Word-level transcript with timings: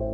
Hey, 0.00 0.06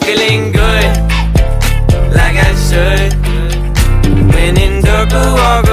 feeling 0.00 0.50
good, 0.50 0.96
like 2.10 2.36
I 2.36 2.54
should. 2.66 3.12
When 4.34 4.58
in 4.58 4.82
I 4.82 5.14
walk 5.14 5.69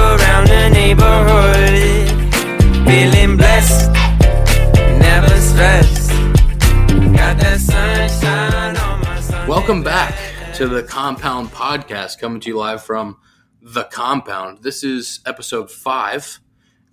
Welcome 9.68 9.84
back 9.84 10.54
to 10.54 10.66
the 10.66 10.82
Compound 10.82 11.50
Podcast, 11.50 12.18
coming 12.18 12.40
to 12.40 12.48
you 12.48 12.56
live 12.56 12.82
from 12.82 13.18
the 13.60 13.84
Compound. 13.84 14.62
This 14.62 14.82
is 14.82 15.20
episode 15.26 15.70
five. 15.70 16.40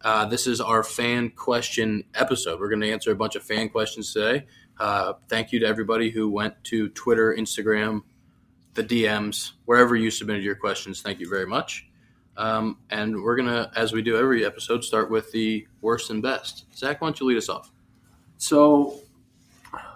Uh, 0.02 0.26
this 0.26 0.46
is 0.46 0.60
our 0.60 0.84
fan 0.84 1.30
question 1.30 2.04
episode. 2.16 2.60
We're 2.60 2.68
going 2.68 2.82
to 2.82 2.92
answer 2.92 3.14
a 3.14 3.16
bunch 3.16 3.38
of 3.38 3.44
fan 3.44 3.70
questions 3.70 4.12
today. 4.12 4.46
Uh, 4.78 5.14
thank 5.30 5.54
you 5.54 5.60
to 5.62 5.66
everybody 5.66 6.10
who 6.10 6.30
went 6.30 6.62
to 6.66 6.90
Twitter, 6.90 7.34
Instagram, 7.34 8.02
the 8.74 8.84
DMs, 8.84 9.54
wherever 9.64 9.96
you 9.96 10.12
submitted 10.12 10.44
your 10.44 10.56
questions. 10.56 11.02
Thank 11.02 11.22
you 11.22 11.30
very 11.30 11.48
much. 11.48 11.88
Um, 12.36 12.80
and 12.90 13.24
we're 13.24 13.38
going 13.38 13.48
to, 13.48 13.72
as 13.74 13.94
we 13.94 14.02
do 14.02 14.18
every 14.18 14.46
episode, 14.46 14.84
start 14.84 15.10
with 15.10 15.32
the 15.32 15.66
worst 15.80 16.10
and 16.10 16.22
best. 16.22 16.66
Zach, 16.76 17.00
why 17.00 17.08
don't 17.08 17.22
you 17.22 17.26
lead 17.26 17.38
us 17.38 17.48
off? 17.48 17.72
So, 18.36 19.00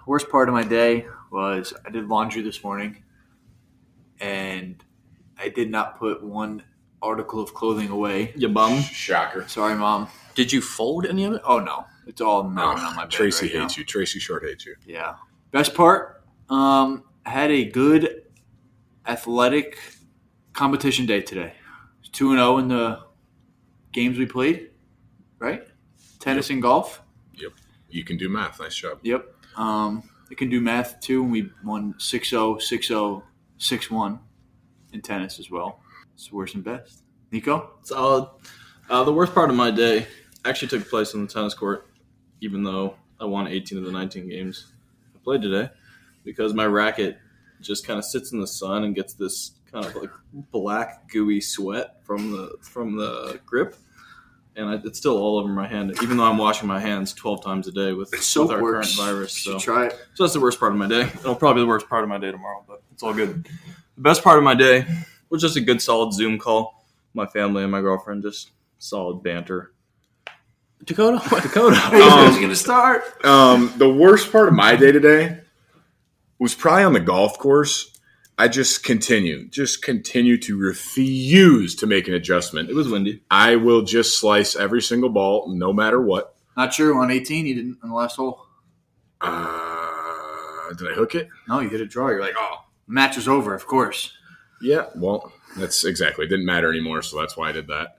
worst 0.06 0.30
part 0.30 0.48
of 0.48 0.54
my 0.54 0.64
day 0.64 1.04
was 1.30 1.72
I 1.86 1.90
did 1.90 2.08
laundry 2.08 2.42
this 2.42 2.62
morning, 2.62 3.02
and 4.20 4.82
I 5.38 5.48
did 5.48 5.70
not 5.70 5.98
put 5.98 6.22
one 6.22 6.62
article 7.02 7.40
of 7.40 7.54
clothing 7.54 7.88
away. 7.88 8.32
You 8.36 8.48
bum. 8.48 8.80
Shocker. 8.82 9.48
Sorry, 9.48 9.74
mom. 9.74 10.08
Did 10.34 10.52
you 10.52 10.60
fold 10.60 11.06
any 11.06 11.24
of 11.24 11.34
it? 11.34 11.42
Oh 11.44 11.58
no, 11.58 11.86
it's 12.06 12.20
all 12.20 12.42
mounted 12.42 12.84
on 12.84 12.96
my 12.96 13.02
bed. 13.02 13.10
Tracy 13.10 13.46
right 13.46 13.54
now. 13.54 13.60
hates 13.62 13.78
you. 13.78 13.84
Tracy 13.84 14.18
Short 14.18 14.44
hates 14.44 14.66
you. 14.66 14.76
Yeah. 14.86 15.16
Best 15.50 15.74
part, 15.74 16.24
um, 16.48 17.04
I 17.26 17.30
had 17.30 17.50
a 17.50 17.64
good 17.64 18.22
athletic 19.06 19.78
competition 20.52 21.06
day 21.06 21.20
today. 21.20 21.54
Two 22.12 22.30
and 22.30 22.38
zero 22.38 22.58
in 22.58 22.68
the 22.68 23.00
games 23.92 24.18
we 24.18 24.26
played, 24.26 24.70
right? 25.38 25.66
Tennis 26.18 26.50
and 26.50 26.60
golf. 26.60 27.02
Yep. 27.34 27.52
You 27.88 28.04
can 28.04 28.16
do 28.16 28.28
math. 28.28 28.60
Nice 28.60 28.74
job. 28.74 28.98
Yep. 29.02 29.34
Um, 29.56 30.02
I 30.30 30.34
can 30.34 30.48
do 30.48 30.60
math 30.60 31.00
too, 31.00 31.22
and 31.22 31.32
we 31.32 31.50
won 31.64 31.94
6-0, 31.94 32.60
6-0, 32.60 33.22
6-1 33.58 34.18
in 34.92 35.00
tennis 35.02 35.38
as 35.38 35.50
well. 35.50 35.80
It's 36.14 36.30
worst 36.32 36.54
and 36.54 36.64
best. 36.64 37.02
Nico? 37.32 37.70
Solid. 37.82 38.28
Uh, 38.88 39.04
the 39.04 39.12
worst 39.12 39.34
part 39.34 39.50
of 39.50 39.56
my 39.56 39.70
day 39.70 40.06
actually 40.44 40.68
took 40.68 40.88
place 40.88 41.14
on 41.14 41.22
the 41.22 41.32
tennis 41.32 41.54
court, 41.54 41.88
even 42.40 42.62
though 42.62 42.96
I 43.20 43.24
won 43.24 43.46
18 43.46 43.78
of 43.78 43.84
the 43.84 43.92
19 43.92 44.28
games 44.28 44.72
I 45.14 45.18
played 45.22 45.42
today, 45.42 45.70
because 46.24 46.54
my 46.54 46.66
racket 46.66 47.18
just 47.60 47.86
kind 47.86 47.98
of 47.98 48.04
sits 48.04 48.32
in 48.32 48.40
the 48.40 48.46
sun 48.46 48.84
and 48.84 48.94
gets 48.94 49.14
this 49.14 49.52
kind 49.70 49.84
of 49.84 49.94
like 49.94 50.10
black 50.50 51.08
gooey 51.08 51.40
sweat 51.40 52.04
from 52.04 52.32
the 52.32 52.56
from 52.62 52.96
the 52.96 53.40
grip, 53.44 53.76
and 54.60 54.70
I, 54.70 54.74
it's 54.84 54.98
still 54.98 55.16
all 55.16 55.38
over 55.38 55.48
my 55.48 55.66
hand, 55.66 55.94
even 56.02 56.16
though 56.16 56.24
I'm 56.24 56.38
washing 56.38 56.68
my 56.68 56.78
hands 56.78 57.12
12 57.14 57.42
times 57.42 57.66
a 57.66 57.72
day 57.72 57.92
with, 57.92 58.14
Soap 58.22 58.48
with 58.48 58.56
our 58.56 58.62
works. 58.62 58.96
current 58.96 59.10
virus. 59.10 59.32
So. 59.42 59.58
try 59.58 59.86
it. 59.86 59.92
So 60.14 60.24
that's 60.24 60.34
the 60.34 60.40
worst 60.40 60.60
part 60.60 60.72
of 60.72 60.78
my 60.78 60.86
day. 60.86 61.02
It'll 61.02 61.34
probably 61.34 61.62
be 61.62 61.64
the 61.64 61.68
worst 61.68 61.88
part 61.88 62.02
of 62.02 62.08
my 62.08 62.18
day 62.18 62.30
tomorrow, 62.30 62.64
but 62.68 62.82
it's 62.92 63.02
all 63.02 63.14
good. 63.14 63.44
The 63.96 64.00
best 64.00 64.22
part 64.22 64.38
of 64.38 64.44
my 64.44 64.54
day 64.54 64.86
was 65.30 65.40
just 65.40 65.56
a 65.56 65.60
good, 65.60 65.80
solid 65.80 66.12
Zoom 66.12 66.38
call. 66.38 66.84
My 67.14 67.26
family 67.26 67.62
and 67.62 67.72
my 67.72 67.80
girlfriend, 67.80 68.22
just 68.22 68.50
solid 68.78 69.22
banter. 69.22 69.72
Dakota? 70.84 71.18
what 71.28 71.42
Dakota. 71.42 71.76
Who's 71.76 72.36
going 72.36 72.48
to 72.48 72.56
start? 72.56 73.02
Um, 73.24 73.72
the 73.78 73.88
worst 73.88 74.30
part 74.30 74.48
of 74.48 74.54
my 74.54 74.76
day 74.76 74.92
today 74.92 75.40
was 76.38 76.54
probably 76.54 76.84
on 76.84 76.92
the 76.92 77.00
golf 77.00 77.38
course. 77.38 77.89
I 78.40 78.48
just 78.48 78.84
continue, 78.84 79.46
just 79.48 79.82
continue 79.82 80.38
to 80.38 80.56
refuse 80.56 81.74
to 81.74 81.86
make 81.86 82.08
an 82.08 82.14
adjustment. 82.14 82.70
it 82.70 82.74
was 82.74 82.88
windy. 82.88 83.20
I 83.30 83.56
will 83.56 83.82
just 83.82 84.18
slice 84.18 84.56
every 84.56 84.80
single 84.80 85.10
ball, 85.10 85.50
no 85.54 85.74
matter 85.74 86.00
what. 86.00 86.34
Not 86.56 86.72
true. 86.72 86.98
On 87.02 87.10
18, 87.10 87.44
you 87.44 87.54
didn't 87.54 87.76
on 87.82 87.90
the 87.90 87.94
last 87.94 88.16
hole. 88.16 88.46
Uh, 89.20 90.72
did 90.72 90.90
I 90.90 90.94
hook 90.94 91.14
it? 91.16 91.28
No, 91.48 91.60
you 91.60 91.68
hit 91.68 91.82
a 91.82 91.86
draw. 91.86 92.08
You're 92.08 92.22
like, 92.22 92.32
oh, 92.38 92.64
match 92.86 93.18
is 93.18 93.28
over, 93.28 93.52
of 93.52 93.66
course. 93.66 94.16
Yeah. 94.62 94.86
Well, 94.96 95.34
that's 95.58 95.84
exactly. 95.84 96.24
It 96.24 96.28
didn't 96.28 96.46
matter 96.46 96.70
anymore, 96.70 97.02
so 97.02 97.20
that's 97.20 97.36
why 97.36 97.50
I 97.50 97.52
did 97.52 97.66
that. 97.66 97.98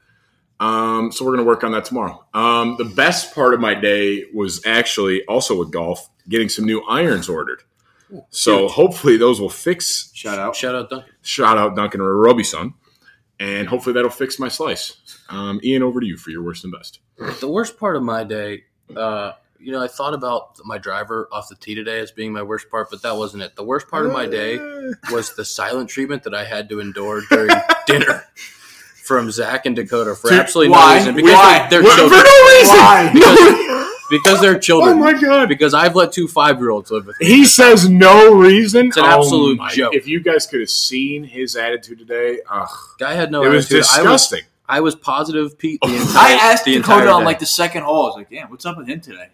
Um, 0.59 1.11
so 1.11 1.23
we're 1.23 1.35
gonna 1.35 1.47
work 1.47 1.63
on 1.63 1.71
that 1.73 1.85
tomorrow. 1.85 2.25
Um, 2.33 2.77
the 2.79 2.85
best 2.85 3.35
part 3.35 3.53
of 3.53 3.59
my 3.59 3.75
day 3.75 4.25
was 4.33 4.65
actually 4.65 5.23
also 5.25 5.59
with 5.59 5.69
golf, 5.71 6.09
getting 6.27 6.49
some 6.49 6.65
new 6.65 6.81
irons 6.89 7.29
ordered. 7.29 7.61
So 8.29 8.67
hopefully 8.67 9.17
those 9.17 9.39
will 9.39 9.49
fix. 9.49 10.11
Shout 10.13 10.39
out. 10.39 10.55
Shout 10.55 10.75
out 10.75 10.89
Duncan. 10.89 11.11
Shout 11.21 11.57
out 11.57 11.75
Duncan 11.75 12.01
Robison, 12.01 12.73
and 13.39 13.67
hopefully 13.67 13.93
that'll 13.93 14.09
fix 14.09 14.39
my 14.39 14.47
slice. 14.47 14.97
Um, 15.29 15.59
Ian, 15.63 15.83
over 15.83 15.99
to 15.99 16.05
you 16.05 16.17
for 16.17 16.29
your 16.29 16.43
worst 16.43 16.63
and 16.63 16.73
best. 16.73 16.99
The 17.39 17.47
worst 17.49 17.77
part 17.77 17.95
of 17.95 18.03
my 18.03 18.23
day, 18.23 18.63
uh, 18.95 19.33
you 19.59 19.71
know, 19.71 19.81
I 19.81 19.87
thought 19.87 20.13
about 20.13 20.59
my 20.65 20.77
driver 20.77 21.29
off 21.31 21.47
the 21.49 21.55
tee 21.55 21.75
today 21.75 21.99
as 21.99 22.11
being 22.11 22.33
my 22.33 22.41
worst 22.41 22.69
part, 22.69 22.89
but 22.89 23.01
that 23.03 23.15
wasn't 23.15 23.43
it. 23.43 23.55
The 23.55 23.63
worst 23.63 23.87
part 23.89 24.05
of 24.05 24.11
my 24.11 24.25
day 24.25 24.57
was 25.11 25.35
the 25.35 25.45
silent 25.45 25.89
treatment 25.89 26.23
that 26.23 26.33
I 26.33 26.43
had 26.43 26.67
to 26.69 26.79
endure 26.79 27.21
during 27.29 27.55
dinner 27.87 28.25
from 29.03 29.29
Zach 29.31 29.65
and 29.65 29.75
Dakota 29.75 30.15
for 30.15 30.29
Dude, 30.29 30.39
absolutely 30.39 30.71
why? 30.71 30.93
no 30.93 30.95
reason. 30.97 31.15
Because 31.15 31.33
Why? 31.33 31.67
they're, 31.69 31.81
they're 31.83 31.91
for 31.97 32.09
no 32.09 32.47
reason. 32.47 32.75
Why? 32.77 33.11
No- 33.13 33.70
Because 34.11 34.41
they're 34.41 34.57
oh 34.57 34.59
children. 34.59 34.97
oh 34.97 34.99
my 34.99 35.13
god. 35.19 35.49
Because 35.49 35.73
I've 35.73 35.95
let 35.95 36.11
two 36.11 36.27
five 36.27 36.59
year 36.59 36.69
olds 36.69 36.91
live 36.91 37.07
with 37.07 37.19
me. 37.19 37.25
He 37.25 37.45
says 37.45 37.89
no 37.89 38.35
reason. 38.35 38.87
It's 38.89 38.97
an 38.97 39.05
Oh 39.05 39.19
absolute 39.19 39.57
my- 39.57 39.69
joke. 39.71 39.95
If 39.95 40.07
you 40.07 40.19
guys 40.19 40.45
could 40.45 40.59
have 40.59 40.69
seen 40.69 41.23
his 41.23 41.55
attitude 41.55 41.97
today, 41.99 42.39
ugh, 42.49 42.69
Guy 42.99 43.13
had 43.15 43.31
no 43.31 43.43
it 43.43 43.49
was 43.49 43.65
attitude. 43.65 43.77
I 43.77 44.03
was, 44.03 44.21
disgusting. 44.21 44.41
I 44.69 44.79
was 44.81 44.95
positive 44.95 45.57
Pete 45.57 45.79
the 45.81 45.87
entire 45.95 46.13
I 46.15 46.31
asked 46.33 46.65
the 46.65 46.75
Dakota 46.75 47.09
on 47.09 47.23
like 47.23 47.39
the 47.39 47.45
second 47.45 47.83
hole. 47.83 48.03
I 48.03 48.07
was 48.07 48.15
like, 48.17 48.29
damn, 48.29 48.49
what's 48.51 48.65
up 48.65 48.77
with 48.77 48.87
him 48.87 48.99
today? 49.01 49.29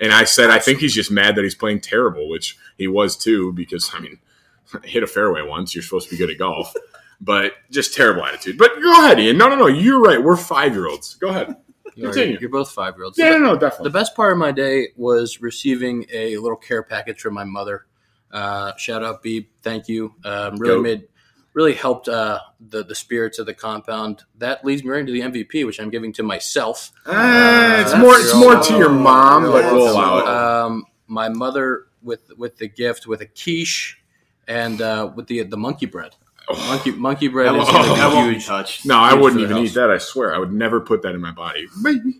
And 0.00 0.12
I 0.14 0.24
said, 0.24 0.48
I 0.48 0.58
think 0.58 0.78
he's 0.78 0.94
just 0.94 1.10
mad 1.10 1.34
that 1.36 1.42
he's 1.42 1.54
playing 1.54 1.80
terrible, 1.82 2.28
which 2.30 2.56
he 2.78 2.88
was 2.88 3.16
too, 3.18 3.52
because, 3.52 3.90
I 3.94 4.00
mean, 4.00 4.18
hit 4.84 5.02
a 5.02 5.06
fairway 5.06 5.42
once. 5.42 5.74
You're 5.74 5.82
supposed 5.82 6.08
to 6.08 6.14
be 6.14 6.18
good 6.18 6.30
at 6.30 6.38
golf. 6.38 6.72
but 7.20 7.52
just 7.70 7.94
terrible 7.94 8.24
attitude. 8.24 8.56
But 8.56 8.80
go 8.80 8.92
ahead, 9.04 9.20
Ian. 9.20 9.36
No, 9.36 9.48
no, 9.50 9.56
no. 9.56 9.66
You're 9.66 10.00
right. 10.00 10.22
We're 10.22 10.36
five 10.38 10.72
year 10.72 10.88
olds. 10.88 11.16
Go 11.16 11.28
ahead. 11.28 11.54
You're, 11.94 12.12
continue. 12.12 12.38
you're 12.40 12.50
both 12.50 12.70
five 12.72 12.94
year 12.96 13.04
olds. 13.04 13.18
Yeah, 13.18 13.30
no, 13.36 13.54
no, 13.54 13.70
The 13.82 13.90
best 13.90 14.14
part 14.14 14.32
of 14.32 14.38
my 14.38 14.52
day 14.52 14.88
was 14.96 15.40
receiving 15.40 16.06
a 16.12 16.36
little 16.38 16.56
care 16.56 16.82
package 16.82 17.20
from 17.20 17.34
my 17.34 17.44
mother. 17.44 17.86
Uh, 18.30 18.76
shout 18.76 19.02
out, 19.04 19.22
Beep. 19.22 19.50
Thank 19.62 19.88
you. 19.88 20.14
Um, 20.24 20.56
really 20.56 20.74
Goat. 20.76 20.82
made, 20.82 21.08
really 21.52 21.74
helped 21.74 22.08
uh, 22.08 22.38
the 22.60 22.84
the 22.84 22.94
spirits 22.94 23.38
of 23.40 23.46
the 23.46 23.54
compound. 23.54 24.22
That 24.38 24.64
leads 24.64 24.84
me 24.84 24.90
right 24.90 25.00
into 25.00 25.12
the 25.12 25.20
MVP, 25.22 25.66
which 25.66 25.80
I'm 25.80 25.90
giving 25.90 26.12
to 26.14 26.22
myself. 26.22 26.92
Ah, 27.06 27.80
it's 27.80 27.92
Uh, 27.92 27.98
more. 27.98 28.14
It's 28.18 28.34
more 28.34 28.54
to 28.60 28.76
your 28.78 28.90
mom, 28.90 29.42
but 29.44 29.72
we'll 29.72 29.90
allow 29.92 30.18
it. 30.18 30.26
Um, 30.28 30.84
my 31.08 31.28
mother 31.28 31.86
with 32.02 32.30
with 32.38 32.56
the 32.58 32.68
gift 32.68 33.06
with 33.08 33.20
a 33.20 33.26
quiche 33.26 34.00
and 34.46 34.80
uh, 34.80 35.10
with 35.14 35.26
the 35.26 35.42
the 35.42 35.56
monkey 35.56 35.86
bread. 35.86 36.14
Monkey 36.54 36.90
monkey 36.92 37.28
bread 37.28 37.54
is 37.56 37.64
Oh. 37.68 37.72
going 37.72 37.84
to 37.84 37.94
that 37.96 38.24
be 38.26 38.32
huge. 38.32 38.46
touched. 38.46 38.86
No, 38.86 38.96
I 38.98 39.14
wouldn't 39.14 39.40
even 39.40 39.58
eat 39.58 39.74
that. 39.74 39.90
I 39.90 39.98
swear, 39.98 40.34
I 40.34 40.38
would 40.38 40.52
never 40.52 40.80
put 40.80 41.02
that 41.02 41.14
in 41.14 41.20
my 41.20 41.30
body. 41.32 41.66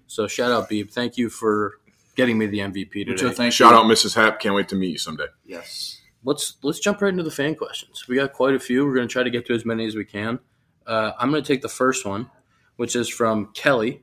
So 0.06 0.26
shout 0.26 0.50
out, 0.52 0.68
Beep. 0.68 0.90
Thank 0.90 1.16
you 1.18 1.28
for 1.28 1.78
getting 2.16 2.38
me 2.38 2.46
the 2.46 2.58
MVP 2.60 3.06
Which 3.08 3.18
today. 3.20 3.30
I 3.30 3.34
thank 3.34 3.52
Shout 3.52 3.72
you. 3.72 3.78
out, 3.78 3.84
Mrs. 3.86 4.14
Happ. 4.14 4.40
Can't 4.40 4.54
wait 4.54 4.68
to 4.68 4.76
meet 4.76 4.90
you 4.90 4.98
someday. 4.98 5.26
Yes. 5.44 6.00
let's 6.24 6.56
let's 6.62 6.78
jump 6.80 7.00
right 7.00 7.08
into 7.10 7.22
the 7.22 7.30
fan 7.30 7.54
questions. 7.54 8.06
We 8.08 8.16
got 8.16 8.32
quite 8.32 8.54
a 8.54 8.60
few. 8.60 8.84
We're 8.86 8.94
going 8.94 9.08
to 9.08 9.12
try 9.12 9.22
to 9.22 9.30
get 9.30 9.46
to 9.46 9.54
as 9.54 9.64
many 9.64 9.86
as 9.86 9.94
we 9.96 10.04
can. 10.04 10.38
Uh, 10.86 11.12
I'm 11.18 11.30
going 11.30 11.42
to 11.42 11.46
take 11.46 11.62
the 11.62 11.68
first 11.68 12.04
one, 12.04 12.28
which 12.76 12.94
is 12.96 13.08
from 13.08 13.46
Kelly 13.54 14.02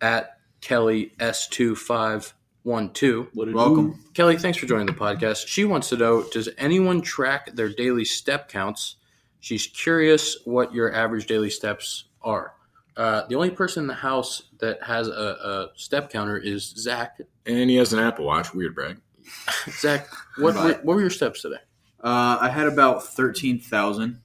at 0.00 0.38
Kelly 0.60 1.12
S 1.20 1.46
two 1.48 1.74
five 1.76 2.32
one 2.62 2.90
two. 2.92 3.28
Welcome. 3.34 4.02
Kelly, 4.14 4.36
thanks 4.38 4.56
for 4.58 4.66
joining 4.66 4.86
the 4.86 4.92
podcast. 4.92 5.46
She 5.46 5.64
wants 5.64 5.88
to 5.90 5.96
know: 5.96 6.22
Does 6.32 6.48
anyone 6.58 7.00
track 7.02 7.54
their 7.54 7.68
daily 7.68 8.04
step 8.04 8.48
counts? 8.48 8.96
She's 9.40 9.66
curious 9.66 10.38
what 10.44 10.72
your 10.72 10.94
average 10.94 11.26
daily 11.26 11.50
steps 11.50 12.04
are. 12.22 12.54
Uh, 12.96 13.26
the 13.28 13.36
only 13.36 13.50
person 13.50 13.84
in 13.84 13.86
the 13.86 13.94
house 13.94 14.42
that 14.58 14.82
has 14.82 15.06
a, 15.06 15.12
a 15.12 15.68
step 15.76 16.10
counter 16.10 16.36
is 16.36 16.64
Zach. 16.64 17.20
And 17.46 17.70
he 17.70 17.76
has 17.76 17.92
an 17.92 18.00
Apple 18.00 18.24
Watch. 18.24 18.52
Weird 18.52 18.74
brag. 18.74 18.98
Zach, 19.70 20.08
what, 20.38 20.54
were, 20.56 20.72
what 20.82 20.96
were 20.96 21.00
your 21.00 21.10
steps 21.10 21.42
today? 21.42 21.58
Uh, 22.02 22.38
I 22.40 22.48
had 22.48 22.66
about 22.66 23.04
thirteen 23.04 23.58
thousand 23.60 24.20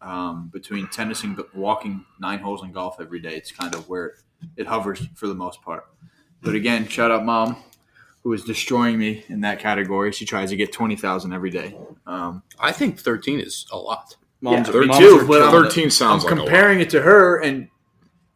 um, 0.00 0.48
between 0.52 0.88
tennis 0.88 1.22
and 1.24 1.38
walking 1.54 2.04
nine 2.20 2.38
holes 2.38 2.62
in 2.62 2.72
golf 2.72 2.96
every 3.00 3.20
day. 3.20 3.34
It's 3.34 3.50
kind 3.50 3.74
of 3.74 3.88
where 3.88 4.14
it 4.56 4.66
hovers 4.66 5.06
for 5.14 5.26
the 5.26 5.34
most 5.34 5.62
part. 5.62 5.86
But 6.42 6.54
again, 6.54 6.86
shout 6.86 7.10
out 7.10 7.24
mom, 7.24 7.56
who 8.22 8.32
is 8.32 8.44
destroying 8.44 8.98
me 8.98 9.24
in 9.28 9.40
that 9.40 9.58
category. 9.58 10.12
She 10.12 10.24
tries 10.24 10.50
to 10.50 10.56
get 10.56 10.72
twenty 10.72 10.96
thousand 10.96 11.32
every 11.32 11.50
day. 11.50 11.76
Um, 12.06 12.42
I 12.58 12.72
think 12.72 12.98
13 12.98 13.38
is 13.38 13.66
a 13.70 13.76
lot. 13.76 14.16
Moms, 14.40 14.68
Yeah, 14.68 14.74
are- 14.74 14.80
me 14.82 14.86
moms 14.86 14.98
too, 15.00 15.18
are 15.20 15.24
but 15.24 15.42
I'm- 15.42 15.50
killing 15.50 15.64
it. 15.66 15.68
13 15.68 15.90
sounds 15.90 16.24
I'm 16.24 16.30
like 16.30 16.38
a 16.38 16.42
comparing 16.42 16.80
it 16.80 16.90
to 16.90 17.02
her, 17.02 17.38
and 17.40 17.68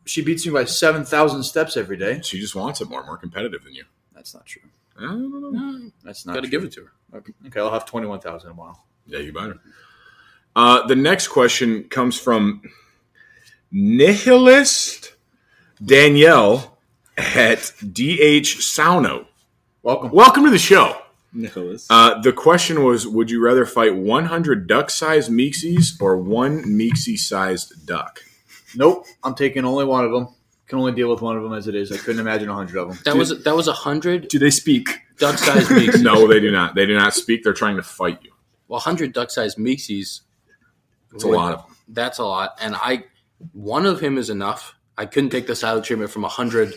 she 0.04 0.22
beats 0.22 0.44
me 0.44 0.52
by 0.52 0.64
seven 0.64 1.04
thousand 1.04 1.42
steps 1.44 1.76
every 1.76 1.96
day. 1.96 2.20
She 2.24 2.40
just 2.40 2.54
wants 2.56 2.80
it 2.80 2.88
more, 2.88 3.04
more 3.06 3.16
competitive 3.16 3.62
than 3.64 3.74
you. 3.74 3.84
That's 4.14 4.34
not 4.34 4.44
true. 4.46 4.62
I 4.98 5.02
don't 5.02 5.52
know. 5.52 5.90
That's 6.04 6.26
not. 6.26 6.34
Got 6.34 6.44
to 6.44 6.50
give 6.50 6.64
it 6.64 6.72
to 6.72 6.82
her. 6.86 6.92
Okay, 7.18 7.32
okay, 7.46 7.60
I'll 7.60 7.70
have 7.70 7.86
twenty 7.86 8.06
one 8.08 8.18
thousand 8.20 8.50
a 8.50 8.54
while. 8.54 8.84
Yeah, 9.06 9.20
you 9.20 9.32
better. 9.32 9.58
Uh, 10.56 10.86
the 10.86 10.96
next 10.96 11.28
question 11.28 11.84
comes 11.84 12.18
from 12.18 12.62
Nihilist 13.70 15.14
Danielle 15.84 16.78
at 17.16 17.72
DH 17.80 18.58
Sauno. 18.60 19.26
Welcome. 19.82 20.10
Welcome 20.12 20.44
to 20.44 20.50
the 20.50 20.58
show. 20.58 21.01
Nicholas. 21.32 21.86
Uh, 21.88 22.20
the 22.20 22.32
question 22.32 22.84
was 22.84 23.06
Would 23.06 23.30
you 23.30 23.42
rather 23.44 23.64
fight 23.66 23.96
100 23.96 24.66
duck 24.66 24.90
sized 24.90 25.30
Meeksies 25.30 26.00
or 26.00 26.16
one 26.16 26.62
Meeksy 26.64 27.16
sized 27.16 27.86
duck? 27.86 28.20
Nope, 28.76 29.06
I'm 29.22 29.34
taking 29.34 29.64
only 29.64 29.84
one 29.84 30.04
of 30.04 30.12
them. 30.12 30.28
Can 30.66 30.78
only 30.78 30.92
deal 30.92 31.10
with 31.10 31.20
one 31.20 31.36
of 31.36 31.42
them 31.42 31.52
as 31.52 31.68
it 31.68 31.74
is. 31.74 31.92
I 31.92 31.98
couldn't 31.98 32.20
imagine 32.20 32.48
a 32.48 32.54
hundred 32.54 32.78
of 32.78 32.88
them. 32.88 32.98
That 33.04 33.16
was 33.16 33.42
that 33.44 33.54
was 33.54 33.68
a 33.68 33.72
hundred 33.72 34.28
Do 34.28 34.38
they 34.38 34.50
speak? 34.50 34.88
duck-sized 35.18 35.68
Meeksies. 35.70 36.02
No, 36.02 36.26
they 36.26 36.40
do 36.40 36.50
not. 36.50 36.74
They 36.74 36.86
do 36.86 36.94
not 36.96 37.12
speak. 37.14 37.44
They're 37.44 37.52
trying 37.52 37.76
to 37.76 37.82
fight 37.82 38.18
you. 38.22 38.32
well, 38.68 38.80
hundred 38.80 39.12
duck-sized 39.12 39.58
Meeksies. 39.58 40.22
It's 41.14 41.24
a 41.24 41.28
lot 41.28 41.52
of 41.52 41.66
them. 41.66 41.76
That's 41.88 42.18
a 42.18 42.24
lot, 42.24 42.56
and 42.62 42.74
I 42.74 43.04
one 43.52 43.84
of 43.84 44.00
him 44.00 44.16
is 44.16 44.30
enough. 44.30 44.74
I 44.96 45.04
couldn't 45.06 45.30
take 45.30 45.46
the 45.46 45.54
silent 45.54 45.84
treatment 45.84 46.10
from 46.10 46.24
a 46.24 46.28
hundred 46.28 46.72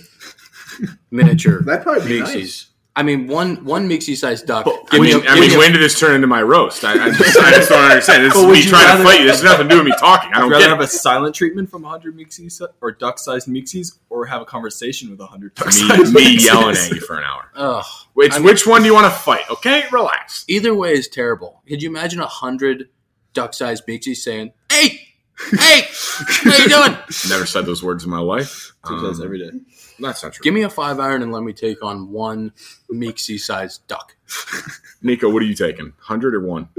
miniature 1.11 1.61
That'd 1.65 1.83
probably 1.83 2.07
be 2.07 2.19
Meeksies. 2.19 2.67
Nice. 2.95 3.01
I 3.01 3.03
mean, 3.03 3.27
one 3.27 3.63
one 3.65 3.89
Meeksy-sized 3.89 4.45
duck. 4.47 4.65
I 4.67 4.71
Give 4.91 5.01
me 5.01 5.07
mean, 5.13 5.15
a- 5.15 5.19
I 5.29 5.33
give 5.35 5.39
mean 5.41 5.49
me 5.49 5.55
a- 5.55 5.57
when 5.57 5.71
did 5.73 5.81
this 5.81 5.99
turn 5.99 6.15
into 6.15 6.27
my 6.27 6.41
roast? 6.41 6.83
I, 6.85 6.93
I, 6.93 7.09
just, 7.11 7.37
I 7.37 7.51
just 7.51 7.69
don't 7.69 7.83
understand. 7.83 8.23
This 8.25 8.35
is 8.35 8.45
me 8.45 8.61
trying 8.69 8.85
rather- 8.85 9.03
to 9.03 9.09
fight 9.09 9.19
you. 9.19 9.25
This 9.27 9.41
has 9.41 9.43
nothing 9.43 9.67
to 9.67 9.73
do 9.75 9.77
with 9.79 9.85
me 9.87 9.93
talking. 9.99 10.31
I 10.33 10.39
don't 10.39 10.49
rather 10.49 10.63
get 10.63 10.69
have 10.69 10.79
it. 10.81 10.85
a 10.85 10.87
silent 10.87 11.35
treatment 11.35 11.69
from 11.69 11.81
100 11.81 12.17
Meeksies 12.17 12.61
or 12.81 12.91
duck-sized 12.91 13.47
Meeksies, 13.49 13.99
or 14.09 14.25
have 14.27 14.41
a 14.41 14.45
conversation 14.45 15.09
with 15.09 15.19
100 15.19 15.55
duck-sized 15.55 16.13
me 16.13 16.37
Meeksies. 16.37 16.45
yelling 16.45 16.75
at 16.77 16.89
you 16.89 17.01
for 17.01 17.17
an 17.17 17.23
hour. 17.25 17.51
Ugh. 17.55 17.85
Which 18.13 18.31
I 18.33 18.37
mean- 18.37 18.45
which 18.45 18.65
one 18.65 18.81
do 18.81 18.87
you 18.87 18.93
want 18.93 19.11
to 19.11 19.19
fight? 19.19 19.43
Okay, 19.51 19.83
relax. 19.91 20.45
Either 20.47 20.73
way 20.73 20.93
is 20.93 21.07
terrible. 21.09 21.61
Could 21.67 21.83
you 21.83 21.89
imagine 21.89 22.19
a 22.21 22.27
hundred 22.27 22.87
duck-sized 23.33 23.85
Meeksies 23.87 24.17
saying, 24.17 24.53
"Hey, 24.71 25.14
hey, 25.59 25.87
how 26.27 26.57
you 26.57 26.69
doing? 26.69 26.97
Never 27.29 27.45
said 27.45 27.65
those 27.65 27.83
words 27.83 28.03
in 28.03 28.09
my 28.09 28.19
life. 28.19 28.73
Two 28.87 28.99
says 29.01 29.19
Um, 29.19 29.25
every 29.25 29.39
day. 29.39 29.51
That's 29.99 30.23
not 30.23 30.33
true. 30.33 30.43
Give 30.43 30.53
me 30.53 30.63
a 30.63 30.69
five 30.69 30.99
iron 30.99 31.21
and 31.23 31.31
let 31.31 31.43
me 31.43 31.53
take 31.53 31.83
on 31.83 32.11
one 32.11 32.51
Meeksy-sized 32.91 33.87
duck." 33.87 34.15
Nico, 35.01 35.29
what 35.29 35.41
are 35.41 35.45
you 35.45 35.55
taking? 35.55 35.93
Hundred 35.99 36.35
or 36.35 36.41
one? 36.41 36.69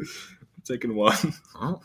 Taking 0.65 0.95
one. 0.95 1.17
Oh, 1.61 1.81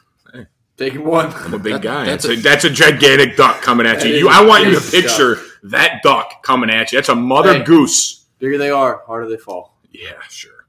Taking 0.77 1.05
one. 1.05 1.27
I'm 1.33 1.53
a 1.53 1.59
big 1.59 1.73
That- 1.73 1.81
guy. 1.83 2.05
that's 2.05 2.23
That's 2.25 2.37
a- 2.37 2.39
a, 2.39 2.41
that's 2.41 2.63
a 2.65 2.69
gigantic 2.71 3.37
duck 3.37 3.61
coming 3.61 3.85
at 3.85 4.03
you. 4.03 4.13
is 4.13 4.19
you. 4.21 4.29
a 4.29 4.31
I 4.31 4.43
want 4.43 4.65
you 4.65 4.73
to 4.73 4.79
big 4.91 5.03
picture 5.03 5.37
that 5.63 6.01
duck 6.01 6.41
coming 6.41 6.71
at 6.71 6.91
you. 6.91 6.97
That's 6.97 7.09
a 7.09 7.15
mother 7.15 7.53
Hey. 7.59 7.63
goose. 7.63 8.25
Bigger 8.39 8.57
they 8.57 8.71
are, 8.71 9.03
harder 9.05 9.29
they 9.29 9.37
fall. 9.37 9.77
Yeah, 9.91 10.13
sure. 10.29 10.65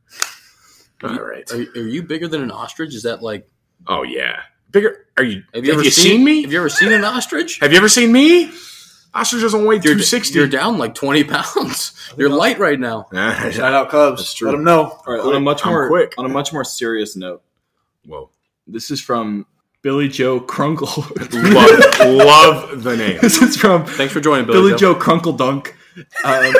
All 1.02 1.18
right. 1.18 1.50
Are, 1.50 1.56
are 1.56 1.86
you 1.88 2.02
bigger 2.02 2.28
than 2.28 2.42
an 2.42 2.50
ostrich? 2.50 2.94
Is 2.94 3.04
that 3.04 3.22
like? 3.22 3.48
Oh 3.86 4.02
yeah, 4.02 4.40
bigger. 4.72 5.06
Are 5.16 5.24
you? 5.24 5.42
Have 5.54 5.54
Have 5.56 5.64
you 5.64 5.72
you, 5.72 5.80
ever 5.80 5.90
seen, 5.90 6.24
me? 6.24 6.42
Have 6.42 6.52
you 6.52 6.58
ever 6.58 6.68
seen 6.68 6.92
an 6.92 7.04
ostrich? 7.04 7.58
Have 7.60 7.72
you 7.72 7.78
ever 7.78 7.88
seen 7.88 8.10
me? 8.12 8.50
Ostrich 9.14 9.42
doesn't 9.42 9.66
weigh 9.66 9.74
You're, 9.76 9.94
two 9.96 10.00
sixty. 10.02 10.38
you're 10.38 10.48
down 10.48 10.78
like 10.78 10.94
twenty 10.94 11.22
pounds. 11.22 11.92
You're 12.16 12.30
light 12.30 12.58
right 12.58 12.80
now. 12.80 13.06
Shout 13.12 13.58
out 13.74 13.90
Cubs. 13.90 14.20
That's 14.20 14.34
true. 14.34 14.48
Let 14.48 14.52
them 14.52 14.64
know. 14.64 14.98
All 15.06 15.14
right, 15.14 15.20
on 15.20 15.34
a 15.34 15.40
much 15.40 15.64
I'm 15.66 15.72
more 15.72 15.88
quick. 15.88 16.14
on 16.18 16.24
a 16.24 16.28
much 16.30 16.52
more 16.52 16.64
serious 16.64 17.14
note, 17.16 17.42
Whoa. 18.06 18.30
this 18.66 18.90
is 18.90 19.00
from 19.02 19.46
Billy 19.82 20.08
Joe 20.08 20.40
Crunkle. 20.40 20.96
Love, 21.54 22.70
love 22.72 22.82
the 22.82 22.96
name. 22.96 23.18
this 23.20 23.40
is 23.42 23.56
from 23.56 23.84
Thanks 23.84 24.12
for 24.14 24.20
joining, 24.20 24.46
Billy, 24.46 24.70
Billy 24.70 24.78
Joe 24.78 24.94
Crunkle 24.94 25.36
Dunk. 25.36 25.76
Um, 26.24 26.52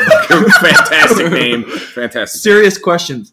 Fantastic 0.61 1.33
name. 1.33 1.65
Fantastic. 1.65 2.41
serious 2.41 2.77
questions. 2.77 3.33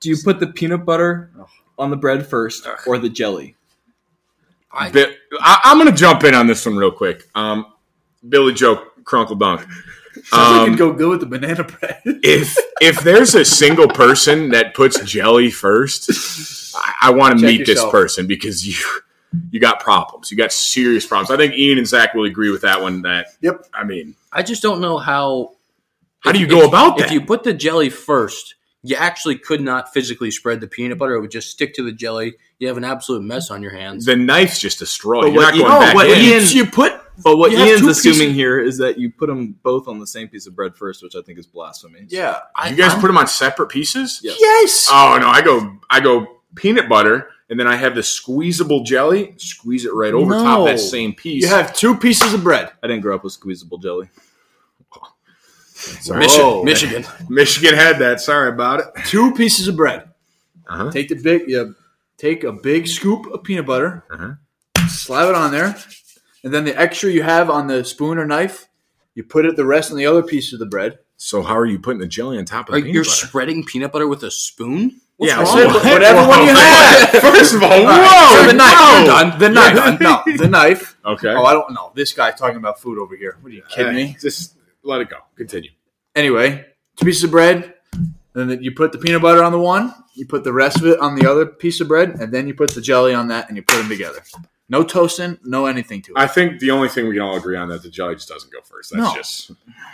Do 0.00 0.08
you 0.08 0.16
put 0.22 0.40
the 0.40 0.46
peanut 0.46 0.84
butter 0.86 1.30
on 1.78 1.90
the 1.90 1.96
bread 1.96 2.26
first 2.26 2.66
or 2.86 2.96
the 2.98 3.08
jelly? 3.10 3.56
I- 4.72 4.90
Bi- 4.90 5.14
I, 5.40 5.60
I'm 5.64 5.78
going 5.78 5.90
to 5.90 5.96
jump 5.96 6.24
in 6.24 6.34
on 6.34 6.46
this 6.46 6.64
one 6.66 6.76
real 6.76 6.90
quick. 6.92 7.24
Um, 7.34 7.66
Billy 8.28 8.52
Joe 8.54 8.86
Crunkle 9.04 9.38
Dunk. 9.38 9.60
Sounds 9.62 10.30
like 10.32 10.40
Um, 10.60 10.66
it'd 10.66 10.78
go 10.78 10.92
good 10.92 11.08
with 11.08 11.20
the 11.20 11.26
banana 11.26 11.64
bread. 11.64 12.00
if 12.04 12.56
if 12.80 13.00
there's 13.00 13.34
a 13.34 13.44
single 13.44 13.88
person 13.88 14.50
that 14.50 14.74
puts 14.74 15.00
jelly 15.04 15.50
first, 15.50 16.72
I, 16.76 17.08
I 17.08 17.10
want 17.12 17.38
to 17.38 17.44
Check 17.46 17.58
meet 17.58 17.66
this 17.66 17.84
person 17.90 18.26
because 18.26 18.66
you 18.66 18.74
you 19.50 19.58
got 19.58 19.80
problems. 19.80 20.30
You 20.30 20.36
got 20.36 20.52
serious 20.52 21.06
problems. 21.06 21.30
I 21.30 21.36
think 21.38 21.54
Ian 21.54 21.78
and 21.78 21.86
Zach 21.86 22.12
will 22.14 22.24
agree 22.24 22.50
with 22.50 22.60
that 22.62 22.80
one. 22.82 23.02
That 23.02 23.28
Yep. 23.40 23.66
I 23.72 23.84
mean, 23.84 24.14
I 24.30 24.42
just 24.42 24.62
don't 24.62 24.80
know 24.80 24.98
how. 24.98 25.52
how 26.20 26.32
do 26.32 26.38
you 26.38 26.44
if- 26.46 26.50
go 26.50 26.66
about 26.68 27.00
If 27.00 27.10
you 27.10 27.22
put 27.22 27.42
the 27.42 27.54
jelly 27.54 27.88
first, 27.88 28.54
you 28.82 28.96
actually 28.96 29.36
could 29.38 29.60
not 29.60 29.92
physically 29.92 30.30
spread 30.30 30.60
the 30.60 30.66
peanut 30.66 30.98
butter. 30.98 31.14
It 31.14 31.20
would 31.20 31.30
just 31.30 31.50
stick 31.50 31.74
to 31.74 31.84
the 31.84 31.92
jelly. 31.92 32.34
You 32.58 32.68
have 32.68 32.76
an 32.76 32.84
absolute 32.84 33.22
mess 33.22 33.50
on 33.50 33.62
your 33.62 33.72
hands. 33.72 34.04
the 34.04 34.16
knife's 34.16 34.58
just 34.58 34.78
destroyed. 34.78 35.24
straw. 35.24 35.30
But 35.30 35.32
You're 35.32 35.42
not 35.42 35.52
what- 35.54 35.58
going 35.58 35.72
no, 35.72 35.78
back 35.80 35.94
what 35.94 36.10
in. 36.10 36.18
Ian- 36.24 36.44
you 36.48 36.66
put 36.66 36.92
But 37.22 37.36
what 37.36 37.52
You 37.52 37.58
Ian's 37.58 37.86
assuming 37.86 38.18
pieces- 38.28 38.34
here 38.34 38.58
is 38.60 38.78
that 38.78 38.98
you 38.98 39.10
put 39.10 39.26
them 39.28 39.54
both 39.62 39.86
on 39.86 39.98
the 39.98 40.06
same 40.06 40.28
piece 40.28 40.46
of 40.46 40.56
bread 40.56 40.74
first, 40.74 41.02
which 41.02 41.14
I 41.14 41.20
think 41.22 41.38
is 41.38 41.46
blasphemy. 41.46 42.06
yeah. 42.08 42.38
I, 42.56 42.70
you 42.70 42.76
guys 42.76 42.92
I'm- 42.92 43.00
put 43.00 43.08
them 43.08 43.18
on 43.18 43.26
separate 43.26 43.68
pieces. 43.68 44.20
Yes. 44.22 44.36
Yes. 44.40 44.88
Oh 44.90 45.18
no, 45.20 45.28
I 45.28 45.42
go 45.42 45.76
I 45.90 46.00
go 46.00 46.38
peanut 46.54 46.88
butter, 46.88 47.28
and 47.50 47.60
then 47.60 47.66
I 47.66 47.76
have 47.76 47.94
the 47.94 48.02
squeezable 48.02 48.82
jelly. 48.84 49.34
Squeeze 49.36 49.84
it 49.84 49.92
right 49.94 50.12
over 50.14 50.32
top 50.34 50.66
that 50.66 50.80
same 50.80 51.12
piece. 51.14 51.42
you 51.42 51.48
have 51.48 51.74
two 51.76 51.94
pieces 51.96 52.32
of 52.34 52.42
bread. 52.42 52.70
I 52.82 52.86
didn't 52.88 53.02
grow 53.02 53.14
up 53.14 53.24
with 53.24 53.34
squeezable 53.34 53.78
jelly. 53.78 54.08
Sorry. 55.82 56.20
Michigan. 56.20 56.44
Whoa. 56.46 56.62
Michigan. 56.64 57.04
Michigan 57.28 57.74
had 57.74 57.98
that. 57.98 58.20
Sorry 58.20 58.48
about 58.50 58.80
it. 58.80 58.86
Two 59.06 59.32
pieces 59.34 59.68
of 59.68 59.76
bread. 59.76 60.08
Uh-huh. 60.68 60.90
Take 60.90 61.08
the 61.08 61.16
big. 61.16 61.48
You 61.48 61.74
take 62.18 62.44
a 62.44 62.52
big 62.52 62.86
scoop 62.88 63.26
of 63.32 63.42
peanut 63.42 63.66
butter. 63.66 64.04
Uh-huh. 64.10 64.32
Slap 64.88 65.28
it 65.28 65.34
on 65.34 65.50
there, 65.52 65.76
and 66.44 66.52
then 66.52 66.64
the 66.64 66.78
extra 66.78 67.10
you 67.10 67.22
have 67.22 67.48
on 67.50 67.66
the 67.66 67.84
spoon 67.84 68.18
or 68.18 68.26
knife, 68.26 68.68
you 69.14 69.22
put 69.24 69.44
it 69.46 69.56
the 69.56 69.64
rest 69.64 69.90
on 69.90 69.96
the 69.96 70.06
other 70.06 70.22
piece 70.22 70.52
of 70.52 70.58
the 70.58 70.66
bread. 70.66 70.98
So 71.16 71.42
how 71.42 71.56
are 71.56 71.66
you 71.66 71.78
putting 71.78 72.00
the 72.00 72.06
jelly 72.06 72.36
on 72.38 72.44
top 72.44 72.68
of 72.68 72.74
Are, 72.74 72.78
the 72.78 72.82
peanut 72.82 72.94
you're 72.94 73.04
butter? 73.04 73.26
spreading 73.26 73.64
peanut 73.64 73.92
butter 73.92 74.08
with 74.08 74.22
a 74.24 74.30
spoon? 74.30 75.00
yeah, 75.20 75.36
wrong 75.36 75.46
so- 75.46 75.66
with 75.68 75.76
it? 75.86 75.92
Whatever 75.92 76.28
one 76.28 76.42
you 76.46 76.54
have. 76.54 77.08
First 77.22 77.54
of 77.54 77.62
all, 77.62 77.70
All 77.72 77.84
whoa, 77.84 78.40
so 78.42 78.46
the 78.48 78.54
knife. 78.54 78.74
whoa. 78.76 78.98
You're 78.98 79.06
done. 79.06 79.38
The 79.38 79.48
knife. 79.48 80.00
No, 80.00 80.22
the 80.36 80.48
knife. 80.48 80.96
Okay. 81.04 81.28
Oh, 81.28 81.44
I 81.44 81.52
don't 81.52 81.72
know. 81.72 81.92
This 81.94 82.12
guy 82.12 82.32
talking 82.32 82.56
about 82.56 82.80
food 82.80 82.98
over 82.98 83.14
here. 83.16 83.36
What 83.40 83.52
are 83.52 83.54
you 83.54 83.62
kidding 83.70 83.92
Hey, 83.94 84.04
me? 84.06 84.16
Just 84.20 84.56
let 84.82 85.00
it 85.00 85.08
go. 85.10 85.18
Continue. 85.36 85.70
Anyway, 86.14 86.64
two 86.96 87.06
pieces 87.06 87.24
of 87.24 87.30
bread. 87.30 87.74
Then 88.34 88.62
you 88.62 88.72
put 88.72 88.92
the 88.92 88.98
peanut 88.98 89.22
butter 89.22 89.42
on 89.42 89.52
the 89.52 89.58
one. 89.58 89.94
You 90.14 90.26
put 90.26 90.44
the 90.44 90.52
rest 90.52 90.78
of 90.78 90.86
it 90.86 90.98
on 91.00 91.14
the 91.14 91.30
other 91.30 91.46
piece 91.46 91.80
of 91.80 91.88
bread, 91.88 92.10
and 92.20 92.32
then 92.32 92.46
you 92.46 92.54
put 92.54 92.74
the 92.74 92.80
jelly 92.80 93.14
on 93.14 93.28
that, 93.28 93.48
and 93.48 93.56
you 93.56 93.62
put 93.62 93.76
them 93.78 93.88
together. 93.88 94.22
No 94.68 94.82
toasting, 94.82 95.38
no 95.42 95.66
anything 95.66 96.00
to 96.02 96.12
it. 96.12 96.18
I 96.18 96.26
think 96.26 96.58
the 96.60 96.70
only 96.70 96.88
thing 96.88 97.06
we 97.08 97.14
can 97.14 97.22
all 97.22 97.36
agree 97.36 97.56
on 97.56 97.68
that 97.68 97.82
the 97.82 97.90
jelly 97.90 98.14
just 98.14 98.28
doesn't 98.28 98.50
go 98.52 98.60
first. 98.62 98.90
That's 98.90 99.02
No. 99.02 99.14
just 99.14 99.50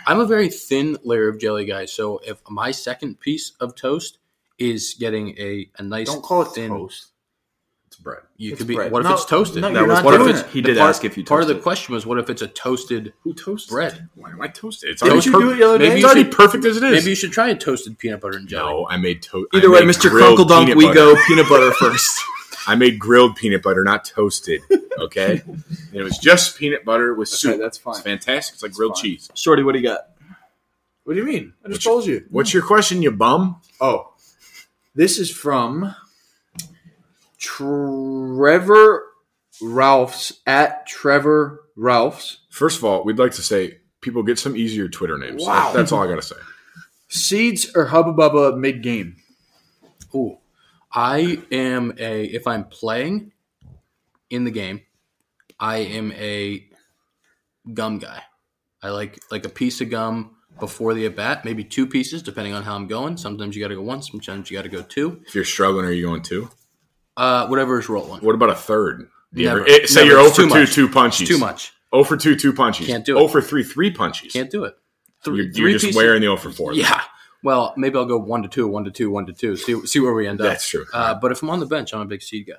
I'm 0.07 0.19
a 0.21 0.25
very 0.25 0.47
thin 0.49 0.97
layer 1.03 1.27
of 1.27 1.37
jelly 1.39 1.65
guy, 1.65 1.85
so 1.85 2.19
if 2.19 2.41
my 2.49 2.71
second 2.71 3.19
piece 3.19 3.51
of 3.59 3.75
toast 3.75 4.19
is 4.57 4.95
getting 4.97 5.37
a, 5.37 5.69
a 5.77 5.83
nice 5.83 6.07
don't 6.07 6.21
call 6.21 6.43
it 6.43 6.49
thin, 6.49 6.69
toast. 6.69 7.07
It's 7.99 8.03
bread. 8.03 8.19
You 8.37 8.51
It's 8.51 8.59
could 8.59 8.67
be. 8.67 8.75
bread. 8.75 8.91
What 8.91 8.99
if 9.01 9.07
No, 9.07 9.13
it's 9.13 9.25
toasted? 9.25 9.61
no, 9.61 9.67
That 9.67 9.73
you're 9.79 9.87
was- 9.87 9.97
not 9.97 10.05
what 10.05 10.13
if 10.13 10.19
doing 10.21 10.29
it's- 10.29 10.45
it. 10.45 10.51
He 10.53 10.61
did 10.61 10.77
part- 10.77 10.89
ask 10.89 11.03
if 11.03 11.17
you 11.17 11.25
Part 11.25 11.41
of 11.41 11.47
the 11.49 11.55
question 11.55 11.93
was, 11.93 12.05
what 12.05 12.17
if 12.17 12.29
it's 12.29 12.41
a 12.41 12.47
toasted 12.47 13.13
Who 13.23 13.33
toasted 13.33 13.69
bread? 13.71 14.07
Why 14.15 14.29
am 14.31 14.41
I 14.41 14.47
toasted? 14.47 14.91
It's 14.91 15.01
Didn't 15.01 15.13
already 15.13 15.25
you 15.29 15.33
per- 15.33 15.39
do 15.39 15.51
it 15.73 15.77
the 15.77 15.79
Maybe? 15.79 15.95
It's 15.97 16.05
already 16.05 16.23
should- 16.23 16.31
perfect 16.31 16.65
as 16.65 16.77
it 16.77 16.83
is. 16.83 16.91
Maybe 16.93 17.09
you 17.09 17.15
should 17.15 17.31
try 17.33 17.49
a 17.49 17.55
toasted 17.55 17.99
peanut 17.99 18.21
butter 18.21 18.37
and 18.37 18.47
jelly. 18.47 18.71
no, 18.71 18.87
I 18.89 18.97
made 18.97 19.21
toast. 19.21 19.47
Either 19.53 19.69
way, 19.69 19.81
Mr. 19.81 20.09
Crunkle 20.09 20.47
Dunk, 20.47 20.73
we 20.75 20.91
go 20.93 21.15
peanut 21.27 21.49
butter 21.49 21.71
first. 21.73 22.09
I 22.67 22.75
made 22.75 22.99
grilled 22.99 23.35
peanut 23.35 23.63
butter, 23.63 23.83
not 23.83 24.05
toasted. 24.05 24.61
Okay, 24.99 25.41
and 25.47 25.63
it 25.93 26.03
was 26.03 26.17
just 26.17 26.57
peanut 26.57 26.85
butter 26.85 27.13
with 27.13 27.27
soup. 27.29 27.59
that's 27.59 27.77
fine. 27.77 27.95
It's 27.95 28.03
fantastic. 28.03 28.53
It's 28.55 28.63
like 28.63 28.73
grilled 28.73 28.95
fine. 28.95 29.03
cheese. 29.03 29.29
Shorty, 29.33 29.63
what 29.63 29.73
do 29.73 29.79
you 29.79 29.87
got? 29.87 30.01
What 31.03 31.13
do 31.15 31.19
you 31.19 31.25
mean? 31.25 31.53
I 31.65 31.69
just 31.69 31.77
What's 31.77 31.83
told 31.85 32.05
you. 32.05 32.25
What's 32.29 32.53
your 32.53 32.63
question, 32.63 33.01
you 33.01 33.11
bum? 33.11 33.61
Oh, 33.81 34.13
this 34.93 35.17
is 35.17 35.31
from 35.31 35.95
Trevor 37.39 39.05
Ralphs 39.61 40.33
at 40.45 40.85
Trevor 40.87 41.63
Ralphs. 41.75 42.39
First 42.49 42.77
of 42.77 42.85
all, 42.85 43.03
we'd 43.03 43.19
like 43.19 43.31
to 43.33 43.41
say 43.41 43.79
people 44.01 44.23
get 44.23 44.39
some 44.39 44.55
easier 44.55 44.87
Twitter 44.87 45.17
names. 45.17 45.45
Wow. 45.45 45.71
That's 45.73 45.91
all 45.91 46.03
I 46.03 46.07
got 46.07 46.15
to 46.15 46.21
say. 46.21 46.35
Seeds 47.07 47.71
or 47.75 47.85
Hubba 47.85 48.13
Bubba 48.13 48.57
mid 48.57 48.83
game? 48.83 49.15
Ooh, 50.13 50.37
I 50.93 51.41
am 51.51 51.93
a. 51.97 52.25
If 52.25 52.45
I'm 52.45 52.65
playing 52.65 53.31
in 54.29 54.43
the 54.43 54.51
game, 54.51 54.81
I 55.59 55.77
am 55.77 56.11
a 56.13 56.65
gum 57.73 57.99
guy. 57.99 58.21
I 58.81 58.89
like 58.89 59.19
like 59.31 59.45
a 59.45 59.49
piece 59.49 59.81
of 59.81 59.89
gum 59.89 60.35
before 60.59 60.93
the 60.93 61.05
at 61.05 61.15
bat, 61.15 61.45
maybe 61.45 61.63
two 61.63 61.87
pieces 61.87 62.21
depending 62.21 62.53
on 62.53 62.63
how 62.63 62.75
I'm 62.75 62.87
going. 62.87 63.17
Sometimes 63.17 63.55
you 63.55 63.61
got 63.61 63.69
to 63.69 63.75
go 63.75 63.81
one, 63.81 64.01
sometimes 64.01 64.51
you 64.51 64.57
got 64.57 64.63
to 64.63 64.69
go 64.69 64.81
two. 64.81 65.21
If 65.25 65.35
you're 65.35 65.45
struggling, 65.45 65.85
are 65.85 65.91
you 65.91 66.05
going 66.05 66.21
two? 66.21 66.49
Uh, 67.19 67.47
whatever 67.47 67.79
is 67.79 67.89
rolling. 67.89 68.21
What 68.21 68.33
about 68.35 68.49
a 68.49 68.55
third? 68.55 69.09
Do 69.33 69.41
you 69.41 69.47
Never. 69.47 69.59
ever- 69.61 69.69
it- 69.69 69.89
say 69.89 70.01
Never. 70.05 70.11
you're 70.11 70.19
0 70.19 70.27
It's 70.27 70.35
for 70.37 70.41
2, 70.43 70.47
much. 70.47 70.73
2 70.73 70.87
punchies. 70.89 71.21
It's 71.21 71.29
too 71.29 71.37
much. 71.37 71.73
0 71.93 72.03
for 72.05 72.17
2, 72.17 72.35
2 72.35 72.53
punchies. 72.53 72.85
Can't 72.87 73.05
do 73.05 73.17
it. 73.17 73.19
0 73.19 73.27
for 73.27 73.41
3, 73.41 73.63
3 73.63 73.93
punchies. 73.93 74.31
Can't 74.33 74.49
do 74.49 74.63
it. 74.63 74.75
you're 75.25 75.35
Three, 75.35 75.43
you're 75.45 75.53
three 75.53 75.73
just 75.73 75.85
pieces- 75.85 75.97
wearing 75.97 76.21
the 76.21 76.27
0 76.27 76.37
for 76.37 76.49
4. 76.51 76.73
Yeah. 76.73 77.01
Well, 77.43 77.73
maybe 77.77 77.97
I'll 77.97 78.05
go 78.05 78.17
one 78.17 78.41
to 78.43 78.47
two, 78.49 78.67
one 78.67 78.83
to 78.85 78.91
two, 78.91 79.11
one 79.11 79.25
to 79.25 79.33
two. 79.33 79.55
See 79.57 79.85
see 79.85 79.99
where 79.99 80.13
we 80.13 80.27
end 80.27 80.41
up. 80.41 80.47
That's 80.47 80.67
true. 80.67 80.85
Uh, 80.93 81.13
but 81.13 81.31
if 81.31 81.41
I'm 81.43 81.49
on 81.49 81.59
the 81.59 81.65
bench, 81.65 81.93
I'm 81.93 82.01
a 82.01 82.05
big 82.05 82.21
seed 82.21 82.47
guy. 82.47 82.53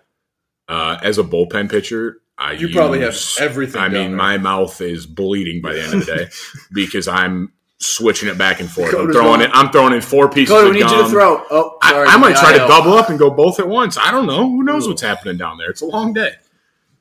Uh, 0.75 0.99
as 1.03 1.19
a 1.19 1.23
bullpen 1.25 1.71
pitcher, 1.71 2.19
I 2.39 2.53
You 2.53 2.69
probably 2.71 3.01
have 3.01 3.13
use- 3.13 3.37
everything 3.39 3.81
I 3.81 3.89
down 3.89 3.93
mean, 3.93 4.09
there. 4.11 4.17
my 4.17 4.39
mouth 4.39 4.81
is 4.81 5.05
bleeding 5.07 5.61
by 5.61 5.75
the 5.75 5.83
end 5.83 5.95
of 5.95 6.07
the 6.07 6.15
day 6.17 6.29
because 6.73 7.09
I'm 7.09 7.53
switching 7.81 8.29
it 8.29 8.37
back 8.39 8.61
and 8.61 8.71
forth. 8.71 8.95
I'm 8.95 9.11
throwing 9.11 9.41
gone. 9.41 9.43
it. 9.43 9.51
I'm 9.53 9.71
throwing 9.73 9.95
in 9.95 10.01
four 10.03 10.29
pieces 10.31 10.55
Cody, 10.55 10.69
of 10.69 10.75
we 10.75 10.81
need 10.81 10.89
gum. 10.89 10.99
you 10.99 11.05
to 11.05 11.09
throw. 11.11 11.45
Oh, 11.51 11.79
I, 11.83 11.91
sorry. 11.93 12.09
I 12.09 12.17
might 12.19 12.37
try 12.37 12.53
to 12.53 12.59
know. 12.59 12.69
double 12.69 12.93
up 12.93 13.09
and 13.09 13.19
go 13.19 13.31
both 13.31 13.59
at 13.59 13.67
once. 13.69 13.97
I 13.99 14.11
don't 14.11 14.27
know. 14.27 14.49
Who 14.49 14.63
knows 14.63 14.87
what's 14.87 15.03
happening 15.03 15.37
down 15.39 15.57
there? 15.59 15.71
It's 15.71 15.81
a 15.81 15.87
long 15.87 16.13
day. 16.13 16.33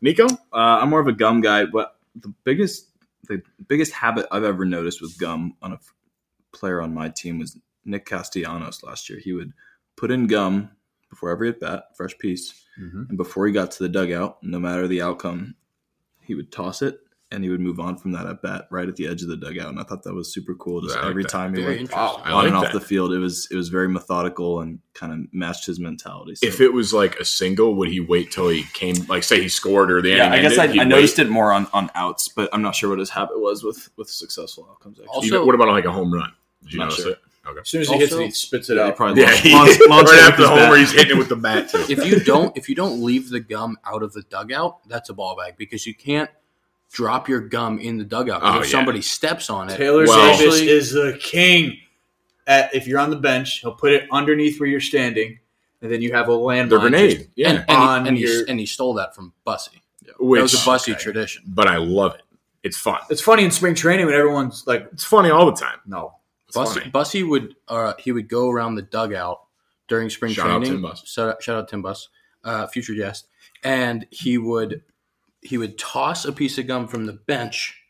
Nico, 0.02 0.26
Uh, 0.28 0.38
I'm 0.54 0.90
more 0.90 1.02
of 1.02 1.08
a 1.08 1.14
gum 1.14 1.42
guy, 1.42 1.66
but 1.66 1.98
the 2.16 2.34
biggest 2.46 2.88
the 3.28 3.42
biggest 3.68 3.92
habit 3.94 4.26
I've 4.32 4.44
ever 4.46 4.66
noticed 4.66 5.02
with 5.02 5.18
gum 5.20 5.56
on 5.62 5.74
a 5.74 5.80
player 6.52 6.82
on 6.82 6.94
my 6.94 7.10
team 7.10 7.38
was 7.38 7.58
Nick 7.86 8.06
Castellanos 8.06 8.82
last 8.82 9.10
year. 9.10 9.20
He 9.20 9.34
would 9.34 9.52
put 9.98 10.10
in 10.10 10.26
gum 10.28 10.72
before 11.10 11.30
every 11.30 11.50
at 11.50 11.60
bat, 11.60 11.96
fresh 11.96 12.18
piece, 12.18 12.64
and 12.78 13.18
before 13.18 13.46
he 13.46 13.52
got 13.54 13.72
to 13.72 13.84
the 13.84 13.90
dugout, 13.90 14.42
no 14.42 14.58
matter 14.60 14.88
the 14.88 15.02
outcome, 15.02 15.56
he 16.22 16.34
would 16.34 16.52
toss 16.52 16.82
it 16.82 17.02
and 17.32 17.44
he 17.44 17.50
would 17.50 17.60
move 17.60 17.80
on 17.80 17.96
from 17.96 18.12
that 18.14 18.26
at 18.26 18.42
bat 18.42 18.68
right 18.72 18.88
at 18.90 18.96
the 18.96 19.08
edge 19.08 19.22
of 19.22 19.28
the 19.30 19.38
dugout. 19.38 19.70
And 19.70 19.80
I 19.80 19.84
thought 19.84 20.02
that 20.04 20.14
was 20.16 20.34
super 20.34 20.56
cool. 20.56 20.82
Just 20.82 20.96
like 20.96 21.06
every 21.06 21.24
that. 21.24 21.30
time 21.30 21.54
he 21.54 21.62
Very 21.62 21.76
went 21.78 21.82
interesting. 21.82 22.24
On 22.26 22.34
like 22.34 22.48
and 22.48 22.56
off 22.56 22.64
that. 22.64 22.74
the 22.74 22.80
field, 22.80 23.14
it 23.14 23.20
was 23.20 23.48
it 23.52 23.56
was 23.56 23.70
very 23.70 23.88
methodical 23.88 24.62
and 24.62 24.80
kind 24.94 25.14
of 25.14 25.20
matched 25.34 25.66
his 25.68 25.80
mentality. 25.80 26.36
So. 26.36 26.48
if 26.48 26.60
it 26.60 26.74
was 26.74 26.94
like 26.94 27.16
a 27.20 27.26
single, 27.26 27.76
would 27.76 27.90
he 27.90 28.00
wait 28.00 28.32
till 28.32 28.50
he 28.50 28.64
came? 28.74 28.96
Like, 29.08 29.24
say 29.24 29.42
he 29.42 29.50
scored 29.50 29.92
or 29.92 30.02
the 30.02 30.10
yeah, 30.10 30.28
inning 30.28 30.40
I 30.40 30.42
guess 30.42 30.58
ended, 30.58 30.80
I, 30.80 30.82
I 30.82 30.86
noticed 30.86 31.20
it 31.20 31.30
more 31.30 31.52
on, 31.52 31.68
on 31.74 31.90
outs, 31.96 32.28
but 32.30 32.50
I'm 32.52 32.62
not 32.64 32.74
sure 32.76 32.90
what 32.90 33.00
his 33.00 33.12
habit 33.12 33.40
was 33.40 33.64
with 33.64 33.90
with 33.96 34.10
successful 34.10 34.68
outcomes. 34.72 35.00
Actually, 35.00 35.10
Also- 35.14 35.26
You 35.28 35.32
know, 35.34 35.46
what 35.46 35.56
about 35.56 35.68
like 35.68 35.86
a 35.86 35.92
home 35.92 36.14
run? 36.14 36.32
Did 36.64 36.74
you 36.74 36.80
Not 36.80 36.86
notice 36.90 37.04
sure. 37.04 37.12
it? 37.14 37.20
Okay. 37.48 37.60
As 37.62 37.70
soon 37.70 37.82
as 37.82 37.90
he 37.90 37.98
hits 37.98 38.12
it, 38.14 38.22
he 38.26 38.32
spits 38.32 38.70
it 38.70 38.76
Yeah, 38.76 38.84
he 38.86 38.90
out. 38.90 38.96
probably 38.98 39.22
Yeah, 39.24 39.32
he, 39.34 39.54
launched- 39.54 39.82
launched 39.88 40.12
right 40.12 40.20
after 40.30 40.42
the 40.44 40.50
his 40.50 40.60
homer, 40.60 40.76
he's 40.78 40.92
hitting 40.92 41.16
it 41.16 41.18
with 41.18 41.30
the 41.30 41.36
bat 41.38 41.70
too. 41.70 41.86
if 41.90 42.06
you 42.06 42.20
don't 42.20 42.56
if 42.58 42.68
you 42.70 42.76
don't 42.76 43.02
leave 43.02 43.30
the 43.30 43.40
gum 43.40 43.78
out 43.86 44.04
of 44.04 44.14
the 44.14 44.22
dugout, 44.24 44.88
that's 44.90 45.10
a 45.10 45.14
ball 45.14 45.36
bag 45.38 45.56
because 45.58 45.88
you 45.88 45.94
can't 45.96 46.30
drop 46.92 47.30
your 47.30 47.40
gum 47.42 47.80
in 47.80 47.98
the 47.98 48.04
dugout. 48.04 48.42
Oh, 48.44 48.60
if 48.60 48.66
yeah. 48.66 48.72
somebody 48.72 49.02
steps 49.02 49.50
on 49.50 49.70
it, 49.70 49.78
Taylor 49.78 50.06
Well- 50.06 50.38
Davis 50.38 50.60
is 50.62 50.92
the 50.92 51.18
king. 51.22 51.78
At, 52.48 52.74
if 52.74 52.88
you're 52.88 53.00
on 53.00 53.12
the 53.12 53.16
bench, 53.16 53.60
he'll 53.60 53.76
put 53.76 53.92
it 53.92 54.08
underneath 54.12 54.60
where 54.60 54.68
you're 54.68 54.80
standing, 54.80 55.38
and 55.84 55.92
then 55.92 56.02
you 56.02 56.14
have 56.14 56.30
a 56.30 56.32
landmine. 56.32 56.70
the 56.70 56.80
grenade, 56.80 57.18
just- 57.18 57.30
yeah. 57.36 57.50
and, 57.50 57.58
and, 57.68 57.78
on 57.78 58.04
he, 58.06 58.10
and, 58.10 58.18
your- 58.18 58.46
he, 58.46 58.52
and 58.52 58.60
he 58.60 58.66
stole 58.66 58.96
that 58.96 59.14
from 59.16 59.34
Bussy. 59.46 59.84
Which, 60.20 60.40
that 60.40 60.42
was 60.44 60.54
a 60.62 60.66
Bussy 60.66 60.92
okay. 60.94 61.02
tradition. 61.02 61.44
but 61.46 61.68
I 61.68 61.78
love 61.78 62.16
it. 62.16 62.22
It's 62.64 62.76
fun. 62.76 63.00
It's 63.10 63.22
funny 63.22 63.46
in 63.46 63.52
spring 63.52 63.76
training 63.76 64.08
when 64.08 64.16
everyone's 64.16 64.66
like, 64.68 64.90
It's 64.92 65.04
funny 65.06 65.30
all 65.30 65.46
the 65.46 65.54
time. 65.56 65.78
"No, 65.86 66.16
It's 66.48 66.58
Bussy, 66.58 66.80
funny. 66.80 66.92
Bussy 66.92 67.24
would 67.24 67.56
uh, 67.70 67.94
he 68.00 68.12
would 68.12 68.28
go 68.28 68.50
around 68.50 68.76
the 68.76 68.82
dugout 68.82 69.42
during 69.88 70.10
spring 70.10 70.34
Shout 70.34 70.48
out 70.48 70.58
training. 70.58 70.72
Tim 70.72 70.82
Buss. 70.82 71.08
Shout, 71.08 71.30
out, 71.30 71.44
shout 71.44 71.56
out 71.56 71.68
Tim 71.70 71.82
Buss, 71.84 72.10
uh, 72.44 72.68
future 72.68 72.96
guest, 72.96 73.28
and 73.64 74.06
he 74.10 74.38
would 74.40 74.82
he 75.42 75.58
would 75.58 75.78
toss 75.78 76.26
a 76.26 76.32
piece 76.32 76.58
of 76.58 76.68
gum 76.68 76.88
from 76.88 77.06
the 77.06 77.14
bench 77.14 77.82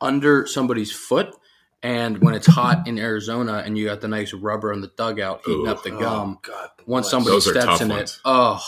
under 0.00 0.46
somebody's 0.46 0.92
foot. 0.92 1.34
And 1.82 2.18
when 2.18 2.34
it's 2.34 2.46
hot 2.46 2.88
in 2.88 2.98
Arizona 2.98 3.62
and 3.64 3.78
you 3.78 3.86
got 3.86 4.00
the 4.00 4.08
nice 4.08 4.32
rubber 4.32 4.72
on 4.72 4.80
the 4.80 4.90
dugout 4.96 5.42
heating 5.44 5.66
Ooh. 5.66 5.70
up 5.70 5.84
the 5.84 5.90
gum, 5.90 6.38
oh, 6.38 6.40
God, 6.42 6.70
once 6.86 7.08
somebody 7.08 7.36
Those 7.36 7.48
steps 7.48 7.80
in 7.80 7.88
ones. 7.90 8.14
it, 8.14 8.20
oh, 8.24 8.60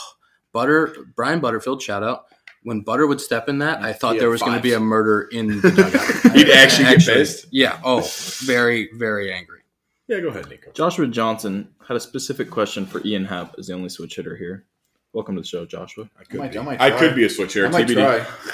Butter 0.53 0.95
Brian 1.17 1.41
Butterfield, 1.41 1.83
shout 1.83 2.03
out. 2.05 2.27
When 2.63 2.83
Butter 2.83 3.07
would 3.07 3.21
step 3.21 3.49
in 3.49 3.59
that, 3.59 3.83
I 3.83 3.93
thought 3.93 4.19
there 4.19 4.31
was 4.31 4.43
going 4.43 4.57
to 4.57 4.63
be 4.63 4.75
a 4.75 4.81
murder 4.81 5.23
in 5.33 5.61
the 5.61 5.71
dugout. 6.23 6.37
He'd 6.37 6.51
actually 6.51 6.85
get 6.85 6.99
pissed? 6.99 7.47
Yeah. 7.51 7.81
Oh, 7.83 8.09
very, 8.43 8.91
very 8.95 9.33
angry. 9.33 9.61
Yeah, 10.07 10.21
go 10.21 10.29
ahead, 10.29 10.49
Nico. 10.49 10.71
Joshua 10.73 11.07
Johnson 11.07 11.69
had 11.87 11.97
a 11.97 12.01
specific 12.01 12.51
question 12.51 12.85
for 12.85 13.01
Ian 13.05 13.25
Happ 13.25 13.55
as 13.59 13.69
the 13.69 13.75
only 13.75 13.89
switch 13.89 14.17
hitter 14.17 14.37
here. 14.37 14.67
Welcome 15.13 15.35
to 15.35 15.41
the 15.41 15.47
show, 15.47 15.67
Joshua. 15.67 16.09
I 16.19 16.25
could, 16.25 16.39
might- 16.39 16.53
be. 16.53 16.59
I 16.59 16.63
might 16.63 16.81
I 16.81 16.91
could 16.91 17.15
be 17.17 17.25
a 17.25 17.31
switch 17.31 17.55
hitter. 17.55 17.67
I 17.67 17.71
might 17.71 17.87
TBD. 17.89 17.95
try. 17.95 18.53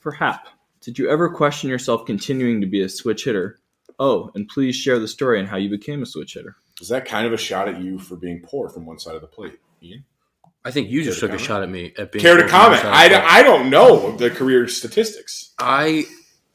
For 0.00 0.12
Happ, 0.12 0.48
did 0.80 0.98
you 0.98 1.08
ever 1.08 1.28
question 1.30 1.68
yourself 1.70 2.04
continuing 2.06 2.60
to 2.60 2.66
be 2.66 2.82
a 2.82 2.88
switch 2.88 3.24
hitter? 3.24 3.58
Oh, 3.98 4.30
and 4.34 4.48
please 4.48 4.76
share 4.76 4.98
the 4.98 5.08
story 5.08 5.40
on 5.40 5.46
how 5.46 5.56
you 5.56 5.68
became 5.70 6.02
a 6.02 6.06
switch 6.06 6.34
hitter. 6.34 6.56
Is 6.80 6.88
that 6.88 7.06
kind 7.06 7.26
of 7.26 7.32
a 7.32 7.36
shot 7.36 7.68
at 7.68 7.80
you 7.80 7.98
for 7.98 8.16
being 8.16 8.40
poor 8.40 8.68
from 8.68 8.86
one 8.86 8.98
side 8.98 9.14
of 9.14 9.20
the 9.20 9.26
plate? 9.26 9.58
Ian? 9.82 10.04
I 10.64 10.70
think 10.70 10.90
you 10.90 11.02
just 11.02 11.20
Care 11.20 11.28
took 11.28 11.38
to 11.38 11.42
a 11.42 11.46
shot 11.46 11.62
at 11.62 11.68
me 11.68 11.92
at 11.98 12.12
being. 12.12 12.22
Care 12.22 12.36
to 12.36 12.48
comment? 12.48 12.84
on 12.84 12.92
I. 12.92 13.06
I 13.24 13.42
don't 13.42 13.70
know 13.70 14.16
the 14.16 14.30
career 14.30 14.68
statistics. 14.68 15.54
I 15.58 16.04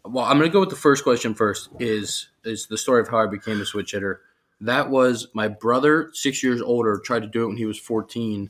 well, 0.06 0.26
I'm 0.26 0.38
going 0.38 0.50
to 0.50 0.54
go 0.54 0.62
with 0.62 0.70
the 0.70 0.76
first 0.76 1.04
question 1.04 1.34
first. 1.34 1.70
Is 1.80 2.30
is 2.44 2.68
the 2.68 2.78
story 2.78 3.02
of 3.02 3.10
how 3.10 3.20
I 3.20 3.28
became 3.28 3.60
a 3.62 3.66
switch 3.66 3.92
hitter? 3.92 4.22
That 4.62 4.90
was 4.90 5.28
my 5.34 5.48
brother, 5.48 6.10
six 6.14 6.44
years 6.44 6.62
older, 6.62 7.00
tried 7.04 7.22
to 7.22 7.28
do 7.28 7.44
it 7.44 7.48
when 7.48 7.58
he 7.58 7.66
was 7.66 7.80
14, 7.80 8.50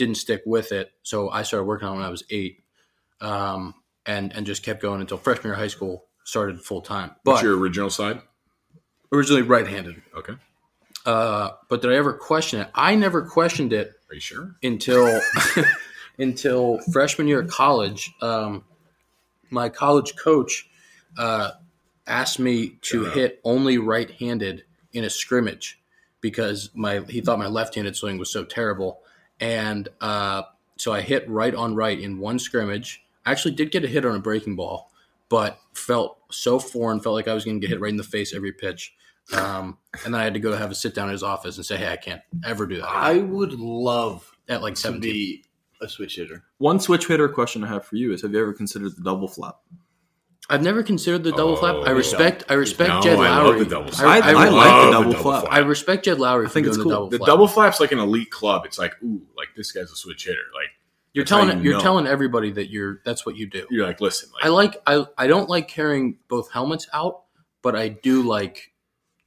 didn't 0.00 0.16
stick 0.16 0.42
with 0.46 0.72
it, 0.72 0.90
so 1.02 1.28
I 1.30 1.42
started 1.42 1.66
working 1.66 1.86
on 1.86 1.94
it 1.94 1.98
when 1.98 2.06
I 2.06 2.10
was 2.10 2.24
eight, 2.30 2.64
um, 3.20 3.74
and 4.06 4.32
and 4.34 4.46
just 4.46 4.62
kept 4.64 4.80
going 4.82 5.00
until 5.00 5.18
freshman 5.18 5.48
year 5.48 5.52
of 5.52 5.60
high 5.60 5.68
school. 5.68 6.06
Started 6.24 6.60
full 6.60 6.80
time, 6.80 7.12
What's 7.22 7.40
but 7.40 7.46
your 7.46 7.56
original 7.58 7.90
side? 7.90 8.20
originally 9.12 9.42
right-handed. 9.42 10.00
Okay. 10.16 10.34
Uh, 11.04 11.50
but 11.68 11.82
did 11.82 11.90
I 11.92 11.96
ever 11.96 12.12
question 12.12 12.60
it? 12.60 12.68
I 12.74 12.94
never 12.94 13.22
questioned 13.22 13.72
it 13.72 13.92
Are 14.10 14.14
you 14.14 14.20
sure? 14.20 14.54
until 14.62 15.20
until 16.18 16.78
freshman 16.92 17.26
year 17.28 17.40
of 17.40 17.48
college. 17.48 18.12
Um, 18.22 18.64
my 19.50 19.68
college 19.68 20.14
coach 20.16 20.68
uh, 21.18 21.50
asked 22.06 22.38
me 22.38 22.78
to 22.82 23.04
hit 23.06 23.40
only 23.44 23.78
right-handed 23.78 24.64
in 24.92 25.04
a 25.04 25.10
scrimmage 25.10 25.80
because 26.20 26.70
my 26.74 27.00
he 27.08 27.20
thought 27.20 27.38
my 27.38 27.48
left-handed 27.48 27.96
swing 27.96 28.18
was 28.18 28.30
so 28.30 28.44
terrible, 28.44 29.00
and 29.40 29.88
uh, 30.00 30.42
so 30.76 30.92
I 30.92 31.00
hit 31.00 31.28
right 31.28 31.54
on 31.54 31.74
right 31.74 31.98
in 31.98 32.18
one 32.18 32.38
scrimmage. 32.38 33.04
I 33.26 33.32
actually 33.32 33.54
did 33.54 33.70
get 33.70 33.84
a 33.84 33.88
hit 33.88 34.04
on 34.04 34.14
a 34.14 34.20
breaking 34.20 34.56
ball, 34.56 34.90
but 35.28 35.58
felt 35.74 36.18
so 36.30 36.58
foreign, 36.58 37.00
felt 37.00 37.14
like 37.14 37.28
I 37.28 37.34
was 37.34 37.44
going 37.44 37.60
to 37.60 37.66
get 37.66 37.70
hit 37.70 37.80
right 37.80 37.90
in 37.90 37.96
the 37.96 38.02
face 38.02 38.34
every 38.34 38.52
pitch. 38.52 38.94
Um, 39.32 39.78
and 40.04 40.14
then 40.14 40.20
I 40.20 40.24
had 40.24 40.34
to 40.34 40.40
go 40.40 40.56
have 40.56 40.70
a 40.70 40.74
sit 40.74 40.94
down 40.94 41.08
in 41.08 41.12
his 41.12 41.22
office 41.22 41.56
and 41.56 41.64
say, 41.64 41.76
"Hey, 41.76 41.92
I 41.92 41.96
can't 41.96 42.22
ever 42.44 42.66
do 42.66 42.76
that." 42.76 42.88
I 42.88 43.18
would 43.18 43.52
love 43.54 44.30
at 44.48 44.62
like 44.62 44.74
to 44.74 44.80
17. 44.80 45.12
be 45.12 45.44
a 45.80 45.88
switch 45.88 46.16
hitter. 46.16 46.44
One 46.58 46.80
switch 46.80 47.06
hitter 47.06 47.28
question 47.28 47.62
I 47.62 47.68
have 47.68 47.84
for 47.84 47.96
you 47.96 48.12
is: 48.12 48.22
Have 48.22 48.32
you 48.32 48.40
ever 48.40 48.52
considered 48.52 48.96
the 48.96 49.02
double 49.02 49.28
flap? 49.28 49.56
I've 50.50 50.62
never 50.62 50.82
considered 50.82 51.22
the 51.24 51.30
double 51.32 51.56
flap. 51.56 51.76
I 51.86 51.92
Oh. 51.92 51.94
respect. 51.94 52.44
I 52.48 52.54
respect 52.54 52.88
No, 52.90 53.00
Jed 53.00 53.18
I 53.18 53.36
love 53.38 53.46
Lowry. 53.46 53.58
the 53.64 53.70
double 53.70 53.88
I, 53.88 53.90
flap. 53.92 54.06
I- 54.24 54.30
I, 54.30 54.32
I 54.32 54.32
I, 54.32 54.34
like 54.34 54.50
the 54.50 54.50
love 54.50 54.92
double 54.92 55.14
flap. 55.14 55.44
I 55.50 55.58
respect 55.60 56.04
Jed 56.04 56.18
Lowrie. 56.18 56.46
I 56.46 56.48
think 56.50 56.64
doing 56.64 56.68
it's 56.68 56.76
the 56.76 56.82
cool. 56.82 56.90
double 56.92 57.08
The 57.08 57.18
flap. 57.18 57.26
double 57.26 57.48
flap's 57.48 57.80
like 57.80 57.92
an 57.92 57.98
elite 58.00 58.30
club. 58.30 58.66
It's 58.66 58.78
like, 58.78 58.94
ooh, 59.02 59.22
like 59.36 59.48
this 59.56 59.72
guy's 59.72 59.90
a 59.92 59.96
switch 59.96 60.24
hitter. 60.26 60.38
Like 60.52 60.68
You're 61.12 61.24
telling 61.24 61.58
you 61.58 61.64
you're 61.64 61.72
know. 61.74 61.80
telling 61.80 62.06
everybody 62.06 62.50
that 62.52 62.68
you're 62.70 63.00
that's 63.04 63.24
what 63.24 63.36
you 63.36 63.46
do. 63.46 63.66
you're 63.70 63.86
like, 63.86 64.00
listen, 64.00 64.28
like 64.34 64.44
I 64.44 64.48
like 64.48 64.82
I 64.86 65.06
I 65.16 65.26
don't 65.28 65.48
like 65.48 65.68
carrying 65.68 66.18
both 66.28 66.50
helmets 66.50 66.88
out, 66.92 67.22
but 67.62 67.74
I 67.76 67.88
do 67.88 68.22
like 68.22 68.72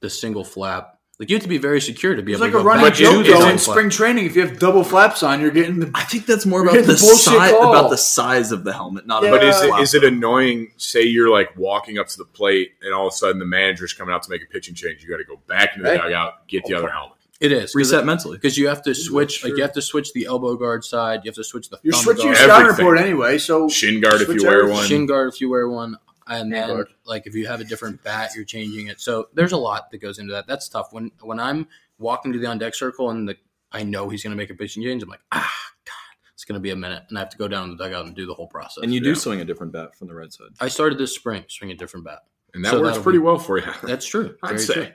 the 0.00 0.10
single 0.10 0.44
flap. 0.44 0.93
Like 1.20 1.30
you 1.30 1.36
have 1.36 1.42
to 1.44 1.48
be 1.48 1.58
very 1.58 1.80
secure 1.80 2.16
to 2.16 2.22
be 2.22 2.32
It's 2.32 2.40
able 2.42 2.46
like 2.46 2.52
to 2.52 2.58
a 2.58 2.62
go 2.62 2.66
running 2.68 2.84
back 2.86 2.92
But 2.94 2.98
to 2.98 3.24
joke 3.24 3.26
though 3.40 3.48
in 3.48 3.58
spring 3.58 3.88
training. 3.88 4.26
If 4.26 4.34
you 4.34 4.44
have 4.44 4.58
double 4.58 4.82
flaps 4.82 5.22
on, 5.22 5.40
you're 5.40 5.52
getting 5.52 5.78
the. 5.78 5.90
I 5.94 6.02
think 6.02 6.26
that's 6.26 6.44
more 6.44 6.62
about 6.62 6.74
the, 6.74 6.80
the 6.82 6.86
bullshit 7.00 7.18
size, 7.20 7.50
about 7.52 7.90
the 7.90 7.96
size 7.96 8.50
of 8.50 8.64
the 8.64 8.72
helmet, 8.72 9.06
not 9.06 9.22
Yeah. 9.22 9.28
about 9.28 9.40
But 9.42 9.48
is 9.48 9.60
the 9.60 9.64
it 9.66 9.68
flap. 9.68 9.82
is 9.82 9.94
it 9.94 10.02
annoying? 10.04 10.72
Say 10.76 11.02
you're 11.02 11.30
like 11.30 11.56
walking 11.56 11.98
up 11.98 12.08
to 12.08 12.18
the 12.18 12.24
plate, 12.24 12.72
and 12.82 12.92
all 12.92 13.06
of 13.06 13.12
a 13.12 13.16
sudden 13.16 13.38
the 13.38 13.44
manager's 13.44 13.92
coming 13.92 14.12
out 14.12 14.24
to 14.24 14.30
make 14.30 14.42
a 14.42 14.46
pitching 14.46 14.74
change. 14.74 15.04
You 15.04 15.08
got 15.08 15.18
to 15.18 15.24
go 15.24 15.40
back 15.46 15.76
into 15.76 15.84
the 15.88 15.96
Hey. 15.96 16.02
dugout, 16.02 16.48
get 16.48 16.64
the 16.64 16.74
other 16.74 16.88
helmet. 16.90 17.12
It 17.40 17.52
is 17.52 17.74
reset 17.76 18.04
mentally? 18.06 18.36
because 18.38 18.56
you 18.58 18.66
have 18.68 18.82
to 18.82 18.94
switch. 18.94 19.44
Like 19.44 19.56
you 19.56 19.62
have 19.62 19.72
to 19.74 19.82
switch 19.82 20.12
the 20.14 20.24
elbow 20.26 20.56
guard 20.56 20.84
side. 20.84 21.20
You 21.24 21.28
have 21.28 21.34
to 21.36 21.44
switch 21.44 21.68
the 21.68 21.78
You're 21.84 21.92
thumb 21.92 22.02
switching 22.02 22.24
your 22.26 22.34
guard, 22.34 22.44
scouting 22.48 22.66
Everything. 22.66 22.86
report 22.86 23.06
anyway, 23.06 23.38
so 23.38 23.68
Shin 23.68 24.00
guard 24.00 24.20
if 24.20 24.28
you 24.28 24.42
wear 24.42 24.60
everything. 24.62 24.72
one. 24.74 24.86
shin 24.86 25.06
guard 25.06 25.32
if 25.32 25.40
you 25.40 25.48
wear 25.50 25.68
one, 25.68 25.96
and 26.26 26.52
then 26.52 26.68
guard. 26.68 26.88
like 27.04 27.26
if 27.26 27.34
you 27.34 27.46
have 27.46 27.60
a 27.60 27.64
different 27.64 28.02
bat, 28.02 28.30
you're 28.34 28.44
changing 28.44 28.86
it. 28.88 29.00
So 29.00 29.28
there's 29.34 29.52
a 29.52 29.56
lot 29.56 29.90
that 29.90 29.98
goes 29.98 30.18
into 30.18 30.32
that. 30.32 30.46
That's 30.46 30.68
tough. 30.68 30.92
When 30.92 31.10
when 31.20 31.38
I'm 31.40 31.66
walking 31.98 32.32
to 32.32 32.38
the 32.38 32.46
on 32.46 32.58
deck 32.58 32.74
circle 32.74 33.10
and 33.10 33.28
the 33.28 33.36
I 33.72 33.82
know 33.82 34.08
he's 34.08 34.22
going 34.22 34.30
to 34.32 34.36
make 34.36 34.50
a 34.50 34.54
pitching 34.54 34.82
change, 34.82 35.02
I'm 35.02 35.08
like, 35.08 35.20
ah, 35.32 35.52
god, 35.84 35.92
it's 36.32 36.44
going 36.44 36.54
to 36.54 36.60
be 36.60 36.70
a 36.70 36.76
minute, 36.76 37.02
and 37.08 37.18
I 37.18 37.22
have 37.22 37.30
to 37.30 37.36
go 37.36 37.48
down 37.48 37.68
to 37.70 37.74
the 37.76 37.82
dugout 37.84 38.06
and 38.06 38.14
do 38.14 38.24
the 38.26 38.34
whole 38.34 38.46
process. 38.46 38.82
and 38.84 38.94
you 38.94 39.00
do 39.00 39.08
Yeah. 39.10 39.14
swing 39.16 39.40
a 39.40 39.44
different 39.44 39.72
bat 39.72 39.96
from 39.96 40.06
the 40.08 40.14
right 40.14 40.32
side. 40.32 40.48
I 40.60 40.68
started 40.68 40.96
this 40.98 41.14
spring 41.14 41.44
swinging 41.48 41.74
a 41.74 41.78
different 41.78 42.06
bat. 42.06 42.20
and 42.54 42.64
that 42.64 42.70
So 42.70 42.80
works 42.82 42.98
pretty 42.98 43.18
be- 43.18 43.24
well 43.24 43.38
for 43.38 43.58
you. 43.58 43.64
That's 43.82 44.06
true. 44.06 44.36
I'd 44.44 44.48
Very 44.50 44.58
say. 44.60 44.74
true. 44.74 44.86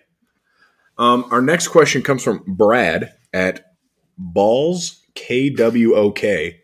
Um, 0.98 1.25
our 1.31 1.41
next 1.41 1.67
question 1.69 2.01
comes 2.01 2.24
from 2.24 2.43
Brad 2.48 3.13
at 3.33 3.74
Balls 4.17 5.05
KWOK. 5.15 6.55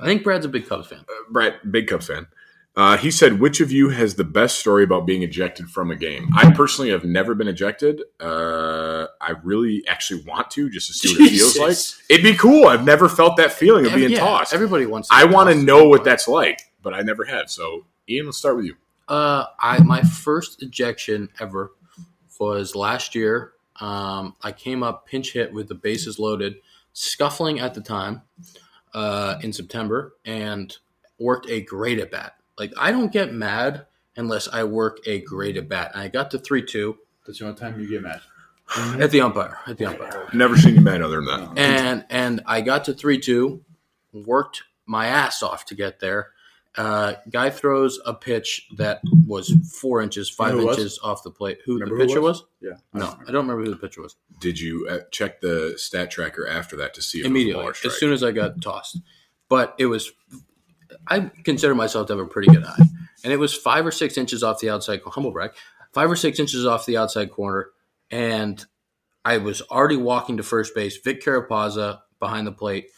I 0.00 0.04
think 0.04 0.22
Brad's 0.24 0.46
a 0.46 0.48
big 0.48 0.66
Cubs 0.68 0.88
fan. 0.88 1.04
Brad, 1.30 1.54
big 1.70 1.86
Cubs 1.86 2.06
fan. 2.06 2.26
Uh, 2.74 2.96
he 2.96 3.10
said, 3.10 3.38
"Which 3.38 3.60
of 3.60 3.70
you 3.70 3.90
has 3.90 4.14
the 4.14 4.24
best 4.24 4.58
story 4.58 4.82
about 4.82 5.06
being 5.06 5.22
ejected 5.22 5.68
from 5.68 5.90
a 5.90 5.96
game?" 5.96 6.30
I 6.34 6.52
personally 6.52 6.90
have 6.90 7.04
never 7.04 7.34
been 7.34 7.48
ejected. 7.48 8.02
Uh, 8.18 9.06
I 9.20 9.34
really 9.42 9.82
actually 9.86 10.22
want 10.22 10.50
to 10.52 10.70
just 10.70 10.86
to 10.86 10.94
see 10.94 11.12
what 11.12 11.32
it 11.32 11.36
feels 11.36 11.58
like. 11.58 11.76
It'd 12.08 12.24
be 12.24 12.34
cool. 12.34 12.66
I've 12.66 12.84
never 12.84 13.10
felt 13.10 13.36
that 13.36 13.52
feeling 13.52 13.84
of 13.84 13.94
being 13.94 14.12
yeah, 14.12 14.20
tossed. 14.20 14.54
Everybody 14.54 14.86
wants. 14.86 15.08
To 15.08 15.14
I 15.14 15.24
want 15.24 15.50
to 15.50 15.54
know 15.54 15.86
what 15.86 16.02
that's 16.02 16.26
like, 16.26 16.60
but 16.82 16.94
I 16.94 17.02
never 17.02 17.24
have. 17.24 17.50
So, 17.50 17.84
Ian, 18.08 18.26
let's 18.26 18.38
start 18.38 18.56
with 18.56 18.64
you. 18.64 18.76
Uh, 19.06 19.44
I 19.60 19.82
my 19.82 20.00
first 20.00 20.62
ejection 20.62 21.28
ever 21.40 21.72
was 22.42 22.74
last 22.74 23.14
year. 23.14 23.52
Um, 23.80 24.34
I 24.42 24.50
came 24.50 24.82
up 24.82 25.06
pinch 25.06 25.32
hit 25.32 25.52
with 25.52 25.68
the 25.68 25.74
bases 25.74 26.18
loaded, 26.18 26.56
scuffling 26.92 27.60
at 27.60 27.74
the 27.74 27.80
time 27.80 28.22
uh, 28.94 29.36
in 29.42 29.52
September, 29.52 30.14
and 30.24 30.76
worked 31.18 31.48
a 31.48 31.60
great 31.60 31.98
at 31.98 32.10
bat. 32.10 32.34
Like 32.62 32.72
I 32.78 32.92
don't 32.92 33.10
get 33.12 33.32
mad 33.34 33.86
unless 34.16 34.46
I 34.46 34.62
work 34.64 34.98
a 35.06 35.20
great 35.22 35.56
at 35.56 35.68
bat. 35.68 35.90
And 35.94 36.02
I 36.02 36.08
got 36.08 36.30
to 36.30 36.38
three 36.38 36.62
two 36.64 36.96
That's 37.26 37.40
the 37.40 37.46
only 37.46 37.58
time 37.58 37.80
you 37.80 37.88
get 37.88 38.02
mad. 38.02 38.20
at 39.00 39.10
the 39.10 39.20
umpire. 39.20 39.58
At 39.66 39.78
the 39.78 39.86
umpire. 39.86 40.28
Never 40.32 40.56
seen 40.56 40.76
you 40.76 40.80
mad 40.80 41.02
other 41.02 41.16
than 41.22 41.54
that. 41.54 41.58
and 41.58 42.04
and 42.08 42.40
I 42.46 42.60
got 42.60 42.84
to 42.84 42.94
three 42.94 43.18
two, 43.18 43.64
worked 44.12 44.62
my 44.86 45.06
ass 45.06 45.42
off 45.42 45.64
to 45.66 45.74
get 45.74 45.98
there. 45.98 46.30
Uh, 46.74 47.14
guy 47.30 47.50
throws 47.50 47.98
a 48.06 48.14
pitch 48.14 48.66
that 48.78 49.00
was 49.26 49.52
four 49.78 50.00
inches, 50.00 50.30
five 50.30 50.52
who 50.52 50.60
it 50.60 50.64
was? 50.64 50.78
inches 50.78 50.98
off 51.02 51.22
the 51.22 51.30
plate. 51.30 51.58
Who 51.66 51.74
Remember 51.74 51.96
the 51.96 52.02
who 52.04 52.08
pitcher 52.08 52.20
was? 52.22 52.42
was? 52.42 52.48
Yeah. 52.62 52.76
No, 52.94 53.06
I 53.28 53.32
don't 53.32 53.46
remember 53.46 53.64
who 53.64 53.70
the 53.70 53.76
pitcher 53.76 54.00
was. 54.02 54.16
Did 54.40 54.58
you 54.60 54.86
uh, 54.88 55.00
check 55.10 55.40
the 55.42 55.74
stat 55.76 56.10
tracker 56.12 56.46
after 56.48 56.76
that 56.76 56.94
to 56.94 57.02
see 57.02 57.18
if 57.20 57.26
Immediately, 57.26 57.52
it 57.52 57.56
was 57.56 57.60
a 57.60 57.62
ball 57.64 57.70
or 57.70 57.74
strike? 57.74 57.92
as 57.92 57.98
soon 57.98 58.12
as 58.14 58.22
I 58.22 58.30
got 58.30 58.62
tossed, 58.62 59.00
but 59.48 59.74
it 59.78 59.86
was. 59.86 60.12
I 61.06 61.20
consider 61.44 61.74
myself 61.74 62.06
to 62.08 62.14
have 62.14 62.20
a 62.20 62.26
pretty 62.26 62.52
good 62.52 62.64
eye, 62.64 62.82
and 63.24 63.32
it 63.32 63.38
was 63.38 63.54
five 63.54 63.86
or 63.86 63.90
six 63.90 64.16
inches 64.16 64.42
off 64.42 64.60
the 64.60 64.70
outside. 64.70 65.00
Humble 65.04 65.32
brag, 65.32 65.52
five 65.92 66.10
or 66.10 66.16
six 66.16 66.38
inches 66.38 66.66
off 66.66 66.86
the 66.86 66.96
outside 66.96 67.30
corner, 67.30 67.70
and 68.10 68.64
I 69.24 69.38
was 69.38 69.62
already 69.62 69.96
walking 69.96 70.36
to 70.38 70.42
first 70.42 70.74
base. 70.74 70.96
Vic 70.98 71.22
Carapazza 71.22 72.00
behind 72.20 72.46
the 72.46 72.52
plate 72.52 72.88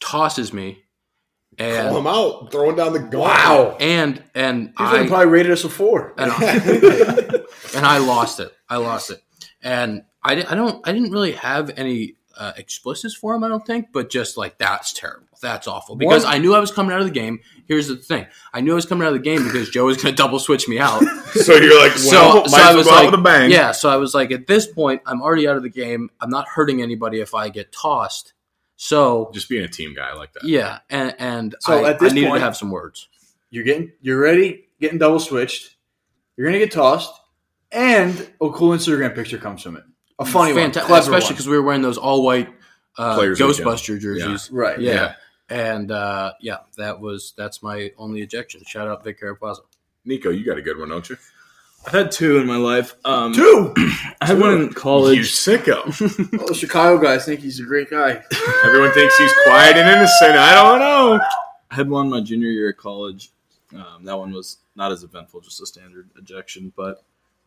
tosses 0.00 0.52
me, 0.52 0.84
and 1.58 1.88
Call 1.88 1.98
him 1.98 2.06
out, 2.06 2.52
throwing 2.52 2.76
down 2.76 2.92
the 2.92 3.00
gauntlet. 3.00 3.80
and 3.80 4.22
and 4.34 4.68
He's 4.68 4.74
I 4.78 5.06
probably 5.06 5.26
rated 5.26 5.52
us 5.52 5.64
a 5.64 5.68
four. 5.68 6.14
and, 6.18 6.32
and 7.74 7.86
I 7.86 7.98
lost 7.98 8.40
it. 8.40 8.52
I 8.68 8.76
lost 8.76 9.10
it, 9.10 9.22
and 9.62 10.02
I, 10.22 10.32
I 10.32 10.54
don't 10.54 10.86
I 10.86 10.92
didn't 10.92 11.12
really 11.12 11.32
have 11.32 11.70
any 11.76 12.16
uh, 12.38 12.52
explicits 12.56 13.14
for 13.14 13.34
him. 13.34 13.44
I 13.44 13.48
don't 13.48 13.64
think, 13.66 13.88
but 13.92 14.10
just 14.10 14.36
like 14.36 14.58
that's 14.58 14.92
terrible. 14.92 15.26
That's 15.42 15.66
awful 15.66 15.96
because 15.96 16.24
One- 16.24 16.34
I 16.34 16.38
knew 16.38 16.54
I 16.54 16.58
was 16.60 16.70
coming 16.70 16.92
out 16.92 17.00
of 17.00 17.06
the 17.06 17.12
game. 17.12 17.40
Here's 17.68 17.88
the 17.88 17.96
thing: 17.96 18.26
I 18.52 18.60
knew 18.60 18.72
I 18.72 18.74
was 18.76 18.86
coming 18.86 19.06
out 19.06 19.12
of 19.14 19.22
the 19.22 19.24
game 19.24 19.44
because 19.44 19.68
Joe 19.70 19.84
was 19.86 19.96
going 20.02 20.14
to 20.14 20.16
double 20.16 20.38
switch 20.38 20.68
me 20.68 20.78
out. 20.78 21.02
so 21.32 21.54
you're 21.56 21.78
like, 21.80 21.92
so, 21.92 22.12
well, 22.16 22.48
so 22.48 22.56
might 22.56 22.62
I 22.64 22.68
as 22.70 22.74
well 22.74 22.76
was 22.76 22.86
go 22.86 22.92
like, 22.92 23.10
with 23.10 23.20
a 23.20 23.22
bang. 23.22 23.50
yeah. 23.50 23.72
So 23.72 23.88
I 23.88 23.96
was 23.96 24.14
like, 24.14 24.30
at 24.30 24.46
this 24.46 24.66
point, 24.66 25.02
I'm 25.06 25.20
already 25.22 25.46
out 25.48 25.56
of 25.56 25.62
the 25.62 25.68
game. 25.70 26.10
I'm 26.20 26.30
not 26.30 26.48
hurting 26.48 26.80
anybody 26.82 27.20
if 27.20 27.34
I 27.34 27.48
get 27.48 27.72
tossed. 27.72 28.32
So 28.76 29.30
Just 29.32 29.48
being 29.48 29.64
a 29.64 29.68
team 29.68 29.94
guy 29.94 30.12
like 30.14 30.32
that. 30.34 30.44
yeah, 30.44 30.80
and 30.90 31.14
and 31.18 31.54
So 31.60 31.84
I, 31.84 31.90
at 31.90 31.98
this 31.98 32.12
I 32.12 32.14
needed 32.14 32.28
point- 32.28 32.40
to 32.40 32.44
have 32.44 32.56
some 32.56 32.70
words. 32.70 33.08
You're 33.50 33.64
getting 33.64 33.92
you're 34.02 34.20
ready, 34.20 34.68
getting 34.80 34.98
double 34.98 35.20
switched. 35.20 35.76
You're 36.36 36.46
gonna 36.46 36.58
get 36.58 36.72
tossed, 36.72 37.10
and 37.72 38.12
a 38.42 38.50
cool 38.50 38.76
Instagram 38.76 39.14
picture 39.14 39.38
comes 39.38 39.62
from 39.62 39.76
it. 39.76 39.84
A 40.18 40.24
funny 40.24 40.52
Fanta- 40.52 40.88
one, 40.88 41.00
especially 41.00 41.34
because 41.34 41.46
we 41.48 41.56
were 41.56 41.62
wearing 41.62 41.82
those 41.82 41.98
all 41.98 42.22
white 42.24 42.48
uh, 42.96 43.14
Players 43.16 43.40
weekend. 43.40 43.66
Ghostbuster 43.66 44.00
jerseys. 44.00 44.50
right. 44.50 44.80
Yeah. 44.80 44.92
Yeah. 44.92 45.14
And 45.48 45.90
uh, 45.92 46.32
yeah, 46.40 46.58
that 46.76 46.98
was 47.00 47.34
that's 47.36 47.62
my 47.62 47.92
only 47.98 48.22
ejection. 48.22 48.62
Shout 48.66 48.88
out 48.88 49.04
Vic 49.04 49.20
Carapazza. 49.20 49.60
Nico, 50.04 50.30
you 50.30 50.44
got 50.44 50.58
a 50.58 50.62
good 50.62 50.78
one, 50.78 50.88
don't 50.88 51.08
you? 51.08 51.16
I've 51.86 51.92
had 51.92 52.10
two 52.10 52.38
in 52.38 52.46
my 52.48 52.56
life. 52.56 52.96
Um, 53.04 53.32
Two. 53.32 53.72
I 54.20 54.26
had 54.26 54.40
one 54.40 54.54
in 54.54 54.72
college. 54.72 55.18
You 55.18 55.22
sicko. 55.22 56.40
All 56.40 56.46
the 56.48 56.54
Chicago 56.54 57.00
guys 57.00 57.24
think 57.24 57.40
he's 57.40 57.60
a 57.60 57.64
great 57.64 57.90
guy. 57.90 58.22
Everyone 58.64 58.90
thinks 58.92 59.16
he's 59.16 59.32
quiet 59.44 59.76
and 59.76 59.88
innocent. 59.88 60.32
I 60.32 60.54
don't 60.54 60.80
know. 60.80 61.20
I 61.70 61.74
had 61.74 61.88
one 61.88 62.10
my 62.10 62.20
junior 62.20 62.48
year 62.48 62.70
at 62.70 62.76
college. 62.76 63.30
Um, 63.72 64.04
that 64.04 64.18
one 64.18 64.32
was 64.32 64.58
not 64.74 64.90
as 64.90 65.04
eventful, 65.04 65.42
just 65.42 65.60
a 65.60 65.66
standard 65.66 66.08
ejection. 66.18 66.72
But 66.76 67.04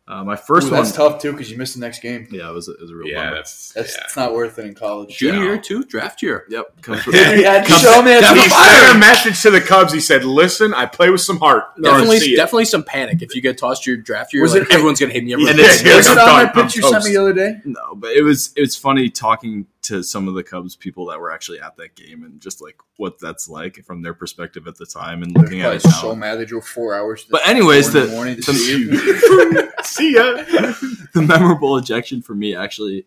uh, 0.10 0.24
my 0.24 0.36
first 0.36 0.68
Ooh, 0.68 0.72
one, 0.72 0.82
that's 0.84 0.96
tough 0.96 1.22
too 1.22 1.32
because 1.32 1.52
you 1.52 1.58
missed 1.58 1.76
the 1.76 1.80
next 1.80 2.02
game. 2.02 2.28
yeah, 2.32 2.50
it 2.50 2.54
was 2.54 2.68
a, 2.68 2.72
it 2.74 2.82
was 2.82 2.90
a 2.90 2.96
real 2.96 3.08
Yeah, 3.08 3.26
bummer. 3.26 3.36
that's, 3.36 3.72
That's 3.74 3.96
yeah. 3.96 4.04
it's 4.06 4.16
not 4.18 4.34
worth 4.34 4.58
it 4.58 4.66
in 4.66 4.74
college. 4.74 5.16
Junior 5.18 5.40
Yeah. 5.40 5.46
year 5.46 5.58
too, 5.60 5.84
draft 5.84 6.24
year. 6.24 6.46
Yep, 6.50 6.82
comes 6.82 7.06
with, 7.06 7.16
you 7.38 7.44
had 7.46 7.68
Comes- 7.68 7.82
show 7.82 8.02
me 8.02 8.12
that 8.12 8.36
He 8.36 8.50
sent 8.50 8.96
a 8.96 9.00
message 9.00 9.42
to 9.44 9.52
the 9.52 9.62
Cubs. 9.62 9.94
He 9.94 10.00
said, 10.00 10.26
"Listen, 10.26 10.74
I 10.74 10.88
play 10.88 11.12
with 11.12 11.22
some 11.22 11.38
heart. 11.38 11.66
Or 11.78 11.82
Definitely, 11.84 12.18
it." 12.18 12.36
definitely 12.36 12.66
some 12.66 12.84
panic 12.84 13.22
if 13.22 13.36
you 13.36 13.42
get 13.42 13.58
tossed 13.60 13.86
your 13.86 13.98
draft 13.98 14.34
year. 14.34 14.42
Was 14.42 14.54
like, 14.54 14.64
it- 14.64 14.72
everyone's 14.72 15.00
gonna 15.00 15.14
hate 15.14 15.24
me. 15.24 15.34
Everyone's 15.34 15.58
Yeah, 15.58 15.64
gonna 15.64 15.74
it's- 15.74 15.82
hate 15.82 15.90
me. 15.92 15.96
Was 15.98 16.08
I'm 16.08 16.18
it 16.18 16.22
on 16.22 16.28
done. 16.28 16.46
that 16.46 16.54
pitch 16.56 16.76
you 16.76 16.82
sent 16.90 17.04
me 17.06 17.12
the 17.12 17.18
other 17.18 17.34
day? 17.34 17.62
No, 17.66 17.94
but 17.96 18.12
it 18.12 18.24
was 18.24 18.52
it 18.56 18.62
was 18.62 18.76
funny 18.76 19.10
talking 19.10 19.68
to 19.82 20.04
some 20.04 20.28
of 20.28 20.34
the 20.34 20.44
Cubs 20.44 20.76
people 20.76 21.06
that 21.08 21.20
were 21.20 21.32
actually 21.32 21.60
at 21.62 21.78
that 21.78 21.96
game 21.96 22.24
and 22.24 22.42
just 22.42 22.62
like 22.62 22.76
what 22.98 23.18
that's 23.20 23.48
like 23.48 23.84
from 23.86 24.02
their 24.02 24.14
perspective 24.14 24.68
at 24.68 24.76
the 24.76 24.86
time 24.86 25.24
and 25.24 25.32
looking 25.36 25.60
They're 25.60 25.74
at 25.74 25.82
probably 25.82 25.98
it 25.98 26.02
so 26.02 26.10
now. 26.10 26.16
mad 26.16 26.36
they 26.36 26.46
drove 26.46 26.66
four 26.66 26.94
hours. 26.96 27.24
to 27.26 27.32
But 27.32 27.48
anyways, 27.48 27.92
four 27.92 28.02
the- 28.02 28.08
morning 28.12 28.36
to 28.42 28.52
the- 28.52 28.54
see 28.54 28.78
you. 28.78 29.72
see 29.84 30.14
ya. 30.16 30.44
the 31.14 31.22
memorable 31.26 31.78
ejection 31.78 32.22
for 32.22 32.36
me 32.36 32.56
actually 32.56 33.06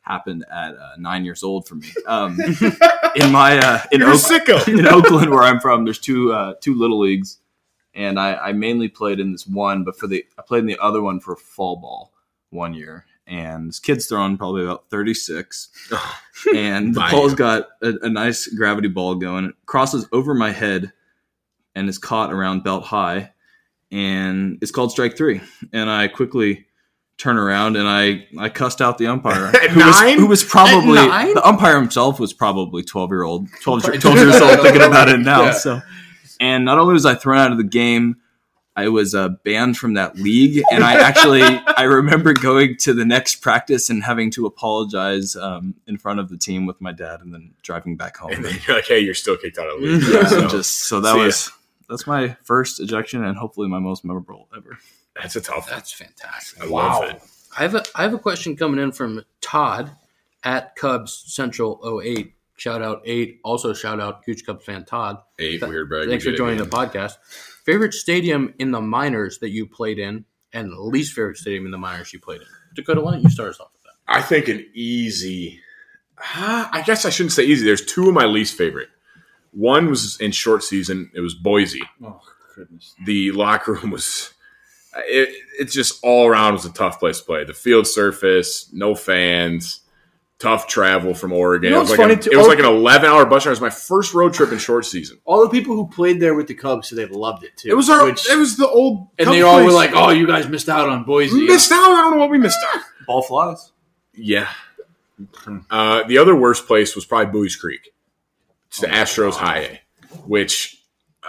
happened 0.00 0.44
at 0.52 0.76
uh, 0.76 0.90
nine 0.98 1.24
years 1.24 1.42
old 1.42 1.66
for 1.68 1.74
me. 1.76 1.88
Um, 2.06 2.38
in 3.16 3.30
my 3.32 3.58
uh, 3.58 3.82
in, 3.92 4.00
You're 4.00 4.10
Oak- 4.10 4.20
sicko. 4.20 4.66
in 4.78 4.86
Oakland, 4.86 5.30
where 5.30 5.42
I'm 5.42 5.60
from, 5.60 5.84
there's 5.84 5.98
two 5.98 6.32
uh, 6.32 6.54
two 6.60 6.74
little 6.74 6.98
leagues, 7.00 7.38
and 7.94 8.18
I, 8.18 8.34
I 8.34 8.52
mainly 8.52 8.88
played 8.88 9.20
in 9.20 9.32
this 9.32 9.46
one, 9.46 9.84
but 9.84 9.98
for 9.98 10.06
the 10.06 10.24
I 10.38 10.42
played 10.42 10.60
in 10.60 10.66
the 10.66 10.78
other 10.78 11.00
one 11.02 11.20
for 11.20 11.36
fall 11.36 11.76
ball 11.76 12.12
one 12.50 12.74
year. 12.74 13.04
And 13.26 13.68
this 13.68 13.80
kid's 13.80 14.06
throwing 14.06 14.36
probably 14.36 14.64
about 14.64 14.86
36, 14.90 15.70
and 16.54 16.94
the 16.94 17.00
Bye. 17.00 17.10
ball's 17.10 17.34
got 17.34 17.68
a, 17.82 17.94
a 18.02 18.08
nice 18.10 18.46
gravity 18.48 18.88
ball 18.88 19.14
going. 19.14 19.46
It 19.46 19.54
crosses 19.64 20.06
over 20.12 20.34
my 20.34 20.50
head, 20.50 20.92
and 21.74 21.88
is 21.88 21.96
caught 21.98 22.32
around 22.32 22.64
belt 22.64 22.84
high, 22.84 23.32
and 23.90 24.58
it's 24.60 24.70
called 24.70 24.90
strike 24.90 25.16
three. 25.16 25.40
And 25.72 25.88
I 25.88 26.08
quickly 26.08 26.66
turn 27.16 27.38
around 27.38 27.76
and 27.76 27.86
I, 27.88 28.26
I 28.38 28.48
cussed 28.48 28.82
out 28.82 28.98
the 28.98 29.06
umpire 29.06 29.46
At 29.54 29.70
who 29.70 29.78
was, 29.86 30.00
who 30.14 30.26
was 30.26 30.42
probably 30.42 30.94
nine? 30.96 31.32
the 31.34 31.46
umpire 31.46 31.76
himself 31.80 32.18
was 32.18 32.32
probably 32.32 32.82
12 32.82 33.10
year 33.10 33.22
old 33.22 33.48
12, 33.62 33.82
Probably 33.84 34.00
12 34.00 34.16
years 34.16 34.40
old 34.42 34.60
thinking 34.62 34.82
about 34.82 35.08
it 35.08 35.20
now 35.20 35.44
Yeah. 35.44 35.52
so 35.52 35.80
and 36.40 36.64
not 36.64 36.76
only 36.78 36.92
was 36.92 37.06
I 37.06 37.14
thrown 37.14 37.38
out 37.38 37.52
of 37.52 37.58
the 37.58 37.62
game 37.62 38.16
I 38.76 38.88
was 38.88 39.14
uh, 39.14 39.28
banned 39.44 39.76
from 39.76 39.94
that 39.94 40.16
league 40.16 40.62
and 40.72 40.82
I 40.82 40.94
actually 40.94 41.42
I 41.76 41.84
remember 41.84 42.32
going 42.32 42.76
to 42.78 42.92
the 42.92 43.04
next 43.04 43.36
practice 43.36 43.88
and 43.90 44.02
having 44.02 44.30
to 44.32 44.46
apologize 44.46 45.36
um, 45.36 45.74
in 45.86 45.96
front 45.98 46.18
of 46.20 46.28
the 46.28 46.36
team 46.36 46.66
with 46.66 46.80
my 46.80 46.92
dad 46.92 47.20
and 47.20 47.32
then 47.32 47.52
driving 47.62 47.96
back 47.96 48.16
home 48.16 48.32
And 48.32 48.44
then 48.44 48.58
you're 48.66 48.76
like, 48.76 48.86
"Hey, 48.86 48.98
you're 49.00 49.14
still 49.14 49.36
kicked 49.36 49.58
out 49.58 49.68
of 49.68 49.80
the 49.80 49.86
league." 49.86 50.02
yeah, 50.02 50.26
So, 50.26 50.48
just 50.48 50.88
so 50.88 51.00
that 51.00 51.12
See 51.12 51.18
ya. 51.18 51.24
was 51.26 51.52
that's 51.88 52.06
my 52.06 52.36
first 52.42 52.80
ejection 52.80 53.22
and 53.24 53.36
hopefully 53.36 53.68
my 53.68 53.78
most 53.78 54.04
memorable 54.04 54.48
ever 54.56 54.78
that's 55.20 55.36
a 55.36 55.40
tough. 55.40 55.68
That's 55.70 55.92
fantastic. 55.92 56.62
I 56.62 56.66
love 56.66 57.04
it. 57.04 57.22
I 57.56 57.62
have 57.62 57.74
a 57.76 57.84
I 57.94 58.02
have 58.02 58.14
a 58.14 58.18
question 58.18 58.56
coming 58.56 58.80
in 58.82 58.90
from 58.90 59.24
Todd 59.40 59.92
at 60.42 60.74
Cubs 60.76 61.24
Central 61.28 62.00
08. 62.04 62.32
Shout 62.56 62.82
out 62.82 63.02
eight. 63.04 63.38
Also 63.44 63.72
shout 63.72 64.00
out 64.00 64.24
Gooch 64.24 64.44
Cubs 64.44 64.64
fan 64.64 64.84
Todd. 64.84 65.18
Eight 65.38 65.60
Th- 65.60 65.68
weird 65.70 65.88
brag. 65.88 66.08
Thanks 66.08 66.24
for 66.24 66.32
joining 66.32 66.58
the 66.58 66.64
podcast. 66.66 67.12
Favorite 67.64 67.94
stadium 67.94 68.54
in 68.58 68.70
the 68.70 68.80
minors 68.80 69.38
that 69.38 69.50
you 69.50 69.66
played 69.66 69.98
in, 69.98 70.24
and 70.52 70.72
least 70.72 71.14
favorite 71.14 71.38
stadium 71.38 71.64
in 71.64 71.70
the 71.70 71.78
minors 71.78 72.12
you 72.12 72.20
played 72.20 72.40
in. 72.42 72.46
Dakota, 72.74 73.00
why 73.00 73.12
don't 73.12 73.22
you 73.22 73.30
start 73.30 73.50
us 73.50 73.60
off 73.60 73.70
with 73.72 73.82
that? 73.82 73.92
I 74.06 74.20
think 74.20 74.48
an 74.48 74.66
easy. 74.74 75.60
Ah, 76.18 76.68
I 76.72 76.82
guess 76.82 77.04
I 77.04 77.10
shouldn't 77.10 77.32
say 77.32 77.44
easy. 77.44 77.64
There's 77.64 77.84
two 77.84 78.08
of 78.08 78.14
my 78.14 78.26
least 78.26 78.56
favorite. 78.56 78.88
One 79.52 79.88
was 79.88 80.20
in 80.20 80.32
short 80.32 80.62
season. 80.62 81.10
It 81.14 81.20
was 81.20 81.34
Boise. 81.34 81.82
Oh 82.02 82.20
goodness. 82.54 82.94
The 83.04 83.32
locker 83.32 83.74
room 83.74 83.90
was. 83.90 84.32
It, 84.96 85.34
it's 85.58 85.72
just 85.72 85.98
all 86.04 86.26
around 86.26 86.52
was 86.52 86.64
a 86.64 86.72
tough 86.72 87.00
place 87.00 87.18
to 87.18 87.24
play. 87.24 87.44
The 87.44 87.54
field 87.54 87.86
surface, 87.86 88.70
no 88.72 88.94
fans, 88.94 89.80
tough 90.44 90.66
travel 90.66 91.14
from 91.14 91.32
Oregon. 91.32 91.68
You 91.68 91.70
know 91.70 91.78
it 91.78 91.80
was 91.80 91.90
like, 91.90 91.98
funny 91.98 92.12
an, 92.14 92.20
it 92.20 92.36
was 92.36 92.46
Oh. 92.46 92.48
like 92.48 92.58
an 92.58 92.64
11 92.64 93.08
hour 93.10 93.24
bus 93.26 93.44
ride. 93.46 93.50
It 93.50 93.52
was 93.52 93.60
my 93.60 93.70
first 93.70 94.14
road 94.14 94.34
trip 94.34 94.52
in 94.52 94.58
short 94.58 94.84
season. 94.86 95.18
All 95.24 95.42
the 95.42 95.48
people 95.50 95.74
who 95.74 95.88
played 95.88 96.20
there 96.20 96.34
with 96.34 96.46
the 96.46 96.54
Cubs 96.54 96.88
said 96.88 96.98
they 96.98 97.06
loved 97.06 97.44
it 97.44 97.56
too. 97.56 97.68
It 97.70 97.74
was 97.76 97.88
our. 97.90 98.04
which- 98.04 98.28
it 98.30 98.36
was 98.36 98.56
the 98.56 98.68
old. 98.68 99.08
and 99.18 99.26
Cub 99.26 99.34
they 99.34 99.42
all 99.42 99.64
were 99.64 99.72
like, 99.72 99.90
"Oh, 99.94 100.10
you 100.10 100.26
guys 100.26 100.48
missed 100.48 100.68
out 100.68 100.88
on 100.88 101.04
Boise." 101.04 101.46
missed 101.46 101.72
out. 101.72 101.78
I 101.82 102.02
don't 102.02 102.12
know 102.12 102.18
what 102.18 102.30
we 102.30 102.38
missed 102.38 102.58
out. 102.74 102.82
ball 103.06 103.22
flies 103.22 103.72
Yeah. 104.14 104.48
Uh, 105.70 106.02
the 106.04 106.18
other 106.18 106.34
worst 106.34 106.66
place 106.66 106.94
was 106.94 107.04
probably 107.04 107.32
Buies 107.32 107.56
Creek. 107.58 107.92
It's 108.68 108.80
the 108.80 108.88
Astros 108.88 109.34
High 109.34 109.58
A, 109.60 109.80
which, 110.26 110.82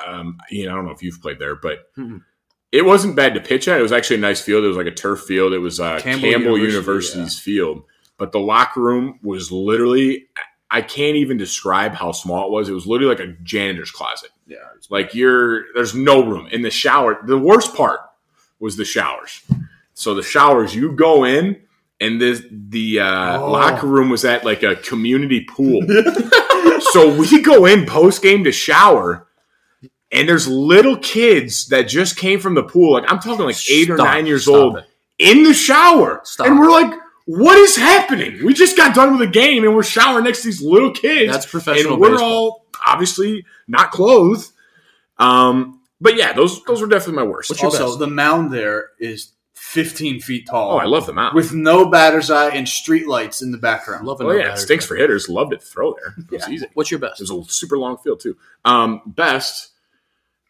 um, 0.05 0.37
you 0.49 0.65
know, 0.65 0.71
I 0.71 0.75
don't 0.75 0.85
know 0.85 0.91
if 0.91 1.03
you've 1.03 1.21
played 1.21 1.37
there, 1.37 1.55
but 1.55 1.93
Mm-mm. 1.95 2.21
it 2.71 2.83
wasn't 2.83 3.15
bad 3.15 3.35
to 3.35 3.39
pitch 3.41 3.67
at. 3.67 3.79
It 3.79 3.83
was 3.83 3.91
actually 3.91 4.15
a 4.17 4.21
nice 4.21 4.41
field. 4.41 4.63
It 4.63 4.67
was 4.67 4.77
like 4.77 4.87
a 4.87 4.91
turf 4.91 5.21
field. 5.21 5.53
It 5.53 5.59
was 5.59 5.79
uh, 5.79 5.99
Campbell, 5.99 6.29
Campbell 6.31 6.57
University's 6.57 7.13
University, 7.15 7.41
field. 7.51 7.83
But 8.17 8.31
the 8.31 8.39
locker 8.39 8.81
room 8.81 9.19
was 9.23 9.51
literally 9.51 10.27
I 10.71 10.81
can't 10.81 11.15
even 11.15 11.37
describe 11.37 11.93
how 11.93 12.11
small 12.11 12.47
it 12.47 12.51
was. 12.51 12.69
It 12.69 12.73
was 12.73 12.87
literally 12.87 13.15
like 13.15 13.23
a 13.27 13.33
janitor's 13.43 13.91
closet. 13.91 14.31
Yeah. 14.47 14.57
Like 14.89 15.13
you're 15.13 15.65
there's 15.73 15.93
no 15.95 16.25
room 16.25 16.47
in 16.47 16.61
the 16.61 16.69
shower. 16.71 17.19
The 17.25 17.37
worst 17.37 17.75
part 17.75 17.99
was 18.59 18.77
the 18.77 18.85
showers. 18.85 19.41
So 19.93 20.13
the 20.15 20.23
showers, 20.23 20.75
you 20.75 20.91
go 20.93 21.23
in, 21.23 21.61
and 22.01 22.19
this 22.21 22.43
the 22.51 22.99
uh, 22.99 23.39
Oh. 23.41 23.51
locker 23.51 23.87
room 23.87 24.09
was 24.09 24.25
at 24.25 24.43
like 24.45 24.63
a 24.63 24.75
community 24.77 25.41
pool. 25.45 25.81
so 26.91 27.15
we 27.17 27.41
go 27.41 27.65
in 27.65 27.85
post 27.85 28.21
game 28.21 28.43
to 28.43 28.51
shower, 28.51 29.27
and 30.11 30.27
there's 30.27 30.47
little 30.47 30.97
kids 30.97 31.67
that 31.67 31.83
just 31.83 32.17
came 32.17 32.39
from 32.39 32.55
the 32.55 32.63
pool. 32.63 32.93
Like 32.93 33.09
I'm 33.11 33.19
talking 33.19 33.45
like 33.45 33.69
eight 33.69 33.89
or 33.89 33.97
nine 33.97 34.25
years 34.25 34.47
old 34.47 34.77
it. 34.77 34.85
in 35.19 35.43
the 35.43 35.53
shower, 35.53 36.21
Stop. 36.23 36.47
and 36.47 36.59
we're 36.59 36.71
like. 36.71 36.93
What 37.25 37.57
is 37.57 37.75
happening? 37.75 38.45
We 38.45 38.53
just 38.53 38.77
got 38.77 38.93
done 38.95 39.17
with 39.17 39.27
a 39.27 39.31
game 39.31 39.63
and 39.63 39.75
we're 39.75 39.83
showering 39.83 40.25
next 40.25 40.41
to 40.43 40.47
these 40.47 40.61
little 40.61 40.91
kids. 40.91 41.31
That's 41.31 41.45
professional 41.45 41.93
And 41.93 42.01
we're 42.01 42.11
baseball. 42.11 42.31
all 42.31 42.65
obviously 42.85 43.45
not 43.67 43.89
clothed. 43.91 44.47
Um, 45.17 45.81
but 46.01 46.15
yeah, 46.17 46.33
those 46.33 46.63
those 46.65 46.81
were 46.81 46.87
definitely 46.87 47.23
my 47.23 47.29
worst. 47.29 47.49
What's 47.49 47.61
your 47.61 47.71
Also, 47.71 47.87
best? 47.87 47.99
the 47.99 48.07
mound 48.07 48.51
there 48.51 48.89
is 48.99 49.31
15 49.53 50.19
feet 50.19 50.45
tall. 50.47 50.73
Oh, 50.73 50.77
I 50.77 50.83
love 50.83 51.05
the 51.07 51.13
mound 51.13 51.33
With 51.33 51.53
no 51.53 51.89
batter's 51.89 52.29
eye 52.29 52.49
and 52.49 52.67
street 52.69 53.07
lights 53.07 53.41
in 53.41 53.51
the 53.51 53.57
background. 53.57 54.05
Loving 54.05 54.27
oh 54.27 54.29
no 54.31 54.35
yeah, 54.35 54.41
it 54.41 54.47
battery. 54.49 54.61
stinks 54.61 54.85
for 54.85 54.95
hitters. 54.95 55.27
Loved 55.29 55.53
it 55.53 55.61
to 55.61 55.65
throw 55.65 55.93
there. 55.95 56.13
It 56.17 56.31
was 56.31 56.47
Yeah. 56.47 56.53
easy. 56.53 56.65
What's 56.73 56.91
your 56.91 56.99
best? 56.99 57.21
It 57.21 57.29
was 57.31 57.47
a 57.47 57.51
super 57.51 57.77
long 57.77 57.97
field 57.97 58.19
too. 58.19 58.37
Um, 58.65 59.01
best. 59.07 59.71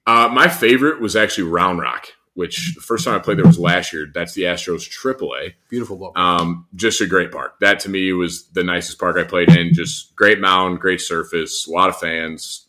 Uh, 0.08 0.28
my 0.32 0.48
favorite 0.48 1.00
was 1.00 1.16
actually 1.16 1.46
Round 1.50 1.80
Rock, 1.80 2.08
which 2.36 2.76
the 2.76 2.82
first 2.82 3.04
time 3.06 3.16
I 3.16 3.20
played 3.20 3.38
there 3.38 3.46
was 3.46 3.58
last 3.60 3.92
year. 3.92 4.08
That's 4.14 4.34
the 4.34 4.44
Astros 4.44 4.88
AAA. 4.90 5.54
Beautiful 5.70 5.98
ball. 5.98 6.14
Um, 6.16 6.68
just 6.76 7.02
a 7.02 7.08
great 7.08 7.32
park. 7.32 7.60
That 7.62 7.80
to 7.82 7.90
me 7.90 8.14
was 8.14 8.48
the 8.50 8.64
nicest 8.64 9.00
park 9.00 9.18
I 9.18 9.24
played 9.24 9.50
in. 9.50 9.74
Just 9.74 10.16
great 10.16 10.40
mound, 10.40 10.80
great 10.80 11.02
surface, 11.02 11.66
a 11.68 11.72
lot 11.72 11.90
of 11.90 11.98
fans. 11.98 12.68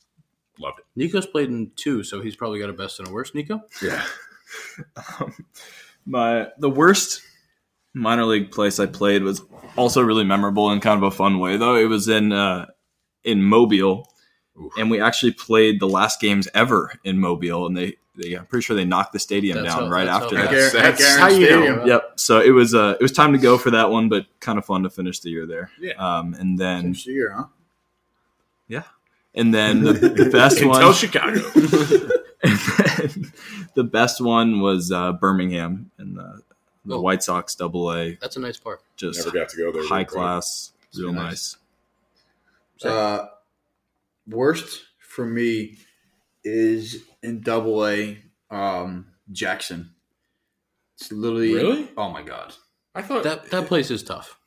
Loved 0.59 0.79
it. 0.79 0.87
Nico's 0.97 1.27
played 1.27 1.49
in 1.51 1.71
two, 1.77 2.03
so 2.03 2.21
he's 2.23 2.35
probably 2.37 2.59
got 2.59 2.71
a 2.71 2.73
best 2.73 2.99
and 2.99 3.09
a 3.09 3.13
worst. 3.13 3.35
Nico, 3.35 3.61
Yeah. 3.83 4.03
My 6.07 6.49
the 6.59 6.71
worst 6.71 7.23
minor 7.95 8.25
league 8.25 8.51
place 8.53 8.79
I 8.79 8.87
played 8.87 9.23
was 9.23 9.43
also 9.77 10.03
really 10.03 10.25
memorable 10.25 10.71
in 10.71 10.81
kind 10.81 10.97
of 10.97 11.03
a 11.03 11.11
fun 11.15 11.39
way 11.41 11.57
though. 11.57 11.75
It 11.75 11.87
was 11.87 12.09
in 12.09 12.33
uh, 12.33 12.67
in 13.25 13.43
Mobile, 13.43 14.09
Oof. 14.61 14.73
and 14.79 14.91
we 14.91 15.01
actually 15.01 15.33
played 15.33 15.81
the 15.81 15.89
last 15.89 16.21
games 16.21 16.49
ever 16.55 16.93
in 17.05 17.19
Mobile, 17.19 17.67
and 17.67 17.77
they, 17.77 17.97
they 18.17 18.35
I'm 18.35 18.47
pretty 18.47 18.65
sure 18.65 18.77
they 18.77 18.85
knocked 18.85 19.13
the 19.13 19.19
stadium 19.19 19.63
That's 19.63 19.75
down 19.75 19.85
how- 19.85 19.91
right 19.91 20.09
after 20.09 20.35
that. 20.37 20.51
That's, 20.51 20.73
Gar- 20.73 20.83
that's 20.83 21.17
how 21.17 21.29
you 21.29 21.47
Stadium. 21.47 21.77
know. 21.79 21.85
Yep. 21.87 22.13
So 22.17 22.41
it 22.41 22.51
was 22.51 22.75
uh, 22.75 22.97
it 22.99 23.03
was 23.03 23.13
time 23.13 23.33
to 23.33 23.39
go 23.39 23.59
for 23.59 23.71
that 23.73 23.91
one, 23.91 24.09
but 24.09 24.27
kind 24.41 24.59
of 24.59 24.65
fun 24.65 24.83
to 24.85 24.91
finish 24.91 25.21
the 25.21 25.31
year 25.31 25.47
there. 25.47 25.71
Yeah. 25.81 25.93
Um, 25.95 26.35
and 26.35 26.59
then 26.59 26.83
Finish 26.83 27.05
the 27.05 27.13
year, 27.13 27.33
huh? 27.37 27.45
yeah, 28.69 28.83
and 29.35 29.53
then 29.55 29.83
the, 29.85 29.93
the 29.93 30.31
best 30.33 30.65
one. 30.65 30.81
tell 30.81 30.93
Chicago. 30.93 31.41
the 33.75 33.85
best 33.85 34.21
one 34.21 34.61
was 34.61 34.93
uh, 34.93 35.13
Birmingham 35.13 35.91
and 35.99 36.17
the, 36.17 36.41
the 36.85 36.97
Oh. 36.97 37.01
White 37.01 37.23
Sox 37.23 37.55
Double 37.55 37.93
A. 37.93 38.17
that's 38.21 38.37
a 38.37 38.41
nice 38.41 38.59
park. 38.59 38.83
Just 38.97 39.25
Never 39.27 39.39
got 39.39 39.49
to 39.51 39.57
go 39.57 39.73
there. 39.73 39.87
high 39.89 40.05
class, 40.05 40.73
real 40.97 41.13
nice. 41.13 41.57
nice. 42.85 42.93
Uh, 42.93 43.27
worst 44.29 44.83
for 45.01 45.27
me 45.27 45.79
is 46.47 47.05
in 47.23 47.41
double 47.41 47.87
A 47.87 48.19
um, 48.51 49.07
Jackson. 49.33 49.91
It's 50.99 51.13
literally. 51.13 51.53
Really? 51.53 51.91
Oh 51.97 52.11
my 52.11 52.23
God. 52.23 52.55
I 52.95 53.03
thought 53.03 53.25
That 53.25 53.51
that 53.51 53.67
place 53.67 53.91
is 53.91 54.03
tough. 54.03 54.39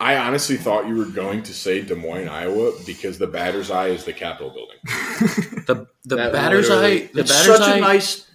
I 0.00 0.16
honestly 0.16 0.56
thought 0.56 0.88
you 0.88 0.96
were 0.96 1.04
going 1.04 1.44
to 1.44 1.54
say 1.54 1.80
Des 1.80 1.94
Moines, 1.94 2.26
Iowa, 2.26 2.72
because 2.84 3.18
the 3.18 3.28
batter's 3.28 3.70
eye 3.70 3.88
is 3.88 4.04
the 4.04 4.12
Capitol 4.12 4.50
building. 4.50 4.78
The 5.64 5.86
the 6.04 6.16
That 6.16 6.32
batter's 6.32 6.68
eye. 6.70 7.08
The 7.12 7.20
it's 7.20 7.30
batter's 7.30 7.56
such 7.58 7.60
eye. 7.60 7.76
a 7.76 7.80
nice. 7.80 8.28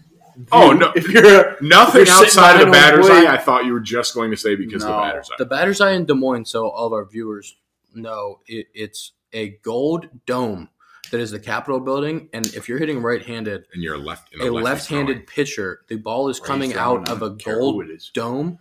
Oh, 0.53 0.71
no. 0.71 0.93
If 0.95 1.09
you're 1.09 1.25
a, 1.25 1.57
Nothing 1.61 2.05
You're 2.05 2.15
outside 2.15 2.61
of 2.61 2.67
the 2.67 2.71
batter's 2.71 3.09
eye. 3.09 3.25
I 3.25 3.37
thought 3.37 3.65
you 3.65 3.73
were 3.73 3.81
just 3.81 4.13
going 4.13 4.31
to 4.31 4.37
say 4.37 4.55
because 4.55 4.83
of 4.83 4.91
the 4.91 4.95
batter's 4.95 5.29
eye. 5.29 5.35
The 5.39 5.45
batter's 5.45 5.81
eye 5.81 5.91
in 5.91 6.05
Des 6.05 6.13
Moines, 6.13 6.45
so 6.45 6.69
all 6.69 6.87
of 6.87 6.93
our 6.93 7.03
viewers 7.03 7.57
know 7.93 8.39
it, 8.47 8.67
it's 8.73 9.11
a 9.33 9.57
gold 9.61 10.07
dome 10.25 10.69
that 11.11 11.19
is 11.19 11.31
the 11.31 11.39
Capitol 11.39 11.79
building. 11.79 12.29
And 12.33 12.45
if 12.47 12.67
you're 12.67 12.77
hitting 12.79 13.01
right-handed, 13.01 13.65
and 13.73 13.83
you're 13.83 13.97
left. 13.97 14.33
In 14.33 14.41
a 14.41 14.51
left-handed 14.51 15.27
pitcher, 15.27 15.81
the 15.87 15.95
ball 15.97 16.29
is 16.29 16.39
coming 16.39 16.73
out 16.75 17.09
of 17.09 17.21
a 17.21 17.29
don't 17.29 17.39
care 17.39 17.55
who 17.55 17.59
gold 17.59 17.91
dome. 18.13 18.59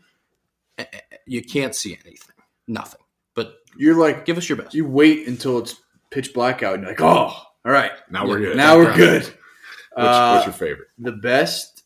You 1.27 1.43
can't 1.43 1.75
see 1.75 1.99
anything, 2.05 2.37
nothing. 2.69 3.01
But 3.35 3.57
You're 3.77 3.97
like, 3.97 4.25
give 4.25 4.39
us 4.39 4.49
your 4.49 4.57
best. 4.57 4.75
you 4.75 4.87
wait 4.87 5.27
until 5.27 5.59
it's 5.59 5.77
pitch 6.11 6.33
black 6.35 6.63
out 6.63 6.75
and 6.75 6.83
you're 6.83 6.93
like, 6.93 7.01
oh, 7.01 7.33
all 7.65 7.73
right. 7.73 7.93
Now 8.11 8.27
we're 8.27 8.39
good. 8.41 8.57
Now 8.57 8.77
we're 8.77 8.95
good. 8.95 9.23
What's, 9.23 9.37
Uh, 9.97 10.33
what's 10.35 10.47
your 10.47 10.69
favorite? 10.69 10.89
The 10.99 11.13
best, 11.13 11.83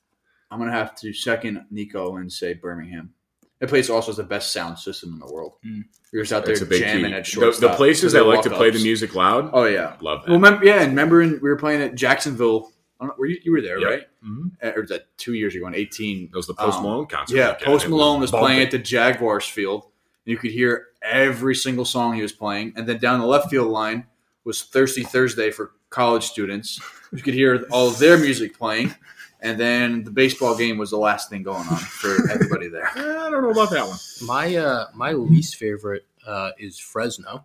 I'm 0.50 0.58
gonna 0.58 0.72
have 0.72 0.94
to 0.96 1.12
second 1.12 1.64
Nico 1.70 2.16
and 2.16 2.30
say 2.30 2.54
Birmingham. 2.54 3.14
That 3.60 3.68
place 3.68 3.90
also 3.90 4.08
has 4.08 4.16
the 4.16 4.24
best 4.24 4.52
sound 4.52 4.78
system 4.78 5.12
in 5.12 5.18
the 5.18 5.26
world. 5.32 5.54
Mm. 5.64 5.84
You're 6.12 6.22
just 6.22 6.32
out 6.32 6.44
there 6.46 6.54
That's 6.54 6.62
a 6.62 6.66
big 6.66 6.82
jamming 6.82 7.10
key. 7.10 7.12
at 7.16 7.24
The, 7.24 7.30
shortstop. 7.30 7.70
the 7.72 7.76
places 7.76 8.12
to 8.12 8.18
that 8.18 8.24
like 8.24 8.42
to 8.42 8.50
play 8.50 8.70
the 8.70 8.82
music 8.82 9.14
loud, 9.14 9.50
Oh 9.52 9.64
yeah. 9.64 9.96
love 10.00 10.22
that. 10.22 10.30
Well, 10.30 10.38
remember, 10.40 10.64
yeah, 10.64 10.80
and 10.80 10.88
remember 10.92 11.20
in, 11.22 11.32
we 11.42 11.48
were 11.48 11.56
playing 11.56 11.82
at 11.82 11.94
Jacksonville. 11.94 12.72
I 12.98 13.04
don't 13.04 13.08
know, 13.08 13.14
were 13.18 13.26
you, 13.26 13.38
you 13.44 13.52
were 13.52 13.60
there, 13.60 13.78
Yep. 13.78 13.88
right? 13.90 14.02
Mhm. 14.26 14.50
Uh, 14.62 14.72
Or 14.76 14.80
was 14.80 14.90
that 14.90 15.06
two 15.18 15.34
years 15.34 15.54
ago 15.54 15.66
in 15.66 15.74
18? 15.74 16.30
That 16.32 16.36
was 16.38 16.46
the 16.46 16.54
Post 16.54 16.78
Um, 16.78 16.84
Malone 16.84 17.06
concert. 17.06 17.36
Yeah, 17.36 17.48
weekend. 17.50 17.64
Post 17.66 17.88
Malone 17.88 18.20
was 18.20 18.30
bumping. 18.30 18.46
playing 18.46 18.62
at 18.62 18.70
the 18.70 18.78
Jaguars 18.78 19.44
field. 19.46 19.84
You 20.24 20.36
could 20.36 20.50
hear 20.52 20.86
every 21.02 21.54
single 21.54 21.84
song 21.84 22.14
he 22.14 22.22
was 22.22 22.32
playing. 22.32 22.72
And 22.76 22.86
then 22.86 22.98
down 22.98 23.20
the 23.20 23.26
left 23.26 23.50
field 23.50 23.68
line 23.68 24.06
was 24.44 24.62
Thirsty 24.62 25.02
Thursday 25.02 25.50
for 25.50 25.72
college 25.90 26.24
students. 26.24 26.80
You 27.12 27.22
could 27.22 27.34
hear 27.34 27.66
all 27.70 27.88
of 27.88 27.98
their 27.98 28.16
music 28.18 28.56
playing. 28.56 28.94
And 29.42 29.58
then 29.58 30.04
the 30.04 30.10
baseball 30.10 30.54
game 30.56 30.76
was 30.76 30.90
the 30.90 30.98
last 30.98 31.30
thing 31.30 31.42
going 31.42 31.66
on 31.68 31.76
for 31.78 32.30
everybody 32.30 32.68
there. 32.68 32.88
I 32.94 33.30
don't 33.30 33.42
know 33.42 33.50
about 33.50 33.70
that 33.70 33.86
one. 33.86 33.96
My 34.22 34.54
uh, 34.56 34.86
my 34.94 35.12
least 35.12 35.56
favorite 35.56 36.06
uh, 36.26 36.50
is 36.58 36.78
Fresno. 36.78 37.44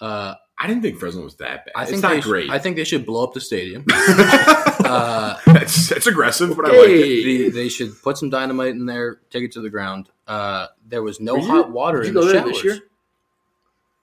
Uh, 0.00 0.34
I 0.58 0.66
didn't 0.66 0.82
think 0.82 0.98
Fresno 0.98 1.22
was 1.22 1.34
that 1.36 1.66
bad. 1.66 1.72
I 1.76 1.84
think 1.84 1.94
it's 1.96 2.02
not 2.02 2.12
they 2.12 2.20
sh- 2.20 2.24
great. 2.24 2.50
I 2.50 2.58
think 2.58 2.76
they 2.76 2.84
should 2.84 3.04
blow 3.04 3.24
up 3.24 3.34
the 3.34 3.40
stadium. 3.40 3.84
uh, 3.90 5.36
that's, 5.46 5.88
that's 5.88 6.06
aggressive, 6.06 6.56
but 6.56 6.66
I 6.66 6.68
like 6.70 6.88
it. 6.88 7.24
they, 7.24 7.48
they 7.50 7.68
should 7.68 8.00
put 8.02 8.16
some 8.18 8.30
dynamite 8.30 8.70
in 8.70 8.86
there, 8.86 9.20
take 9.30 9.44
it 9.44 9.52
to 9.52 9.60
the 9.60 9.70
ground. 9.70 10.08
Uh, 10.26 10.68
there 10.86 11.02
was 11.02 11.20
no 11.20 11.36
you- 11.36 11.46
hot 11.46 11.70
water 11.70 12.02
did 12.02 12.08
in 12.08 12.14
you 12.14 12.20
the 12.20 12.26
go 12.26 12.32
there 12.32 12.42
showers. 12.42 12.52
this 12.54 12.64
year? 12.64 12.78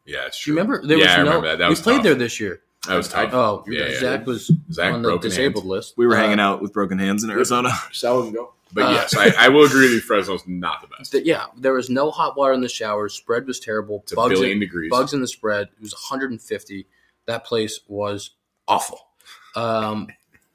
Yeah, 0.05 0.25
it's 0.25 0.37
Do 0.39 0.43
true. 0.43 0.53
you 0.53 0.59
remember? 0.59 0.87
There 0.87 0.97
Yeah, 0.97 1.05
was 1.05 1.13
I 1.13 1.17
no. 1.17 1.23
remember 1.25 1.47
that. 1.47 1.57
That 1.59 1.65
we 1.65 1.69
was 1.71 1.81
played 1.81 1.95
tough. 1.97 2.03
there 2.03 2.15
this 2.15 2.39
year. 2.39 2.61
That 2.87 2.95
was 2.95 3.09
tough. 3.09 3.33
Oh, 3.33 3.63
Yeah, 3.67 3.87
yeah. 3.87 3.99
Zach 3.99 4.25
was 4.25 4.51
Zach 4.71 4.93
on 4.93 5.01
the 5.01 5.17
disabled 5.17 5.63
hands. 5.63 5.69
list. 5.69 5.93
We 5.97 6.07
were 6.07 6.13
Uh, 6.15 6.17
hanging 6.17 6.39
out 6.39 6.61
with 6.61 6.71
broken 6.73 6.97
hands 6.97 7.23
in 7.23 7.29
Arizona. 7.29 7.71
Sal 7.91 8.21
and 8.23 8.33
go. 8.33 8.53
But 8.71 8.83
Uh, 8.85 8.91
yes, 8.91 9.15
I, 9.17 9.33
I 9.45 9.49
will 9.49 9.65
agree 9.65 9.85
with 9.85 9.93
you. 9.93 9.99
Fresno's 10.01 10.43
not 10.47 10.81
the 10.81 10.87
best. 10.87 11.11
th- 11.11 11.25
yeah, 11.25 11.45
there 11.57 11.73
was 11.73 11.89
no 11.89 12.09
hot 12.11 12.37
water 12.37 12.53
in 12.53 12.61
the 12.61 12.69
showers. 12.69 13.13
Spread 13.15 13.47
was 13.47 13.59
terrible. 13.59 13.99
It's 14.03 14.11
a 14.13 14.15
bugs 14.15 14.33
billion 14.35 14.53
in, 14.53 14.59
degrees. 14.59 14.89
bugs 14.91 15.13
in 15.13 15.21
the 15.21 15.27
spread. 15.27 15.67
It 15.75 15.81
was 15.81 15.91
150. 15.93 16.87
That 17.25 17.43
place 17.45 17.79
was 17.87 18.31
awful. 18.67 18.99
Um, 19.55 20.07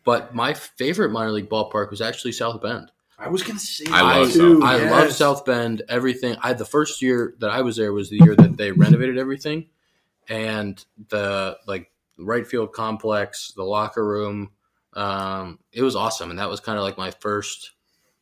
but 0.04 0.34
my 0.34 0.54
favorite 0.54 1.10
minor 1.10 1.32
league 1.32 1.48
ballpark 1.50 1.90
was 1.90 2.00
actually 2.00 2.32
South 2.32 2.62
Bend. 2.62 2.90
I 3.18 3.28
was 3.28 3.42
going 3.42 3.58
to 3.58 3.64
say 3.64 3.84
I 3.90 4.18
love 4.20 4.28
that 4.28 4.34
South 4.34 4.40
Bend. 4.60 4.64
I 4.64 4.76
yes. 4.78 4.90
love 4.90 5.12
South 5.12 5.44
Bend. 5.44 5.82
Everything. 5.88 6.36
I 6.42 6.52
the 6.52 6.64
first 6.64 7.02
year 7.02 7.34
that 7.40 7.50
I 7.50 7.62
was 7.62 7.76
there 7.76 7.92
was 7.92 8.10
the 8.10 8.18
year 8.22 8.34
that 8.36 8.56
they 8.56 8.70
renovated 8.72 9.18
everything, 9.18 9.66
and 10.28 10.82
the 11.08 11.56
like 11.66 11.90
right 12.18 12.46
field 12.46 12.72
complex, 12.72 13.52
the 13.56 13.64
locker 13.64 14.06
room. 14.06 14.50
Um, 14.92 15.58
it 15.72 15.82
was 15.82 15.96
awesome, 15.96 16.30
and 16.30 16.38
that 16.38 16.48
was 16.48 16.60
kind 16.60 16.78
of 16.78 16.84
like 16.84 16.96
my 16.96 17.10
first 17.10 17.72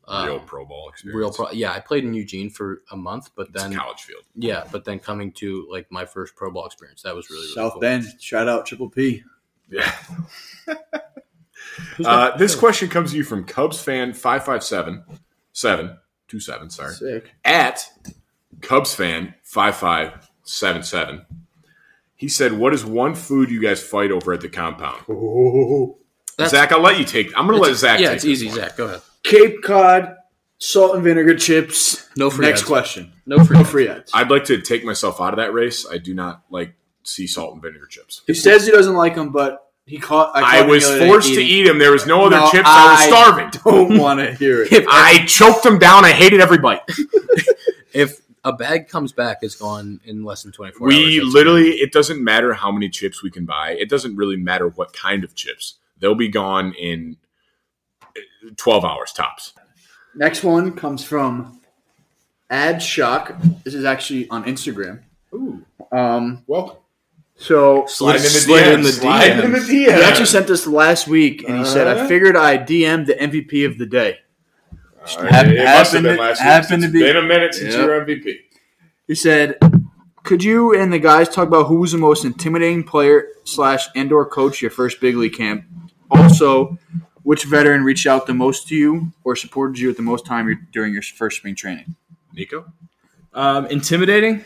uh, 0.09 0.25
real 0.27 0.41
pro 0.41 0.65
ball 0.65 0.89
experience. 0.89 1.17
real 1.19 1.33
pro. 1.33 1.51
Yeah, 1.51 1.73
I 1.73 1.81
played 1.81 2.05
in 2.05 2.15
Eugene 2.15 2.51
for 2.51 2.83
a 2.91 2.97
month, 2.97 3.31
but 3.37 3.49
It's 3.49 3.63
then 3.63 3.75
college 3.75 4.01
field. 4.03 4.23
yeah, 4.35 4.65
but 4.73 4.85
then 4.85 4.99
coming 4.99 5.33
to 5.33 5.67
like 5.71 5.91
my 5.93 6.05
first 6.07 6.35
pro 6.35 6.51
ball 6.51 6.67
experience, 6.67 7.03
that 7.03 7.15
was 7.15 7.29
really, 7.31 7.43
really 7.43 7.55
South 7.55 7.73
cool. 7.73 7.81
Bend. 7.81 8.05
Shout 8.21 8.49
out 8.49 8.67
Triple 8.67 8.89
P. 8.91 9.23
Yeah. 9.71 9.93
Uh, 12.05 12.37
this 12.37 12.55
question 12.55 12.89
comes 12.89 13.13
to 13.13 13.17
you 13.17 13.25
from 13.25 13.45
Cubs 13.45 13.81
fan 13.81 14.13
five 14.13 14.45
five 14.45 14.63
seven 14.63 15.05
seven 15.53 15.97
two 16.29 16.39
seven. 16.41 16.69
Sorry. 16.69 16.95
Sick. 16.95 17.33
At 17.45 17.87
Cubs 18.61 18.95
fan 18.95 19.35
five 19.43 19.75
five 19.77 20.29
seven 20.43 20.83
seven. 20.83 21.25
He 22.23 22.29
said, 22.29 22.53
"What 22.53 22.73
is 22.73 22.85
one 22.85 23.15
food 23.15 23.51
you 23.51 23.61
guys 23.61 23.83
fight 23.83 24.11
over 24.13 24.33
at 24.33 24.41
the 24.41 24.49
compound?" 24.49 25.03
Oh, 25.11 25.99
That's- 26.39 26.53
Zach, 26.53 26.71
I'll 26.73 26.81
let 26.81 26.99
you 26.99 27.05
take. 27.05 27.37
I'm 27.37 27.47
going 27.49 27.59
to 27.61 27.63
let 27.69 27.77
Zach. 27.77 27.99
Yeah, 28.01 28.09
take 28.11 28.17
it's 28.17 28.25
easy. 28.25 28.47
one. 28.47 28.55
Zach, 28.57 28.77
go 28.77 28.85
ahead. 28.87 29.01
Cape 29.25 29.63
Cod, 29.63 30.15
salt 30.59 30.95
and 30.95 31.03
vinegar 31.05 31.35
chips. 31.35 32.09
No 32.17 32.31
free 32.31 32.47
Next 32.47 32.61
ads. 32.61 32.69
question. 32.69 33.13
No 33.27 33.45
free. 33.45 33.59
No 33.59 33.65
free 33.65 33.89
ads. 33.89 34.11
I'd 34.15 34.31
like 34.31 34.45
to 34.45 34.61
take 34.61 34.85
myself 34.85 35.21
out 35.21 35.33
of 35.33 35.39
that 35.39 35.53
race. 35.53 35.85
I 35.91 35.99
do 35.99 36.15
not 36.15 36.43
like 36.51 36.75
sea 37.03 37.27
salt 37.27 37.55
and 37.55 37.61
vinegar 37.63 37.87
chips. 37.87 38.23
He 38.29 38.35
says 38.35 38.65
he 38.67 38.71
doesn't 38.73 38.95
like 38.95 39.17
them, 39.17 39.33
but 39.33 39.59
he 39.85 39.99
caught. 39.99 40.31
I, 40.37 40.41
caught 40.43 40.55
him 40.65 40.69
was 40.69 40.85
the 40.85 40.91
other 40.91 40.99
day 41.01 41.09
forced 41.09 41.35
to 41.35 41.43
eat 41.43 41.67
them. 41.67 41.79
There 41.79 41.91
was 41.93 42.07
no 42.07 42.27
other 42.27 42.37
No, 42.37 42.51
chips. 42.51 42.69
I 42.71 42.93
was 42.93 43.05
starving. 43.05 43.51
Don't 43.65 43.99
want 43.99 44.21
to 44.21 44.33
hear 44.35 44.63
it. 44.63 44.73
If, 44.73 44.87
I 44.89 45.25
choked 45.27 45.65
them 45.65 45.79
down. 45.79 46.05
I 46.05 46.13
hated 46.13 46.41
every 46.41 46.59
bite. 46.59 46.83
if 47.93 48.21
a 48.45 48.53
bag 48.53 48.89
comes 48.89 49.13
back 49.13 49.39
is 49.43 49.55
gone 49.55 50.01
in 50.05 50.25
less 50.25 50.43
than 50.43 50.53
twenty 50.53 50.73
four 50.73 50.89
hours. 50.89 50.97
We 50.97 51.19
That's 51.21 51.33
literally, 51.35 51.71
it 51.73 51.93
doesn't 51.93 52.23
matter 52.23 52.53
how 52.55 52.73
many 52.73 52.89
chips 52.89 53.23
we 53.23 53.31
can 53.31 53.45
buy. 53.47 53.73
It 53.73 53.89
doesn't 53.89 54.17
really 54.17 54.37
matter 54.37 54.69
what 54.69 54.93
kind 54.93 55.23
of 55.25 55.35
chips. 55.35 55.77
They'll 55.99 56.15
be 56.17 56.29
gone 56.29 56.73
in 56.75 57.17
uh, 58.05 58.21
12 58.57 58.85
hours 58.85 59.13
tops. 59.13 59.53
Next 60.15 60.43
one 60.43 60.73
comes 60.73 61.05
from 61.05 61.61
Ad 62.51 62.83
Shock. 62.83 63.37
This 63.65 63.75
is 63.75 63.85
actually 63.85 64.29
on 64.29 64.45
Instagram. 64.45 65.01
Ooh, 65.33 65.65
Um, 65.93 66.43
welcome. 66.49 66.79
so 67.37 67.87
Slide 67.87 68.17
in 68.17 68.23
the 68.23 68.29
Slide 68.29 68.63
DMs. 68.63 68.75
in 68.75 68.83
the 68.83 68.93
Slide 68.93 69.31
in 69.45 69.53
the 69.53 69.59
DMs. 69.59 69.69
he 69.69 69.89
actually 69.89 70.27
sent 70.27 70.47
this 70.49 70.67
last 70.67 71.07
week, 71.07 71.45
and 71.49 71.57
he 71.59 71.65
said, 71.65 71.87
"I 71.87 72.01
Uh. 72.01 72.09
figured 72.09 72.37
I 72.37 72.59
DM'd 72.59 72.67
DM 72.67 73.07
the 73.07 73.15
MVP 73.23 73.65
of 73.65 73.79
the 73.79 73.87
day." 73.87 74.19
All 75.19 75.25
Hap- 75.27 75.47
it 75.47 75.57
must 75.65 75.93
have 75.93 76.03
happened 76.03 76.05
been 76.05 76.17
to- 76.17 76.23
last 76.23 76.39
happened 76.41 76.83
week. 76.83 76.93
to 76.93 76.99
It's 76.99 77.07
be- 77.07 77.13
been 77.13 77.17
a 77.17 77.23
minute 77.27 77.55
since 77.55 77.75
Yep. 77.75 77.81
you 77.83 77.87
were 77.89 77.95
MVP. 78.05 78.39
He 79.09 79.15
said, 79.15 79.59
"Could 80.23 80.45
you 80.45 80.73
and 80.75 80.93
the 80.93 80.99
guys 80.99 81.29
talk 81.29 81.49
about 81.49 81.67
who 81.67 81.77
was 81.77 81.93
the 81.93 81.99
most 81.99 82.25
intimidating 82.25 82.85
player 82.85 83.27
slash 83.45 83.87
and/or 83.97 84.25
coach 84.27 84.63
your 84.63 84.71
first 84.71 85.01
big 85.01 85.17
league 85.17 85.35
camp? 85.35 85.65
Also, 86.11 86.79
which 87.25 87.45
veteran 87.45 87.83
reached 87.85 88.07
out 88.07 88.27
the 88.27 88.35
most 88.35 88.69
to 88.69 88.77
you 88.77 89.13
or 89.25 89.35
supported 89.35 89.79
you 89.79 89.91
at 89.91 89.97
the 89.97 90.03
most 90.03 90.25
time 90.27 90.67
during 90.73 90.93
your 90.93 91.03
first 91.03 91.39
spring 91.39 91.55
training?" 91.57 91.97
Nico? 92.35 92.67
Um, 93.35 93.67
intimidating. 93.67 94.45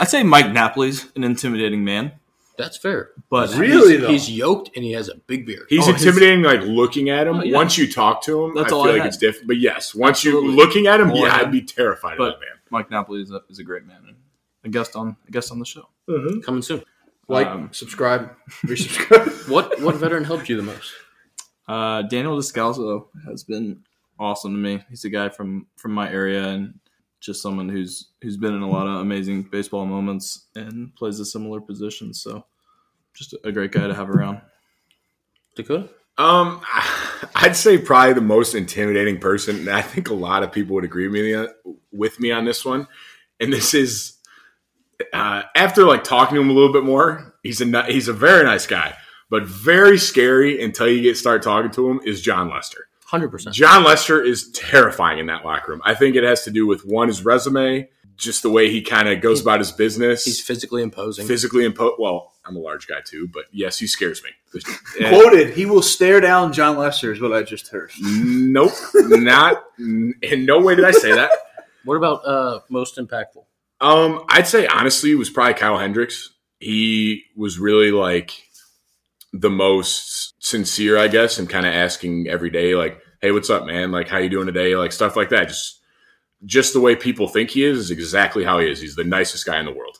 I'd 0.00 0.08
say 0.08 0.22
Mike 0.22 0.46
Napoli's 0.52 1.06
an 1.16 1.24
intimidating 1.24 1.84
man, 1.84 2.12
That's 2.58 2.76
fair. 2.76 3.10
but 3.30 3.54
Really, 3.56 3.92
he's, 3.94 4.00
though? 4.02 4.08
he's 4.08 4.30
yoked 4.30 4.70
and 4.76 4.84
he 4.84 4.92
has 4.92 5.08
a 5.08 5.16
big 5.26 5.46
beard. 5.46 5.66
He's 5.68 5.86
Oh, 5.88 5.92
his- 5.92 6.04
intimidating, 6.04 6.42
like 6.42 6.60
looking 6.62 7.08
at 7.10 7.26
him. 7.26 7.36
Oh, 7.38 7.42
yeah. 7.42 7.56
Once 7.56 7.76
you 7.78 7.90
talk 7.90 8.22
to 8.24 8.44
him, 8.44 8.54
That's 8.54 8.72
I 8.72 8.76
all 8.76 8.82
feel 8.84 8.90
I 8.90 8.94
like 8.94 9.02
had. 9.02 9.08
it's 9.08 9.16
different. 9.16 9.48
But 9.48 9.58
yes, 9.58 9.94
once 9.94 10.18
Absolutely. 10.18 10.50
you 10.50 10.56
looking 10.56 10.86
at 10.86 11.00
him, 11.00 11.10
All 11.10 11.18
yeah. 11.26 11.36
I'd 11.36 11.50
be 11.52 11.62
terrified 11.62 12.18
But- 12.18 12.34
of 12.34 12.34
that 12.34 12.40
man. 12.40 12.48
Mike 12.70 12.90
Napoli 12.90 13.20
is 13.22 13.30
a, 13.30 13.40
is 13.50 13.58
a 13.58 13.64
great 13.64 13.84
man 13.86 13.98
and 14.06 14.16
a 14.64 14.68
guest 14.70 14.96
on 14.96 15.16
a 15.28 15.30
guest 15.30 15.50
on 15.52 15.58
the 15.58 15.64
show. 15.66 15.88
man. 16.08 16.40
Coming 16.42 16.62
soon. 16.62 16.82
Like, 17.28 17.46
Um, 17.46 17.68
subscribe, 17.72 18.34
resubscribe. 18.66 19.48
What 19.50 19.80
what 19.80 19.94
veteran 19.96 20.24
helped 20.24 20.48
you 20.48 20.56
the 20.56 20.62
most? 20.62 20.92
Uh, 21.68 22.02
Daniel 22.02 22.36
Descalso 22.36 23.06
has 23.26 23.44
been 23.44 23.82
awesome 24.18 24.52
to 24.52 24.58
me. 24.58 24.84
He's 24.90 25.04
a 25.04 25.10
guy 25.10 25.28
from 25.28 25.66
from 25.76 25.92
my 25.92 26.10
area 26.10 26.44
and 26.48 26.78
just 27.22 27.40
someone 27.40 27.68
who's 27.68 28.08
who's 28.20 28.36
been 28.36 28.54
in 28.54 28.62
a 28.62 28.68
lot 28.68 28.86
of 28.86 29.00
amazing 29.00 29.42
baseball 29.44 29.86
moments 29.86 30.46
and 30.56 30.94
plays 30.96 31.20
a 31.20 31.24
similar 31.24 31.60
position. 31.60 32.12
So, 32.12 32.44
just 33.14 33.34
a 33.44 33.52
great 33.52 33.72
guy 33.72 33.86
to 33.86 33.94
have 33.94 34.10
around. 34.10 34.40
Dakota? 35.54 35.88
Um, 36.18 36.60
I'd 37.34 37.56
say 37.56 37.78
probably 37.78 38.14
the 38.14 38.20
most 38.20 38.54
intimidating 38.54 39.18
person, 39.18 39.56
and 39.56 39.70
I 39.70 39.82
think 39.82 40.10
a 40.10 40.14
lot 40.14 40.42
of 40.42 40.52
people 40.52 40.74
would 40.74 40.84
agree 40.84 41.08
with 41.08 41.22
me, 41.22 41.76
with 41.92 42.20
me 42.20 42.32
on 42.32 42.44
this 42.44 42.64
one. 42.64 42.88
And 43.40 43.52
this 43.52 43.72
is 43.72 44.18
uh, 45.12 45.42
after 45.54 45.84
like 45.84 46.04
talking 46.04 46.34
to 46.34 46.40
him 46.40 46.50
a 46.50 46.52
little 46.52 46.72
bit 46.72 46.84
more. 46.84 47.34
He's 47.42 47.60
a 47.60 47.84
he's 47.84 48.08
a 48.08 48.12
very 48.12 48.44
nice 48.44 48.66
guy, 48.66 48.96
but 49.30 49.44
very 49.44 49.98
scary 49.98 50.62
until 50.62 50.88
you 50.88 51.02
get 51.02 51.16
start 51.16 51.42
talking 51.42 51.70
to 51.72 51.88
him. 51.88 52.00
Is 52.04 52.20
Jon 52.20 52.50
Lester? 52.50 52.88
Hundred 53.12 53.28
percent. 53.28 53.54
Jon 53.54 53.84
Lester 53.84 54.22
is 54.22 54.50
terrifying 54.52 55.18
in 55.18 55.26
that 55.26 55.44
locker 55.44 55.72
room. 55.72 55.82
I 55.84 55.94
think 55.94 56.16
it 56.16 56.24
has 56.24 56.44
to 56.44 56.50
do 56.50 56.66
with 56.66 56.86
one 56.86 57.08
his 57.08 57.22
resume, 57.22 57.90
just 58.16 58.42
the 58.42 58.48
way 58.48 58.70
he 58.70 58.80
kind 58.80 59.06
of 59.06 59.20
goes 59.20 59.42
about 59.42 59.58
his 59.58 59.70
business. 59.70 60.24
He's 60.24 60.40
physically 60.40 60.82
imposing. 60.82 61.26
physically 61.26 61.66
imposing. 61.66 61.96
Well, 61.98 62.32
I'm 62.46 62.56
a 62.56 62.58
large 62.58 62.86
guy 62.86 63.02
too, 63.04 63.28
but 63.30 63.44
yes, 63.52 63.78
he 63.78 63.86
scares 63.86 64.22
me. 64.22 64.30
And- 64.98 65.08
Quoted, 65.14 65.52
he 65.52 65.66
will 65.66 65.82
stare 65.82 66.22
down 66.22 66.54
Jon 66.54 66.78
Lester, 66.78 67.12
is 67.12 67.20
what 67.20 67.34
I 67.34 67.42
just 67.42 67.68
heard. 67.68 67.90
Nope, 68.00 68.72
not 68.94 69.62
in 69.78 70.14
no 70.46 70.58
way 70.62 70.74
did 70.74 70.86
I 70.86 70.92
say 70.92 71.12
that. 71.14 71.30
what 71.84 71.96
about 71.96 72.26
uh 72.26 72.60
most 72.70 72.96
impactful? 72.96 73.44
Um, 73.82 74.24
I'd 74.30 74.46
say 74.46 74.66
honestly, 74.66 75.10
it 75.10 75.16
was 75.16 75.28
probably 75.28 75.52
Kyle 75.52 75.76
Hendricks. 75.76 76.30
He 76.60 77.24
was 77.36 77.58
really 77.58 77.90
like 77.90 78.30
the 79.32 79.50
most 79.50 80.34
sincere, 80.44 80.98
I 80.98 81.08
guess, 81.08 81.38
and 81.38 81.48
kind 81.48 81.66
of 81.66 81.72
asking 81.72 82.28
every 82.28 82.50
day, 82.50 82.74
like, 82.74 83.00
"Hey, 83.20 83.32
what's 83.32 83.50
up, 83.50 83.64
man? 83.66 83.90
Like, 83.92 84.08
how 84.08 84.18
you 84.18 84.28
doing 84.28 84.46
today?" 84.46 84.76
Like 84.76 84.92
stuff 84.92 85.16
like 85.16 85.30
that. 85.30 85.48
Just, 85.48 85.80
just 86.44 86.72
the 86.72 86.80
way 86.80 86.96
people 86.96 87.28
think 87.28 87.50
he 87.50 87.64
is 87.64 87.78
is 87.78 87.90
exactly 87.90 88.44
how 88.44 88.58
he 88.58 88.70
is. 88.70 88.80
He's 88.80 88.96
the 88.96 89.04
nicest 89.04 89.46
guy 89.46 89.58
in 89.58 89.66
the 89.66 89.72
world. 89.72 89.98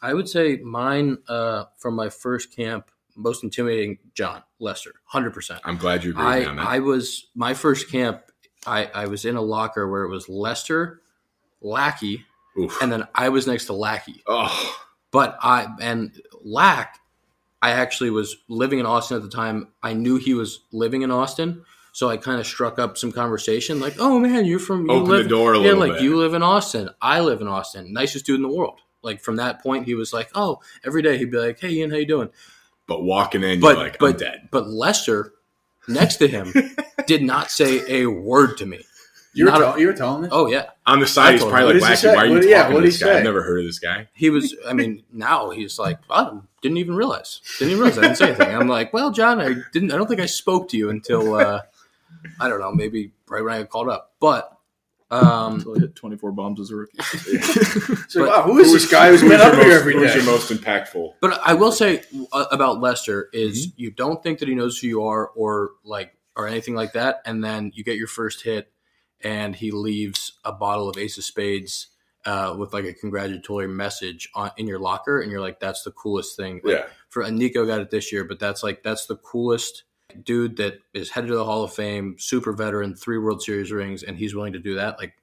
I 0.00 0.14
would 0.14 0.28
say 0.28 0.56
mine 0.56 1.18
uh 1.28 1.64
from 1.78 1.94
my 1.94 2.08
first 2.08 2.54
camp, 2.56 2.90
most 3.14 3.44
intimidating 3.44 3.98
Jon 4.14 4.42
Lester. 4.58 4.94
Hundred 5.04 5.32
percent. 5.32 5.60
I'm 5.64 5.76
glad 5.76 6.02
you 6.02 6.10
agree 6.10 6.24
I 6.24 6.44
on 6.46 6.56
that. 6.56 6.66
I 6.66 6.78
was 6.80 7.28
my 7.34 7.54
first 7.54 7.90
camp. 7.90 8.22
I 8.66 8.86
I 8.94 9.06
was 9.06 9.24
in 9.24 9.36
a 9.36 9.42
locker 9.42 9.88
where 9.88 10.02
it 10.02 10.08
was 10.08 10.28
Lester, 10.28 11.02
Lackey, 11.60 12.24
Oof. 12.58 12.80
and 12.82 12.90
then 12.90 13.06
I 13.14 13.28
was 13.28 13.46
next 13.46 13.66
to 13.66 13.74
Lackey. 13.74 14.22
oh, 14.26 14.76
But 15.12 15.36
I 15.40 15.68
and 15.80 16.20
Lack, 16.42 16.98
I 17.62 17.70
actually 17.70 18.10
was 18.10 18.36
living 18.48 18.80
in 18.80 18.86
Austin 18.86 19.16
at 19.16 19.22
the 19.22 19.28
time. 19.30 19.68
I 19.82 19.92
knew 19.94 20.16
he 20.16 20.34
was 20.34 20.60
living 20.72 21.02
in 21.02 21.10
Austin, 21.12 21.64
so 21.92 22.08
I 22.08 22.16
kind 22.16 22.40
of 22.40 22.46
struck 22.46 22.78
up 22.80 22.98
some 22.98 23.12
conversation, 23.12 23.78
like, 23.80 23.94
"Oh 23.98 24.18
man, 24.18 24.44
you're 24.44 24.58
from 24.58 24.86
you 24.90 24.96
Open 24.96 25.10
live, 25.12 25.22
the 25.24 25.28
door 25.28 25.54
a 25.54 25.58
yeah, 25.58 25.64
little 25.64 25.78
like 25.80 25.92
bit. 25.94 26.02
you 26.02 26.16
live 26.16 26.34
in 26.34 26.42
Austin. 26.42 26.90
I 27.00 27.20
live 27.20 27.40
in 27.40 27.46
Austin. 27.48 27.92
Nicest 27.92 28.26
dude 28.26 28.36
in 28.36 28.42
the 28.42 28.48
world." 28.54 28.80
Like 29.02 29.20
from 29.22 29.36
that 29.36 29.62
point, 29.62 29.86
he 29.86 29.94
was 29.94 30.12
like, 30.12 30.30
"Oh, 30.34 30.60
every 30.84 31.02
day 31.02 31.18
he'd 31.18 31.30
be 31.30 31.38
like, 31.38 31.58
hey 31.60 31.70
Ian, 31.70 31.90
how 31.90 31.96
you 31.96 32.06
doing?" 32.06 32.30
but 32.88 33.04
walking 33.04 33.44
in, 33.44 33.60
But 33.60 33.76
you're 33.76 33.84
like, 33.84 33.98
but 34.00 34.10
I'm 34.14 34.16
dead. 34.16 34.48
but 34.50 34.66
Lester, 34.68 35.32
next 35.88 36.16
to 36.16 36.26
him, 36.28 36.52
did 37.06 37.22
not 37.22 37.48
say 37.50 37.80
a 38.02 38.06
word 38.06 38.58
to 38.58 38.66
me. 38.66 38.84
You 39.34 39.46
were, 39.46 39.50
Not 39.52 39.76
a- 39.78 39.80
you 39.80 39.86
were 39.86 39.92
telling 39.94 40.22
this? 40.22 40.30
Oh 40.34 40.46
yeah, 40.48 40.70
On 40.86 40.98
the 41.00 41.06
side, 41.06 41.34
he's 41.34 41.44
probably 41.44 41.74
does 41.74 41.82
like, 41.82 41.98
he 42.00 42.06
Wacky, 42.08 42.14
why 42.16 42.22
are 42.22 42.26
you 42.26 42.34
What- 42.34 42.48
yeah, 42.48 42.58
talking 42.62 42.74
what 42.74 42.80
to 42.80 42.86
this 42.86 42.98
he 42.98 43.04
guy? 43.06 43.16
I've 43.18 43.24
never 43.24 43.42
heard 43.42 43.60
of 43.60 43.66
this 43.66 43.78
guy. 43.78 44.08
he 44.12 44.30
was. 44.30 44.54
I 44.66 44.72
mean, 44.74 45.04
now 45.12 45.50
he's 45.50 45.78
like, 45.78 45.98
I 46.10 46.38
didn't 46.62 46.78
even 46.78 46.94
realize. 46.94 47.40
Didn't 47.58 47.72
even 47.72 47.82
realize 47.82 47.98
I 47.98 48.02
didn't 48.02 48.16
say 48.16 48.26
anything. 48.28 48.54
I'm 48.54 48.68
like, 48.68 48.92
well, 48.92 49.10
John, 49.10 49.40
I 49.40 49.54
didn't. 49.72 49.92
I 49.92 49.96
don't 49.96 50.06
think 50.06 50.20
I 50.20 50.26
spoke 50.26 50.68
to 50.70 50.76
you 50.78 50.88
until 50.90 51.34
uh, 51.34 51.62
I 52.40 52.48
don't 52.48 52.60
know, 52.60 52.72
maybe 52.72 53.12
right 53.28 53.42
when 53.44 53.52
I 53.52 53.58
got 53.60 53.70
called 53.70 53.88
up. 53.88 54.12
But 54.20 54.48
um, 55.10 55.56
Until 55.56 55.74
he 55.74 55.80
hit 55.80 55.94
24 55.94 56.32
bombs 56.32 56.58
as 56.60 56.70
a 56.70 56.76
rookie. 56.76 56.96
So, 58.08 58.20
but- 58.24 58.28
wow, 58.28 58.42
who 58.44 58.58
is 58.58 58.72
this 58.72 58.90
guy 58.90 59.08
who's 59.10 59.20
been 59.22 59.40
up 59.40 59.54
here 59.54 59.64
most- 59.64 59.80
every 59.80 59.92
who's 59.94 60.14
your 60.14 60.24
most 60.24 60.50
impactful? 60.50 61.14
But 61.20 61.38
I 61.44 61.52
will 61.54 61.72
say 61.72 62.02
uh, 62.32 62.46
about 62.50 62.80
Lester 62.80 63.28
is 63.32 63.66
Mm-hmm. 63.68 63.80
you 63.82 63.90
don't 63.90 64.22
think 64.22 64.38
that 64.38 64.48
he 64.48 64.54
knows 64.54 64.78
who 64.78 64.86
you 64.86 65.04
are 65.04 65.28
or 65.28 65.72
like 65.84 66.16
or 66.36 66.46
anything 66.48 66.74
like 66.74 66.94
that, 66.94 67.20
and 67.26 67.44
then 67.44 67.72
you 67.74 67.84
get 67.84 67.96
your 67.98 68.06
first 68.06 68.42
hit, 68.42 68.72
and 69.20 69.54
he 69.56 69.70
leaves 69.70 70.32
a 70.46 70.52
bottle 70.52 70.88
of 70.88 70.96
Ace 70.96 71.18
of 71.18 71.24
Spades 71.24 71.88
uh, 72.24 72.54
with 72.58 72.72
like 72.72 72.84
a 72.84 72.92
congratulatory 72.92 73.68
message 73.68 74.28
on 74.34 74.50
in 74.56 74.66
your 74.66 74.78
locker, 74.78 75.20
and 75.20 75.30
you're 75.30 75.40
like, 75.40 75.58
that's 75.60 75.82
the 75.82 75.90
coolest 75.92 76.36
thing. 76.36 76.60
Like, 76.64 76.74
Yeah. 76.76 76.84
For 77.08 77.30
Nico 77.30 77.66
got 77.66 77.80
it 77.80 77.90
this 77.90 78.12
year, 78.12 78.24
but 78.24 78.38
that's 78.38 78.62
like 78.62 78.82
that's 78.82 79.06
the 79.06 79.16
coolest 79.16 79.84
dude 80.24 80.56
that 80.56 80.74
is 80.94 81.10
headed 81.10 81.28
to 81.28 81.36
the 81.36 81.44
Hall 81.44 81.62
of 81.64 81.72
Fame, 81.72 82.16
super 82.18 82.52
veteran, 82.52 82.94
three 82.94 83.18
World 83.18 83.42
Series 83.42 83.70
rings, 83.72 84.02
and 84.02 84.16
he's 84.16 84.34
willing 84.34 84.52
to 84.54 84.58
do 84.58 84.74
that. 84.76 84.98
Like 84.98 85.14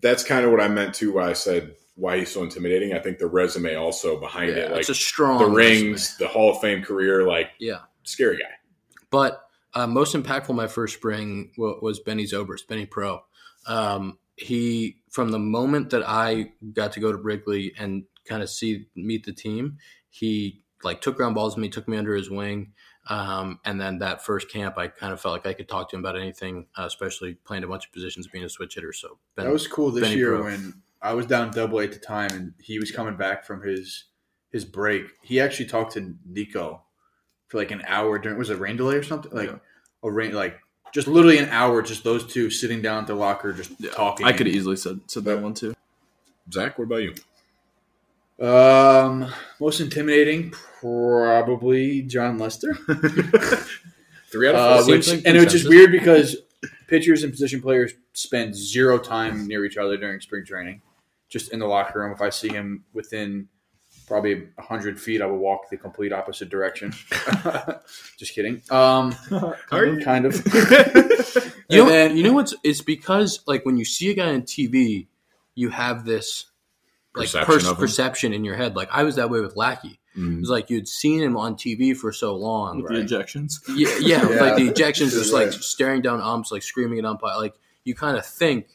That's 0.00 0.24
kind 0.24 0.44
of 0.44 0.50
what 0.50 0.60
I 0.60 0.68
meant 0.68 0.94
too. 0.94 1.12
When 1.12 1.24
I 1.24 1.32
said 1.34 1.74
why 1.94 2.18
he's 2.18 2.30
so 2.32 2.42
intimidating. 2.42 2.94
I 2.94 2.98
think 2.98 3.18
the 3.18 3.26
resume 3.26 3.76
also 3.76 4.18
behind 4.18 4.48
yeah, 4.50 4.62
it, 4.62 4.70
like 4.70 4.80
it's 4.80 4.88
a 4.88 4.94
strong 4.94 5.38
the 5.38 5.46
resume. 5.46 5.86
rings, 5.88 6.16
the 6.16 6.26
Hall 6.26 6.50
of 6.50 6.60
Fame 6.60 6.82
career, 6.82 7.26
like 7.26 7.50
Yeah. 7.58 7.80
scary 8.02 8.38
guy. 8.38 8.50
But 9.10 9.44
uh, 9.74 9.86
most 9.86 10.14
impactful 10.16 10.54
my 10.54 10.66
first 10.66 10.94
spring 10.94 11.50
was 11.58 12.00
Benny 12.00 12.24
Zobrist, 12.24 12.66
Benny 12.66 12.86
Pro. 12.86 13.22
Um, 13.66 14.18
he 14.36 15.01
from 15.12 15.30
the 15.30 15.38
moment 15.38 15.90
that 15.90 16.02
I 16.06 16.52
got 16.72 16.92
to 16.92 17.00
go 17.00 17.12
to 17.12 17.18
Wrigley 17.18 17.72
and 17.78 18.04
kind 18.24 18.42
of 18.42 18.48
see 18.50 18.86
meet 18.96 19.24
the 19.26 19.32
team, 19.32 19.76
he 20.08 20.64
like 20.82 21.00
took 21.02 21.16
ground 21.16 21.34
balls 21.34 21.54
with 21.54 21.62
me, 21.62 21.68
took 21.68 21.86
me 21.86 21.96
under 21.98 22.14
his 22.16 22.30
wing. 22.30 22.72
Um, 23.08 23.60
and 23.64 23.80
then 23.80 23.98
that 23.98 24.24
first 24.24 24.48
camp, 24.50 24.78
I 24.78 24.88
kind 24.88 25.12
of 25.12 25.20
felt 25.20 25.32
like 25.32 25.46
I 25.46 25.52
could 25.52 25.68
talk 25.68 25.90
to 25.90 25.96
him 25.96 26.00
about 26.04 26.16
anything, 26.16 26.66
uh, 26.78 26.84
especially 26.86 27.34
playing 27.34 27.62
a 27.64 27.68
bunch 27.68 27.84
of 27.86 27.92
positions, 27.92 28.26
being 28.26 28.44
a 28.44 28.48
switch 28.48 28.74
hitter. 28.74 28.92
So 28.92 29.18
Ben, 29.36 29.44
That 29.46 29.52
was 29.52 29.66
cool 29.68 29.90
this 29.90 30.02
Benny 30.04 30.16
year 30.16 30.36
Pro. 30.36 30.44
when 30.44 30.82
I 31.02 31.12
was 31.12 31.26
down 31.26 31.50
double 31.52 31.80
A 31.80 31.84
at 31.84 31.92
the 31.92 31.98
time 31.98 32.30
and 32.32 32.54
he 32.58 32.78
was 32.78 32.90
coming 32.90 33.16
back 33.16 33.44
from 33.44 33.60
his 33.62 34.04
his 34.50 34.64
break. 34.64 35.06
He 35.22 35.40
actually 35.40 35.66
talked 35.66 35.92
to 35.94 36.14
Nico 36.26 36.84
for 37.48 37.58
like 37.58 37.70
an 37.70 37.82
hour 37.86 38.18
during 38.18 38.38
was 38.38 38.50
it 38.50 38.54
a 38.54 38.56
rain 38.58 38.76
delay 38.76 38.96
or 38.96 39.02
something? 39.02 39.32
Like 39.32 39.50
Yeah. 39.50 39.58
a 40.02 40.10
rain 40.10 40.32
like 40.32 40.58
just 40.92 41.08
literally 41.08 41.38
an 41.38 41.48
hour, 41.48 41.82
just 41.82 42.04
those 42.04 42.24
two 42.26 42.50
sitting 42.50 42.82
down 42.82 43.02
at 43.02 43.06
the 43.06 43.14
locker 43.14 43.52
just 43.52 43.72
talking. 43.92 44.26
I 44.26 44.32
could 44.32 44.48
easily 44.48 44.76
said 44.76 45.00
said 45.06 45.24
that 45.24 45.40
one 45.40 45.54
too. 45.54 45.74
Zach, 46.52 46.78
what 46.78 46.84
about 46.84 47.02
you? 47.02 47.14
Um, 48.40 49.32
most 49.60 49.80
intimidating, 49.80 50.50
probably 50.80 52.02
Jon 52.02 52.38
Lester. 52.38 52.74
Three 54.32 54.48
out 54.48 54.54
Uh, 54.54 54.78
of 54.78 54.84
four. 54.86 54.94
which, 54.96 55.08
like 55.08 55.22
and 55.26 55.36
it 55.36 55.44
was 55.44 55.52
just 55.52 55.68
weird 55.68 55.92
because 55.92 56.36
pitchers 56.88 57.22
and 57.22 57.32
position 57.32 57.60
players 57.60 57.92
spend 58.14 58.54
zero 58.56 58.98
time 58.98 59.46
near 59.46 59.64
each 59.64 59.76
other 59.76 59.96
during 59.96 60.20
spring 60.20 60.44
training, 60.44 60.80
just 61.28 61.52
in 61.52 61.58
the 61.58 61.66
locker 61.66 62.00
room. 62.00 62.12
If 62.12 62.20
I 62.20 62.30
see 62.30 62.48
him 62.48 62.84
within 62.92 63.48
probably 64.12 64.48
hundred 64.58 65.00
feet, 65.00 65.22
I 65.22 65.26
would 65.26 65.38
walk 65.40 65.70
the 65.70 65.76
complete 65.78 66.12
opposite 66.12 66.50
direction. 66.50 66.92
just 68.18 68.34
kidding. 68.34 68.60
Um, 68.70 69.14
Are 69.72 69.86
you? 69.86 70.04
kind 70.04 70.26
of. 70.26 70.34
You 71.68 71.78
know, 71.84 71.88
then- 71.88 72.18
you 72.18 72.22
know 72.22 72.34
what's? 72.34 72.54
It's 72.62 72.82
because 72.82 73.40
like 73.46 73.64
when 73.64 73.78
you 73.78 73.86
see 73.86 74.10
a 74.10 74.14
guy 74.14 74.34
on 74.34 74.42
TV, 74.42 75.06
you 75.54 75.70
have 75.70 76.04
this 76.04 76.50
like 77.14 77.26
Perception 77.28 77.46
pers- 77.60 77.72
perception 77.78 78.32
in 78.34 78.44
your 78.44 78.56
head. 78.56 78.76
Like 78.76 78.90
I 78.92 79.04
was 79.04 79.16
that 79.16 79.30
way 79.30 79.40
with 79.40 79.56
Lackey. 79.56 79.98
It 80.14 80.20
Mm. 80.20 80.40
was 80.40 80.50
like 80.50 80.68
you'd 80.68 80.86
seen 80.86 81.22
him 81.22 81.38
on 81.38 81.54
TV 81.54 81.96
for 81.96 82.12
so 82.12 82.34
long. 82.34 82.82
with 82.82 82.92
the 82.92 82.98
ejections. 83.16 83.54
Yeah, 83.74 83.88
yeah, 84.00 84.28
Yeah. 84.30 84.40
like 84.42 84.56
the 84.56 84.68
ejections, 84.68 85.12
just 85.12 85.32
like 85.32 85.46
Right. 85.46 85.54
staring 85.54 86.02
down 86.02 86.20
umps, 86.20 86.52
like 86.52 86.62
screaming 86.62 86.98
at 86.98 87.06
umpire. 87.06 87.36
Like 87.38 87.54
you 87.84 87.94
kind 87.94 88.18
of 88.18 88.26
think 88.26 88.66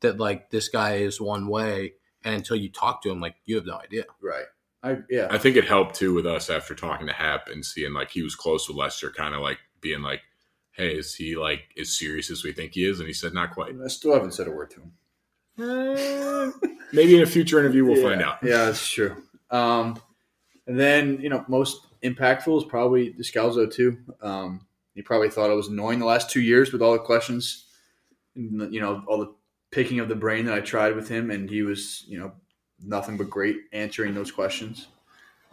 that 0.00 0.16
like 0.18 0.48
this 0.48 0.68
guy 0.70 0.94
is 0.94 1.20
one 1.20 1.48
way, 1.48 1.92
and 2.24 2.36
until 2.36 2.56
you 2.56 2.70
talk 2.70 3.02
to 3.02 3.10
him, 3.10 3.20
like 3.20 3.34
you 3.44 3.56
have 3.56 3.66
no 3.66 3.76
idea. 3.78 4.04
Right. 4.22 4.46
I 4.86 4.98
yeah. 5.10 5.26
I 5.30 5.38
think 5.38 5.56
it 5.56 5.64
helped 5.64 5.96
too 5.96 6.14
with 6.14 6.26
us 6.26 6.48
after 6.48 6.74
talking 6.74 7.06
to 7.08 7.12
Happ 7.12 7.48
and 7.48 7.64
seeing 7.64 7.92
like 7.92 8.10
he 8.10 8.22
was 8.22 8.36
close 8.36 8.68
with 8.68 8.76
Lester, 8.76 9.10
kind 9.10 9.34
of 9.34 9.40
like 9.40 9.58
being 9.80 10.02
like, 10.02 10.22
"Hey, 10.72 10.96
is 10.96 11.14
he 11.14 11.36
like 11.36 11.62
as 11.78 11.98
serious 11.98 12.30
as 12.30 12.44
we 12.44 12.52
think 12.52 12.74
he 12.74 12.84
is?" 12.84 13.00
And 13.00 13.08
he 13.08 13.12
said, 13.12 13.34
"Not 13.34 13.52
quite." 13.52 13.74
I 13.84 13.88
still 13.88 14.14
haven't 14.14 14.34
said 14.34 14.46
a 14.46 14.50
word 14.52 14.70
to 14.70 14.80
him. 14.80 14.92
Eh, 15.58 16.50
maybe 16.92 17.16
in 17.16 17.22
a 17.22 17.26
future 17.26 17.58
interview 17.58 17.84
we'll 17.84 17.96
yeah. 17.96 18.08
find 18.08 18.22
out. 18.22 18.38
Yeah, 18.42 18.66
that's 18.66 18.88
true. 18.88 19.16
Um, 19.50 20.00
and 20.66 20.78
then 20.78 21.18
you 21.20 21.30
know, 21.30 21.44
most 21.48 21.86
impactful 22.02 22.56
is 22.58 22.64
probably 22.64 23.12
Descalso 23.12 23.72
too. 23.72 23.98
Um, 24.22 24.66
he 24.94 25.02
probably 25.02 25.30
thought 25.30 25.50
I 25.50 25.54
was 25.54 25.68
annoying 25.68 25.98
the 25.98 26.06
last 26.06 26.30
two 26.30 26.40
years 26.40 26.72
with 26.72 26.80
all 26.80 26.92
the 26.92 26.98
questions, 26.98 27.66
and, 28.34 28.72
you 28.72 28.80
know, 28.80 29.02
all 29.08 29.18
the 29.18 29.34
picking 29.70 29.98
of 29.98 30.08
the 30.08 30.14
brain 30.14 30.46
that 30.46 30.54
I 30.54 30.60
tried 30.60 30.94
with 30.94 31.08
him, 31.08 31.30
and 31.30 31.50
he 31.50 31.62
was 31.62 32.04
you 32.06 32.18
know 32.20 32.32
nothing 32.82 33.16
but 33.16 33.30
great 33.30 33.56
answering 33.72 34.14
those 34.14 34.30
questions. 34.30 34.88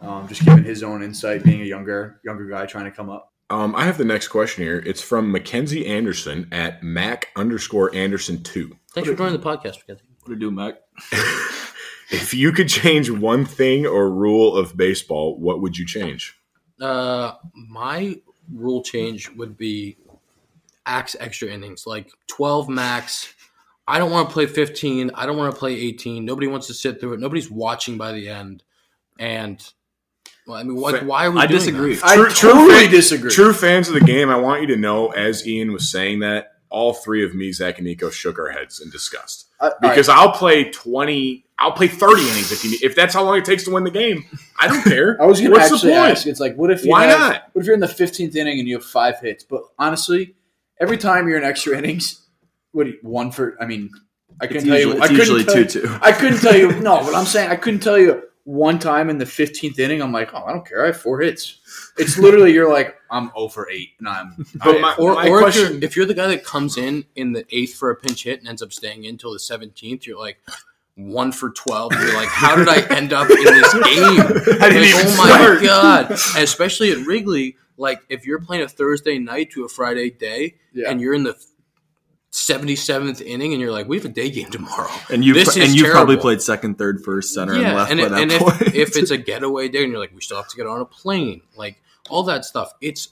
Um, 0.00 0.28
just 0.28 0.44
giving 0.44 0.64
his 0.64 0.82
own 0.82 1.02
insight, 1.02 1.44
being 1.44 1.62
a 1.62 1.64
younger 1.64 2.20
younger 2.24 2.46
guy 2.46 2.66
trying 2.66 2.84
to 2.84 2.90
come 2.90 3.10
up. 3.10 3.32
Um, 3.50 3.74
I 3.76 3.84
have 3.84 3.98
the 3.98 4.04
next 4.04 4.28
question 4.28 4.64
here. 4.64 4.82
It's 4.84 5.00
from 5.00 5.30
Mackenzie 5.30 5.86
Anderson 5.86 6.48
at 6.50 6.82
Mac 6.82 7.28
underscore 7.36 7.94
Anderson 7.94 8.42
two. 8.42 8.76
Thanks 8.92 9.08
for 9.08 9.16
joining 9.16 9.34
the 9.34 9.44
podcast, 9.44 9.78
Mackenzie. 9.78 10.04
What 10.22 10.30
to 10.30 10.36
do, 10.36 10.50
Mac? 10.50 10.74
If 12.10 12.34
you 12.34 12.52
could 12.52 12.68
change 12.68 13.10
one 13.10 13.44
thing 13.44 13.86
or 13.86 14.10
rule 14.10 14.56
of 14.56 14.76
baseball, 14.76 15.38
what 15.38 15.60
would 15.60 15.76
you 15.76 15.86
change? 15.86 16.38
Uh, 16.80 17.32
my 17.54 18.20
rule 18.52 18.82
change 18.82 19.30
would 19.30 19.56
be 19.56 19.96
axe 20.86 21.16
extra 21.18 21.48
innings, 21.48 21.86
like 21.86 22.10
twelve 22.26 22.68
max. 22.68 23.34
I 23.86 23.98
don't 23.98 24.10
want 24.10 24.28
to 24.28 24.32
play 24.32 24.46
fifteen. 24.46 25.10
I 25.14 25.26
don't 25.26 25.36
want 25.36 25.52
to 25.54 25.58
play 25.58 25.74
eighteen. 25.74 26.24
Nobody 26.24 26.46
wants 26.46 26.66
to 26.68 26.74
sit 26.74 27.00
through 27.00 27.14
it. 27.14 27.20
Nobody's 27.20 27.50
watching 27.50 27.98
by 27.98 28.12
the 28.12 28.28
end. 28.28 28.62
And 29.18 29.62
well, 30.46 30.56
I 30.58 30.62
mean, 30.62 30.76
what, 30.76 31.04
why 31.04 31.26
are 31.26 31.30
we? 31.30 31.38
I 31.40 31.46
doing 31.46 31.58
disagree. 31.60 31.94
that? 31.96 32.04
I 32.04 32.14
True- 32.16 32.30
true 32.30 32.50
totally 32.52 32.74
fan- 32.84 32.90
disagree. 32.90 33.30
True 33.30 33.52
fans 33.52 33.88
of 33.88 33.94
the 33.94 34.00
game, 34.00 34.28
I 34.30 34.36
want 34.36 34.60
you 34.62 34.66
to 34.68 34.76
know, 34.76 35.08
as 35.08 35.46
Ian 35.46 35.72
was 35.72 35.90
saying 35.90 36.20
that, 36.20 36.52
all 36.70 36.92
three 36.94 37.24
of 37.24 37.34
me, 37.34 37.52
Zach, 37.52 37.78
and 37.78 37.86
Nico 37.86 38.10
shook 38.10 38.38
our 38.38 38.50
heads 38.50 38.80
in 38.80 38.90
disgust. 38.90 39.46
I- 39.60 39.68
all 39.68 39.74
Because 39.80 40.08
I'll 40.08 40.32
play 40.32 40.70
20, 40.70 41.46
I'll 41.58 41.72
play 41.72 41.88
30 41.88 42.22
innings 42.22 42.52
if 42.52 42.64
you 42.64 42.72
need, 42.72 42.82
if 42.82 42.94
that's 42.96 43.14
how 43.14 43.22
long 43.22 43.38
it 43.38 43.44
takes 43.44 43.64
to 43.64 43.70
win 43.70 43.84
the 43.84 43.90
game. 43.90 44.24
I 44.60 44.66
don't 44.68 44.82
care. 44.82 45.16
I 45.22 45.26
was 45.26 45.40
going 45.40 45.54
to 45.54 45.60
actually 45.60 45.92
ask. 45.92 46.26
It's 46.26 46.40
like, 46.40 46.56
what 46.56 46.70
if 46.70 46.84
you 46.84 46.90
Why 46.90 47.04
have- 47.04 47.18
not? 47.18 47.42
What 47.52 47.60
if 47.62 47.66
you're 47.66 47.74
in 47.74 47.80
the 47.80 47.86
15th 47.86 48.34
inning 48.34 48.58
and 48.58 48.66
you 48.68 48.76
have 48.76 48.84
five 48.84 49.20
hits? 49.20 49.44
But 49.44 49.62
honestly, 49.78 50.34
every 50.80 50.98
time 50.98 51.28
you're 51.28 51.38
in 51.38 51.44
extra 51.44 51.78
innings, 51.78 52.23
what 52.74 52.84
do 52.84 52.90
you- 52.90 52.98
one 53.02 53.30
for? 53.30 53.56
I 53.60 53.66
mean, 53.66 53.90
I 54.40 54.46
couldn't 54.46 54.66
tell 54.66 54.76
usually, 54.76 54.96
you. 54.96 55.00
I 55.00 55.04
it's 55.06 55.08
couldn't 55.16 55.18
usually 55.18 55.44
tell 55.44 55.54
two 55.54 55.60
you- 55.80 55.86
two. 55.88 55.98
I 56.02 56.12
couldn't 56.12 56.38
tell 56.40 56.56
you. 56.56 56.72
No, 56.82 57.02
but 57.02 57.14
I'm 57.14 57.24
saying 57.24 57.50
I 57.50 57.56
couldn't 57.56 57.80
tell 57.80 57.98
you 57.98 58.22
one 58.44 58.78
time 58.78 59.08
in 59.08 59.16
the 59.16 59.24
15th 59.24 59.78
inning. 59.78 60.02
I'm 60.02 60.12
like, 60.12 60.34
oh, 60.34 60.44
I 60.44 60.52
don't 60.52 60.66
care. 60.66 60.82
I 60.82 60.88
have 60.88 61.00
four 61.00 61.20
hits. 61.22 61.60
It's 61.96 62.18
literally 62.18 62.52
you're 62.52 62.70
like, 62.70 62.94
I'm 63.10 63.30
over 63.34 63.68
eight, 63.70 63.90
and 64.00 64.08
I'm. 64.08 64.44
But 64.64 64.80
my- 64.80 64.94
Or, 64.96 65.14
my 65.14 65.28
or 65.28 65.38
if, 65.38 65.42
question- 65.44 65.72
you're, 65.74 65.84
if 65.84 65.96
you're 65.96 66.06
the 66.06 66.14
guy 66.14 66.26
that 66.26 66.44
comes 66.44 66.76
in 66.76 67.04
in 67.16 67.32
the 67.32 67.46
eighth 67.50 67.74
for 67.74 67.90
a 67.90 67.96
pinch 67.96 68.24
hit 68.24 68.40
and 68.40 68.48
ends 68.48 68.60
up 68.62 68.72
staying 68.72 69.04
in 69.04 69.10
until 69.10 69.32
the 69.32 69.38
seventeenth, 69.38 70.06
you're 70.06 70.18
like 70.18 70.38
one 70.96 71.32
for 71.32 71.50
twelve. 71.50 71.92
You're 71.92 72.14
like, 72.14 72.28
how 72.28 72.54
did 72.56 72.68
I 72.68 72.80
end 72.94 73.12
up 73.12 73.28
in 73.30 73.36
this 73.42 73.72
game? 73.74 73.82
I 74.60 74.68
didn't 74.68 74.82
Like, 74.82 74.94
even 74.94 75.06
oh 75.06 75.16
my 75.16 75.28
start. 75.28 75.62
god! 75.62 76.10
And 76.10 76.44
especially 76.44 76.90
at 76.92 77.06
Wrigley, 77.06 77.56
like 77.76 78.02
if 78.08 78.26
you're 78.26 78.40
playing 78.40 78.62
a 78.64 78.68
Thursday 78.68 79.18
night 79.18 79.50
to 79.52 79.64
a 79.64 79.68
Friday 79.68 80.10
day, 80.10 80.54
Yeah. 80.72 80.90
and 80.90 81.00
you're 81.00 81.14
in 81.14 81.22
the 81.24 81.34
seventy 82.36 82.74
seventh 82.74 83.20
inning, 83.20 83.52
and 83.52 83.60
you're 83.62 83.70
like, 83.70 83.86
we 83.88 83.96
have 83.96 84.04
a 84.04 84.08
day 84.08 84.28
game 84.28 84.50
tomorrow. 84.50 84.90
And 85.08 85.24
you 85.24 85.34
This 85.34 85.54
and 85.54 85.64
is 85.64 85.74
you 85.76 85.88
probably 85.90 86.16
played 86.16 86.42
second, 86.42 86.78
third, 86.78 87.02
first, 87.04 87.32
center, 87.32 87.52
and 87.52 87.62
yeah, 87.62 87.74
left 87.74 87.90
and, 87.92 88.00
by 88.00 88.06
it- 88.06 88.08
that 88.10 88.20
and 88.20 88.32
point. 88.32 88.62
if, 88.62 88.74
if 88.74 88.96
it's 88.96 89.10
a 89.12 89.16
getaway 89.30 89.68
day, 89.68 89.82
and 89.84 89.92
you're 89.92 90.00
like, 90.00 90.12
we 90.14 90.20
still 90.20 90.36
have 90.38 90.48
to 90.48 90.56
get 90.56 90.66
on 90.66 90.80
a 90.80 90.84
plane, 90.84 91.42
like 91.56 91.80
all 92.10 92.24
that 92.24 92.44
stuff, 92.44 92.72
it's 92.80 93.10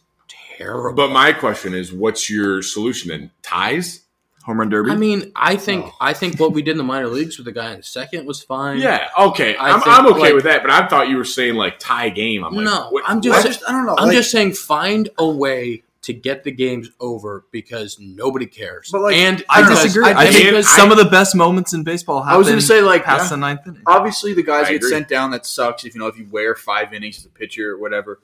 terrible. 0.58 0.94
But 0.94 1.12
my 1.12 1.32
question 1.32 1.72
is, 1.74 1.92
what's 1.92 2.28
your 2.28 2.62
solution 2.62 3.10
then? 3.10 3.30
Ties? 3.42 4.00
home 4.44 4.58
run 4.58 4.68
derby. 4.68 4.90
I 4.90 4.96
mean, 4.96 5.30
I 5.36 5.54
think 5.54 5.84
Oh. 5.86 5.92
I 6.00 6.14
think 6.14 6.40
what 6.40 6.52
we 6.52 6.62
did 6.62 6.72
in 6.72 6.76
the 6.78 6.82
minor 6.82 7.06
leagues 7.06 7.38
with 7.38 7.44
the 7.44 7.52
guy 7.52 7.72
in 7.74 7.82
second 7.84 8.26
was 8.26 8.42
fine. 8.42 8.78
Yeah, 8.80 9.06
okay. 9.16 9.54
I 9.54 9.70
I'm, 9.70 9.80
think, 9.80 9.96
I'm 9.96 10.06
okay 10.08 10.18
like- 10.20 10.34
with 10.34 10.42
that, 10.44 10.62
but 10.62 10.72
I 10.72 10.88
thought 10.88 11.08
you 11.08 11.16
were 11.16 11.24
saying 11.24 11.54
like 11.54 11.78
tie 11.78 12.08
game. 12.08 12.42
I'm 12.42 12.52
like, 12.52 12.64
No, 12.64 12.88
what- 12.90 13.04
I'm 13.06 13.18
I 13.18 13.20
just, 13.20 13.46
just, 13.46 13.62
I 13.68 13.70
don't 13.70 13.86
know. 13.86 13.94
I'm 13.96 14.08
like- 14.08 14.16
just 14.16 14.32
saying, 14.32 14.54
find 14.54 15.08
a 15.16 15.28
way 15.28 15.84
to 16.02 16.12
get 16.12 16.42
the 16.44 16.50
games 16.50 16.90
over 17.00 17.46
because 17.52 17.98
nobody 18.00 18.44
cares. 18.46 18.88
But, 18.90 19.02
like, 19.02 19.14
and 19.16 19.44
I 19.48 19.62
because- 19.62 19.82
disagree. 19.82 20.10
and 20.10 20.18
I 20.18 20.30
think 20.32 20.46
because- 20.46 20.68
some 20.68 20.90
of 20.90 20.98
the 20.98 21.04
best 21.04 21.34
moments 21.36 21.72
in 21.72 21.84
baseball 21.84 22.22
happen 22.22 22.34
I 22.34 22.38
was 22.38 22.48
going 22.48 22.58
to 22.58 22.66
say 22.66 22.80
like 22.80 23.04
past 23.04 23.24
yeah. 23.24 23.28
the 23.30 23.36
ninth 23.36 23.60
inning. 23.66 23.82
obviously 23.86 24.34
the 24.34 24.42
guys 24.42 24.66
I 24.66 24.70
get 24.70 24.76
agree. 24.76 24.90
sent 24.90 25.08
down. 25.08 25.30
That 25.30 25.46
sucks 25.46 25.84
if 25.84 25.94
you 25.94 26.00
know 26.00 26.08
if 26.08 26.18
you 26.18 26.26
wear 26.30 26.54
five 26.56 26.92
innings 26.92 27.18
as 27.18 27.26
a 27.26 27.30
pitcher 27.30 27.70
or 27.72 27.78
whatever. 27.78 28.20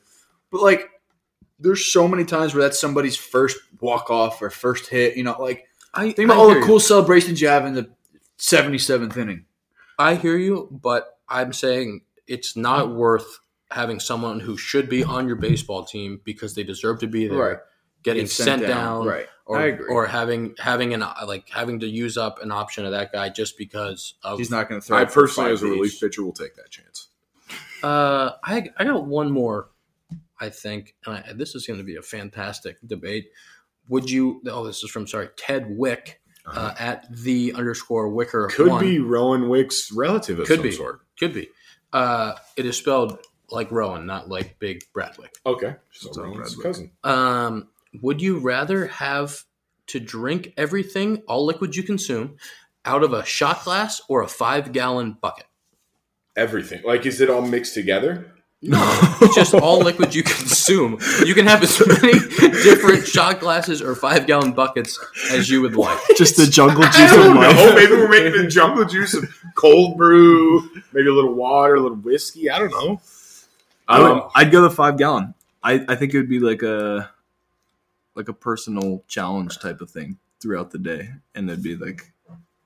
But 0.51 0.62
like, 0.62 0.91
there's 1.61 1.87
so 1.93 2.07
many 2.09 2.25
times 2.25 2.55
where 2.55 2.62
that's 2.64 2.81
somebody's 2.81 3.17
first 3.17 3.57
walk 3.81 4.11
off 4.11 4.41
or 4.43 4.51
first 4.51 4.88
hit. 4.88 5.17
You 5.17 5.25
know, 5.25 5.37
like 5.41 5.67
I 5.95 6.11
think 6.12 6.27
about 6.31 6.37
I 6.37 6.41
all 6.41 6.47
hear 6.47 6.55
the 6.57 6.61
you. 6.61 6.67
cool 6.67 6.81
celebrations 6.81 7.41
you 7.41 7.49
have 7.49 7.64
in 7.64 7.75
the 7.75 7.88
77th 8.38 9.17
inning. 9.17 9.45
I 9.99 10.14
hear 10.14 10.37
you, 10.37 10.69
but 10.71 11.19
I'm 11.29 11.53
saying 11.53 12.03
it's 12.27 12.57
not 12.57 12.95
worth 12.95 13.41
having 13.71 14.01
someone 14.01 14.41
who 14.41 14.57
should 14.57 14.88
be 14.88 15.03
on 15.05 15.27
your 15.27 15.37
baseball 15.37 15.85
team 15.85 16.21
because 16.25 16.55
they 16.55 16.62
deserve 16.62 17.01
to 17.01 17.07
be 17.07 17.27
there 17.27 17.38
Right. 17.38 17.59
Getting 18.03 18.25
Get 18.25 18.31
sent, 18.31 18.63
down, 18.63 19.07
right? 19.07 19.27
or, 19.45 19.59
I 19.59 19.67
agree. 19.67 19.87
or 19.89 20.07
having 20.07 20.55
having 20.59 20.95
an 20.95 21.05
like 21.27 21.49
having 21.51 21.81
to 21.81 21.87
use 21.89 22.17
up 22.17 22.41
an 22.43 22.53
option 22.53 22.85
of 22.85 22.93
that 22.93 23.13
guy 23.13 23.29
just 23.29 23.59
because 23.59 24.15
of 24.23 24.39
He's 24.39 24.51
not 24.51 24.69
going 24.69 24.81
to 24.81 24.87
throw. 24.87 24.99
I 24.99 25.05
personally, 25.05 25.53
as 25.53 25.63
a 25.63 25.67
relief 25.67 25.99
pitcher, 26.01 26.23
will 26.23 26.33
take 26.33 26.55
that 26.57 26.71
chance. 26.71 27.09
Uh, 27.83 28.33
I 28.45 28.69
I 28.77 28.85
got 28.85 29.07
one 29.07 29.31
more. 29.31 29.71
I 30.41 30.51
think, 30.51 30.95
and 31.05 31.17
I, 31.17 31.33
this 31.35 31.55
is 31.57 31.67
going 31.67 31.79
to 31.79 31.85
be 31.85 31.97
a 31.97 32.03
fantastic 32.03 32.77
debate. 32.87 33.31
Would 33.89 34.09
you? 34.11 34.41
Oh, 34.47 34.65
this 34.65 34.85
is 34.85 34.91
from 34.91 35.07
sorry 35.07 35.31
Ted 35.37 35.67
Wick 35.69 36.21
uh, 36.47 36.75
at 36.79 37.07
the 37.11 37.53
underscore 37.55 38.09
Wicker. 38.11 38.47
Uh-huh. 38.47 38.57
Could 38.57 38.69
one. 38.69 38.85
be 38.85 38.99
Rowan 39.01 39.49
Wick's 39.49 39.91
relative 39.93 40.39
of 40.39 40.47
Could 40.47 40.59
some 40.59 40.63
be. 40.63 40.73
sort. 40.73 41.01
could 41.19 41.35
be. 41.35 41.49
Uh, 41.93 42.35
it 42.57 42.67
is 42.67 42.77
spelled 42.77 43.19
like 43.51 43.71
Rowan, 43.73 44.07
not 44.07 44.29
like 44.29 44.59
Big 44.59 44.85
Brad 44.93 45.17
Wieck. 45.19 45.33
Okay, 45.47 45.75
so 45.91 46.13
So 46.13 46.23
Rowan's 46.23 46.55
cousin. 46.57 46.91
Um, 47.03 47.69
would 48.01 48.21
you 48.21 48.39
rather 48.39 48.87
have 48.87 49.45
to 49.89 50.01
drink 50.01 50.53
everything, 50.57 51.23
all 51.29 51.45
liquids 51.47 51.77
you 51.77 51.83
consume, 51.83 52.37
out 52.85 53.03
of 53.03 53.13
a 53.13 53.25
shot 53.25 53.65
glass 53.65 54.01
or 54.09 54.23
a 54.23 54.29
five 54.29 54.73
gallon 54.73 55.17
bucket? 55.21 55.47
Everything. 56.37 56.83
Like, 56.85 57.05
is 57.07 57.21
it 57.21 57.31
all 57.31 57.43
mixed 57.43 57.75
together? 57.75 58.33
No, 58.61 58.81
it's 59.23 59.37
just 59.37 59.55
all 59.55 59.79
liquids 59.79 60.17
you 60.17 60.23
consume. 60.25 60.99
You 61.25 61.33
can 61.35 61.47
have 61.47 61.63
as 61.63 61.81
many 61.87 62.13
different 62.63 63.07
shot 63.07 63.39
glasses 63.39 63.81
or 63.81 63.95
five 63.95 64.27
gallon 64.27 64.53
buckets 64.53 64.99
as 65.31 65.49
you 65.49 65.63
would 65.63 65.77
like. 65.77 65.99
Just 66.17 66.37
the 66.37 66.47
jungle 66.47 66.83
juice 66.83 66.97
of 67.13 67.19
don't 67.19 67.37
life. 67.37 67.55
know. 67.57 67.75
Maybe 67.75 67.93
we're 67.93 68.09
making 68.09 68.35
a 68.41 68.49
jungle 68.49 68.85
juice 68.85 69.15
of 69.15 69.29
cold 69.55 69.97
brew, 69.97 70.69
maybe 70.93 71.09
a 71.09 71.13
little 71.13 71.35
water, 71.35 71.77
a 71.77 71.81
little 71.81 71.99
whiskey. 71.99 72.51
I 72.51 72.59
don't 72.59 72.71
know. 72.73 73.01
I 73.87 74.01
would, 74.01 74.11
Um, 74.11 74.31
I'd 74.35 74.51
go 74.51 74.61
the 74.63 74.71
five 74.71 74.97
gallon. 74.99 75.35
I, 75.63 75.85
I 75.89 75.95
think 75.95 76.13
it 76.13 76.17
would 76.19 76.29
be 76.29 76.41
like 76.41 76.63
a 76.63 77.11
like 78.18 78.28
a 78.28 78.33
personal 78.35 79.02
challenge 79.09 79.59
type 79.61 79.81
of 79.81 79.88
thing 79.90 80.18
throughout 80.40 80.70
the 80.72 80.78
day, 80.78 81.09
and 81.35 81.48
it'd 81.48 81.62
be 81.62 81.76
like 81.76 82.12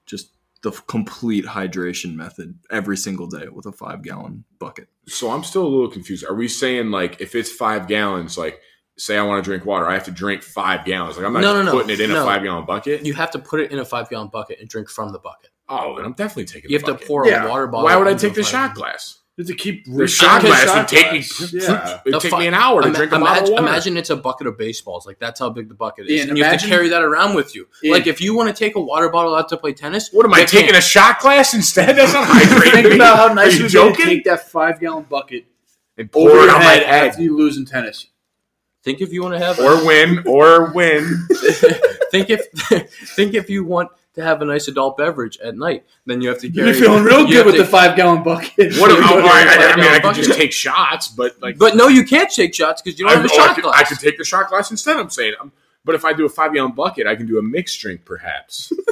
just 0.07 0.31
the 0.63 0.71
f- 0.71 0.85
complete 0.87 1.45
hydration 1.45 2.15
method 2.17 2.59
every 2.71 2.97
single 2.97 3.27
day 3.27 3.47
with 3.49 3.67
a 3.67 3.73
five 3.73 4.03
gallon 4.03 4.45
bucket. 4.59 4.89
so 5.07 5.31
I'm 5.31 5.45
still 5.45 5.65
a 5.65 5.69
little 5.69 5.89
confused. 5.91 6.25
Are 6.25 6.35
we 6.35 6.49
saying 6.49 6.91
like 6.91 7.21
if 7.21 7.35
it's 7.35 7.51
five 7.53 7.87
gallons, 7.87 8.37
like 8.39 8.61
say 8.99 9.17
I 9.17 9.23
want 9.23 9.43
to 9.45 9.49
drink 9.49 9.65
water, 9.67 9.89
I 9.89 9.95
have 9.95 10.05
to 10.05 10.11
drink 10.11 10.43
five 10.43 10.85
gallons? 10.85 11.17
Like 11.17 11.27
I'm 11.27 11.33
not 11.33 11.41
No, 11.41 11.55
just 11.55 11.65
no, 11.67 11.73
no. 11.73 11.79
putting 11.79 11.91
it 11.95 12.01
in 12.01 12.11
No. 12.11 12.23
a 12.23 12.25
five 12.27 12.43
gallon 12.43 12.65
bucket. 12.67 13.05
You 13.07 13.15
have 13.15 13.31
to 13.33 13.39
put 13.39 13.61
it 13.61 13.71
in 13.73 13.79
a 13.79 13.85
five 13.85 14.09
gallon 14.11 14.29
bucket 14.29 14.59
and 14.61 14.69
drink 14.69 14.89
from 14.89 15.13
the 15.13 15.19
bucket. 15.19 15.51
oh, 15.69 15.97
then 15.97 16.05
I'm 16.05 16.13
definitely 16.13 16.45
taking. 16.45 16.71
You 16.71 16.79
the 16.79 16.87
have 16.93 17.01
to 17.01 17.07
pour 17.07 17.27
Yeah. 17.27 17.47
a 17.47 17.49
water 17.51 17.67
bottle. 17.67 17.85
Why 17.87 17.97
would 17.97 18.07
I 18.09 18.15
take 18.15 18.35
the 18.35 18.43
shot 18.45 18.75
glass? 18.75 19.19
To 19.39 19.55
keep 19.55 19.87
The 19.87 20.07
shot 20.07 20.43
Because 20.43 20.65
glass 20.65 20.77
would 20.77 20.89
take 20.89 21.13
me. 21.13 21.25
Yeah. 21.59 22.01
It'd 22.05 22.15
The 22.15 22.21
take 22.21 22.39
me 22.39 22.47
an 22.47 22.55
hour 22.55 22.83
to 22.83 22.89
Ima- 22.89 22.97
drink 22.99 23.13
a 23.13 23.17
imagine, 23.17 23.35
bottle 23.35 23.45
of 23.45 23.51
water. 23.53 23.63
imagine 23.67 23.97
it's 23.97 24.11
a 24.11 24.17
bucket 24.17 24.47
of 24.47 24.59
baseballs. 24.59 25.07
Like 25.07 25.19
that's 25.19 25.41
how 25.41 25.49
big 25.51 25.69
the 25.69 25.75
bucket 25.75 26.07
is, 26.07 26.13
Ian, 26.13 26.29
and 26.31 26.39
you 26.39 26.45
have 26.45 26.61
to 26.61 26.67
carry 26.69 26.89
that 26.91 27.03
around 27.03 27.35
with 27.35 27.55
you. 27.55 27.67
Ian. 27.83 27.95
like 27.95 28.07
if 28.07 28.21
you 28.21 28.37
want 28.37 28.55
to 28.55 28.55
take 28.55 28.77
a 28.77 28.81
water 28.81 29.09
bottle 29.09 29.35
out 29.35 29.49
to 29.49 29.57
play 29.57 29.73
tennis, 29.73 30.11
What 30.13 30.27
am 30.27 30.35
I 30.35 30.45
taking 30.45 30.67
can't. 30.67 30.77
a 30.79 30.81
shot 30.83 31.21
glass 31.21 31.55
instead? 31.55 31.97
That's 31.97 32.13
not 32.13 32.29
hydrating. 32.29 32.73
Think 32.83 32.95
about 32.95 33.17
how 33.17 33.35
nice 33.35 33.55
Are 33.55 33.57
you 33.57 33.63
would 33.65 33.69
be 33.69 33.69
to 33.69 33.73
joking? 33.73 34.05
take 34.07 34.25
that 34.25 34.49
five 34.51 34.79
gallon 34.81 35.05
bucket 35.09 35.47
and 35.97 36.11
over 36.15 36.29
pour 36.31 36.39
it 36.39 36.45
your 36.47 36.55
on 36.55 36.59
my 36.61 36.65
head 36.73 36.83
head, 36.87 37.09
after 37.09 37.23
you 37.23 37.37
lose 37.37 37.57
in 37.57 37.65
tennis. 37.65 38.09
Think 38.85 39.01
if 39.01 39.13
you 39.13 39.23
want 39.23 39.35
to 39.35 39.39
have 39.39 39.59
or 39.61 39.85
win, 39.87 40.25
or 40.27 40.73
win. 40.73 41.27
think 42.11 42.29
if 42.31 42.47
think 43.17 43.35
if 43.35 43.49
you 43.49 43.65
want 43.65 43.89
to 44.15 44.23
have 44.23 44.43
a 44.43 44.45
nice 44.45 44.69
adult 44.69 44.97
beverage 44.97 45.39
at 45.39 45.57
night. 45.57 45.85
Then 46.07 46.21
you 46.21 46.29
have 46.29 46.39
to 46.41 46.49
You're 46.49 46.75
feeling 46.75 47.05
real 47.05 47.27
you 47.27 47.37
good 47.37 47.47
with 47.47 47.55
to- 47.57 47.63
the 47.63 47.69
five 47.69 47.97
gallon 47.97 48.23
bucket. 48.23 48.77
What? 48.79 48.91
You 48.91 48.99
oh, 48.99 49.01
go 49.01 49.27
I, 49.27 49.43
your 49.43 49.51
I, 49.51 49.73
I 49.73 49.77
mean, 49.77 49.85
I 49.85 49.93
five-gallon 49.93 50.15
could 50.15 50.25
just 50.25 50.39
take 50.39 50.53
shots, 50.53 51.09
but 51.09 51.41
like, 51.41 51.59
But 51.59 51.77
no, 51.77 51.89
you 51.89 52.05
can't 52.05 52.31
shake 52.31 52.55
shots 52.55 52.83
because 52.83 52.99
you 52.99 53.07
don't 53.07 53.17
I, 53.17 53.21
have 53.21 53.25
a 53.25 53.33
oh, 53.33 53.35
I 53.35 53.47
shot 53.47 53.55
could, 53.55 53.65
glass. 53.65 53.81
I 53.81 53.83
could 53.85 53.99
take 53.99 54.19
the 54.19 54.25
shot 54.25 54.49
glass 54.49 54.71
instead. 54.71 54.97
I'm 54.97 55.11
saying, 55.11 55.35
um, 55.41 55.53
but 55.85 55.95
if 55.95 56.05
I 56.05 56.13
do 56.13 56.27
a 56.27 56.29
five 56.29 56.53
gallon 56.53 56.73
bucket, 56.73 57.07
I 57.07 57.17
can 57.17 57.27
do 57.27 57.39
a 57.39 57.43
mixed 57.43 57.81
drink, 57.81 58.05
perhaps. 58.05 58.73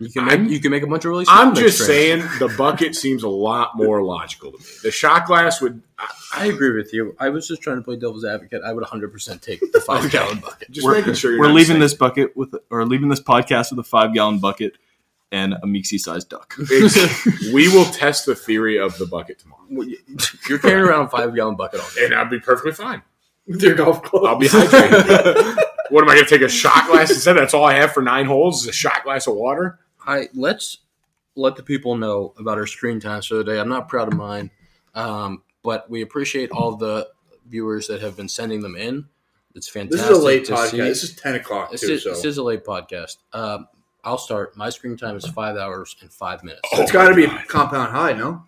you 0.00 0.10
can 0.10 0.24
make 0.24 0.32
I'm- 0.32 0.48
you 0.48 0.58
can 0.60 0.70
make 0.72 0.82
a 0.82 0.86
bunch 0.88 1.04
of 1.04 1.10
really. 1.10 1.24
small 1.26 1.36
I'm 1.38 1.54
just 1.54 1.76
drinks. 1.78 1.86
saying, 1.86 2.20
the 2.40 2.52
bucket 2.56 2.96
seems 2.96 3.22
a 3.22 3.28
lot 3.28 3.76
more 3.76 4.02
logical 4.02 4.50
to 4.52 4.58
me. 4.58 4.64
The 4.82 4.90
shot 4.90 5.26
glass 5.26 5.60
would. 5.60 5.80
I, 5.98 6.08
I 6.34 6.46
agree 6.46 6.72
with 6.74 6.92
you. 6.92 7.14
I 7.20 7.28
was 7.28 7.46
just 7.46 7.60
trying 7.62 7.76
to 7.76 7.82
play 7.82 7.96
devil's 7.96 8.24
advocate. 8.24 8.62
I 8.64 8.72
would 8.72 8.80
100 8.82 9.12
percent 9.12 9.42
take 9.42 9.60
the 9.72 9.80
five 9.80 10.10
gallon 10.10 10.38
bucket. 10.40 10.70
just 10.70 10.84
We're, 10.84 10.94
making 10.94 11.14
sure 11.14 11.30
you're 11.32 11.40
we're 11.40 11.46
not 11.48 11.54
leaving 11.54 11.68
saying- 11.74 11.80
this 11.80 11.94
bucket 11.94 12.36
with, 12.36 12.54
or 12.70 12.84
leaving 12.86 13.08
this 13.08 13.20
podcast 13.20 13.70
with 13.70 13.78
a 13.78 13.88
five 13.88 14.12
gallon 14.14 14.38
bucket 14.40 14.78
and 15.32 15.52
a 15.54 15.58
Meeksy 15.66 15.98
sized 16.00 16.28
duck. 16.28 16.54
We 17.52 17.68
will 17.68 17.84
test 17.84 18.26
the 18.26 18.34
theory 18.34 18.78
of 18.78 18.96
the 18.98 19.06
bucket 19.06 19.38
tomorrow, 19.38 19.62
You're 20.48 20.58
carrying 20.58 20.86
around 20.88 21.06
a 21.06 21.08
five 21.10 21.34
gallon 21.34 21.56
bucket 21.56 21.80
all 21.80 21.88
day. 21.94 22.06
and 22.06 22.14
I'd 22.14 22.30
be 22.30 22.40
perfectly 22.40 22.72
fine. 22.72 23.02
with 23.46 23.62
your 23.62 23.74
golf 23.74 24.02
club. 24.02 24.24
I'll 24.24 24.36
be 24.38 24.48
hydrated. 24.48 25.56
what 25.90 26.02
am 26.02 26.10
I 26.10 26.14
going 26.14 26.24
to 26.26 26.30
take 26.30 26.42
a 26.42 26.48
shot 26.48 26.86
glass 26.88 27.10
instead? 27.10 27.34
That's 27.34 27.54
all 27.54 27.64
I 27.64 27.74
have 27.74 27.92
for 27.92 28.02
nine 28.02 28.26
holes 28.26 28.62
is 28.62 28.68
a 28.68 28.72
shot 28.72 29.04
glass 29.04 29.26
of 29.28 29.34
water. 29.36 29.78
I 30.10 30.28
let's 30.34 30.78
let 31.36 31.54
the 31.54 31.62
people 31.62 31.96
know 31.96 32.34
about 32.38 32.58
our 32.58 32.66
screen 32.66 32.98
times 32.98 33.26
for 33.26 33.36
the 33.36 33.44
day. 33.44 33.60
I'm 33.60 33.68
not 33.68 33.88
proud 33.88 34.08
of 34.08 34.14
mine, 34.14 34.50
um, 34.94 35.42
but 35.62 35.88
we 35.88 36.02
appreciate 36.02 36.50
all 36.50 36.74
the 36.76 37.08
viewers 37.46 37.86
that 37.86 38.00
have 38.00 38.16
been 38.16 38.28
sending 38.28 38.60
them 38.60 38.74
in. 38.74 39.06
It's 39.54 39.68
fantastic. 39.68 40.00
This 40.08 40.10
is 40.10 40.18
a 40.18 40.26
late 40.26 40.44
to 40.46 40.52
podcast. 40.54 40.70
see. 40.70 40.76
This 40.78 41.04
is 41.04 41.14
ten 41.14 41.36
o'clock 41.36 41.70
This 41.70 41.82
too. 41.82 41.92
is, 41.92 42.02
so 42.02 42.10
this 42.10 42.24
is 42.24 42.38
a 42.38 42.42
late 42.42 42.64
podcast. 42.64 43.18
Um, 43.32 43.68
I'll 44.02 44.18
start. 44.18 44.56
My 44.56 44.70
screen 44.70 44.96
time 44.96 45.16
is 45.16 45.26
five 45.26 45.56
hours 45.56 45.94
and 46.00 46.10
five 46.12 46.42
minutes. 46.42 46.62
Oh, 46.72 46.82
it's 46.82 46.92
got 46.92 47.08
to 47.08 47.14
be 47.14 47.26
compound 47.46 47.92
high, 47.92 48.12
no? 48.12 48.44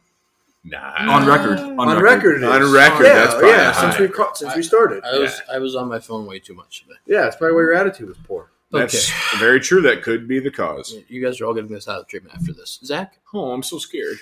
Nah. 0.64 1.12
on 1.12 1.26
record. 1.26 1.58
On, 1.58 1.78
On 1.78 2.00
record, 2.00 2.36
it 2.36 2.44
is. 2.44 2.48
On 2.48 2.72
record, 2.72 3.04
yeah, 3.04 3.14
that's 3.14 3.34
probably 3.34 3.50
yeah. 3.50 3.72
high. 3.72 3.90
Since 3.90 3.98
we 3.98 4.08
ca- 4.08 4.32
since 4.34 4.54
we 4.56 4.62
started, 4.62 5.02
I 5.04 5.18
was 5.18 5.40
I 5.52 5.58
was 5.58 5.74
on 5.74 5.88
my 5.88 5.98
phone 5.98 6.24
way 6.26 6.38
too 6.38 6.54
much 6.54 6.82
today. 6.82 6.94
yeah, 7.06 7.26
it's 7.26 7.36
probably 7.36 7.54
why 7.54 7.62
your 7.62 7.74
attitude 7.74 8.08
was 8.08 8.18
poor. 8.24 8.51
That's 8.73 9.11
very 9.39 9.61
true. 9.61 9.83
That 9.83 10.03
could 10.03 10.27
be 10.27 10.41
the 10.41 10.51
cause. 10.51 10.97
You 11.09 11.23
guys 11.25 11.41
are 11.41 11.47
all 11.47 11.55
getting 11.55 11.70
this 11.70 11.89
out 11.89 12.01
of 12.01 12.09
treatment 12.09 12.35
after 12.35 12.53
this. 12.53 12.79
Zach, 12.85 13.14
Oh, 13.35 13.53
I'm 13.53 13.62
so 13.62 13.79
scared. 13.79 14.16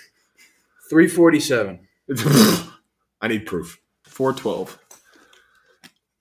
Three 0.89 1.09
forty-seven. 1.09 1.81
I 3.21 3.29
need 3.29 3.47
proof. 3.47 3.79
412. 4.05 4.79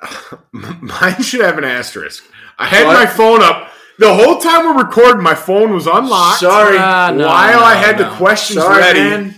Mine 0.52 1.22
should 1.24 1.42
have 1.42 1.58
an 1.58 1.64
asterisk. 1.64 2.24
I 2.58 2.66
had 2.68 2.86
What? 2.86 2.94
my 2.94 3.06
phone 3.06 3.42
up. 3.42 3.72
The 3.98 4.14
whole 4.14 4.38
time 4.38 4.66
we're 4.66 4.84
recording, 4.84 5.22
my 5.24 5.36
phone 5.36 5.74
was 5.74 5.86
unlocked. 5.88 6.40
Sorry. 6.40 6.78
Ah, 6.80 7.12
no, 7.14 7.28
while 7.28 7.60
no, 7.60 7.66
I 7.66 7.76
had 7.76 7.98
no. 8.00 8.10
the 8.10 8.16
questions 8.16 8.60
Sorry, 8.60 8.78
ready, 8.80 9.00
man. 9.02 9.36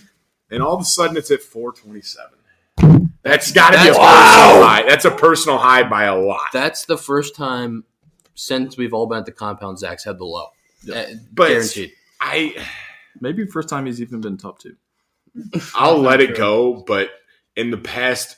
and 0.51 0.61
all 0.61 0.75
of 0.75 0.81
a 0.81 0.85
sudden 0.85 1.17
it's 1.17 1.31
at 1.31 1.41
427. 1.41 3.09
That's 3.23 3.51
got 3.51 3.71
to 3.71 3.77
be 3.77 3.87
a 3.89 3.93
That's- 3.93 3.97
personal 3.97 4.63
high. 4.67 4.83
That's 4.87 5.05
a 5.05 5.11
personal 5.11 5.57
high 5.57 5.83
by 5.83 6.03
a 6.05 6.15
lot. 6.15 6.41
that's 6.53 6.85
the 6.85 6.97
first 6.97 7.35
time 7.35 7.83
since 8.41 8.75
we've 8.77 8.93
all 8.93 9.05
been 9.07 9.19
at 9.19 9.25
the 9.25 9.31
compound. 9.31 9.77
Zach's 9.77 10.03
had 10.03 10.17
the 10.17 10.25
low, 10.25 10.47
Uh, 10.93 11.03
But- 11.31 11.49
guaranteed. 11.49 11.91
I 12.19 12.55
Maybe 13.19 13.45
first 13.45 13.67
time 13.67 13.85
he's 13.87 14.01
even 14.01 14.21
been 14.21 14.37
top 14.37 14.59
two. 14.59 14.75
I'll 15.75 15.99
let 15.99 16.21
it 16.21 16.35
go, 16.37 16.83
but 16.87 17.09
in 17.57 17.69
the 17.69 17.77
past 17.77 18.37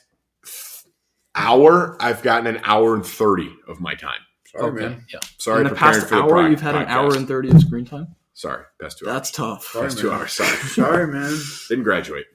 hour, 1.34 1.96
I've 2.00 2.22
gotten 2.22 2.46
an 2.46 2.60
hour 2.64 2.94
and 2.94 3.04
30 3.06 3.54
of 3.68 3.80
my 3.80 3.94
time. 3.94 4.18
Sorry, 4.48 4.70
Okay, 4.72 4.80
man. 4.94 5.04
yeah. 5.12 5.20
Sorry, 5.38 5.62
In 5.62 5.68
the 5.68 5.74
past 5.74 6.00
for 6.08 6.14
the 6.14 6.22
hour, 6.22 6.28
pro- 6.28 6.46
you've 6.46 6.60
had 6.60 6.74
an 6.76 6.86
hour 6.88 7.14
and 7.16 7.26
30 7.26 7.50
of 7.50 7.60
screen 7.60 7.84
time? 7.84 8.14
Sorry, 8.34 8.64
past 8.80 8.98
two 8.98 9.06
hours. 9.08 9.14
That's 9.14 9.30
tough. 9.30 9.64
Sorry, 9.66 9.86
Past 9.88 9.98
two 9.98 10.12
hours. 10.12 10.32
Sorry, 10.32 10.48
Sorry, 10.56 11.06
man. 11.06 11.36
didn't 11.68 11.84
graduate. 11.84 12.26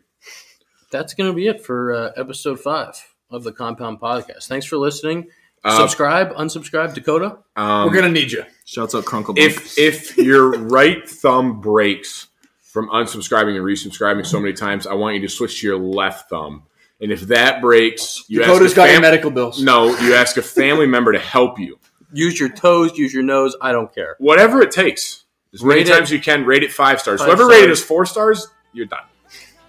That's 0.92 1.14
going 1.14 1.30
to 1.30 1.36
be 1.36 1.48
it 1.48 1.64
for 1.66 1.94
uh, 1.94 2.12
episode 2.18 2.60
five 2.60 2.96
of 3.30 3.44
the 3.44 3.52
Compound 3.52 4.00
Podcast. 4.00 4.48
Thanks 4.48 4.66
for 4.66 4.78
listening. 4.78 5.28
Uh, 5.64 5.78
Subscribe, 5.78 6.34
unsubscribe, 6.36 6.94
Dakota. 6.94 7.38
Um, 7.56 7.88
We're 7.88 7.94
gonna 7.96 8.10
need 8.10 8.32
you. 8.32 8.44
Shouts 8.66 8.96
out 8.96 9.06
Crunkle 9.06 9.38
if 9.38 9.78
if 9.78 10.18
your 10.18 10.52
right 10.58 11.08
thumb 11.08 11.60
breaks 11.60 12.28
from 12.62 12.90
unsubscribing 12.90 13.56
and 13.56 13.66
resubscribing 13.66 14.26
so 14.26 14.40
many 14.40 14.54
times, 14.54 14.88
I 14.88 14.94
want 14.94 15.16
you 15.16 15.22
to 15.22 15.30
switch 15.30 15.60
to 15.62 15.68
your 15.68 15.78
left 15.78 16.30
thumb. 16.30 16.64
And 17.02 17.12
if 17.12 17.22
that 17.22 17.62
breaks, 17.62 18.24
you 18.28 18.40
Dakota's 18.40 18.68
ask 18.68 18.74
a 18.74 18.76
got 18.76 18.92
your 18.92 19.02
medical 19.02 19.32
bills. 19.32 19.62
No, 19.62 19.88
you 20.00 20.14
ask 20.14 20.38
a 20.38 20.42
family 20.42 20.86
member 20.86 21.12
to 21.14 21.20
help 21.20 21.58
you. 21.60 21.80
Use 22.14 22.40
your 22.40 22.50
toes, 22.50 22.98
use 22.98 23.14
your 23.14 23.24
nose. 23.24 23.56
I 23.62 23.72
don't 23.72 23.94
care. 23.94 24.16
Whatever 24.20 24.62
it 24.62 24.72
takes. 24.72 25.24
As 25.54 25.64
many 25.64 25.82
it- 25.82 25.88
times 25.88 26.12
you 26.12 26.20
can, 26.20 26.46
rate 26.46 26.64
it 26.64 26.72
five 26.72 27.00
stars. 27.02 27.20
Five 27.22 27.28
Whoever 27.28 27.44
stars. 27.44 27.54
rated 27.60 27.72
us 27.72 27.82
four 27.82 28.06
stars, 28.06 28.48
you're 28.74 28.86
done. 28.86 29.04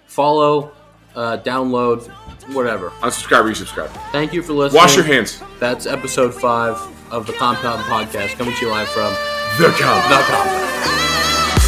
Follow, 0.07 0.71
uh, 1.15 1.37
download, 1.37 2.11
whatever. 2.53 2.89
Unsubscribe, 3.01 3.43
resubscribe. 3.51 3.89
Thank 4.11 4.33
you 4.33 4.41
for 4.43 4.53
listening. 4.53 4.81
Wash 4.81 4.95
your 4.95 5.05
hands. 5.05 5.41
That's 5.59 5.85
episode 5.85 6.33
five 6.33 6.75
of 7.11 7.25
the 7.27 7.33
Compound 7.33 7.81
Podcast, 7.83 8.37
coming 8.37 8.53
to 8.55 8.65
you 8.65 8.71
live 8.71 8.87
from 8.89 9.11
The 9.57 9.69
count. 9.77 10.03
the 10.09 10.21
Compound. 10.27 10.67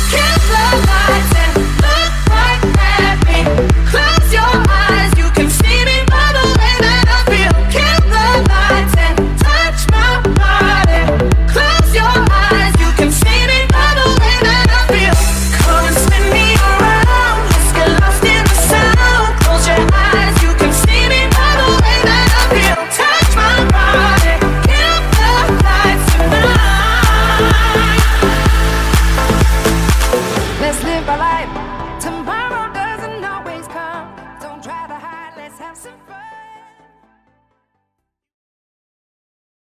Kiss 0.10 0.48
the 0.48 0.54
lights 0.88 1.36
and 1.36 1.58
look 1.82 2.14
right 2.30 2.62
at 3.02 3.18
me. 3.28 3.90
Close 3.90 4.34
your 4.34 4.44
eyes. 4.72 4.83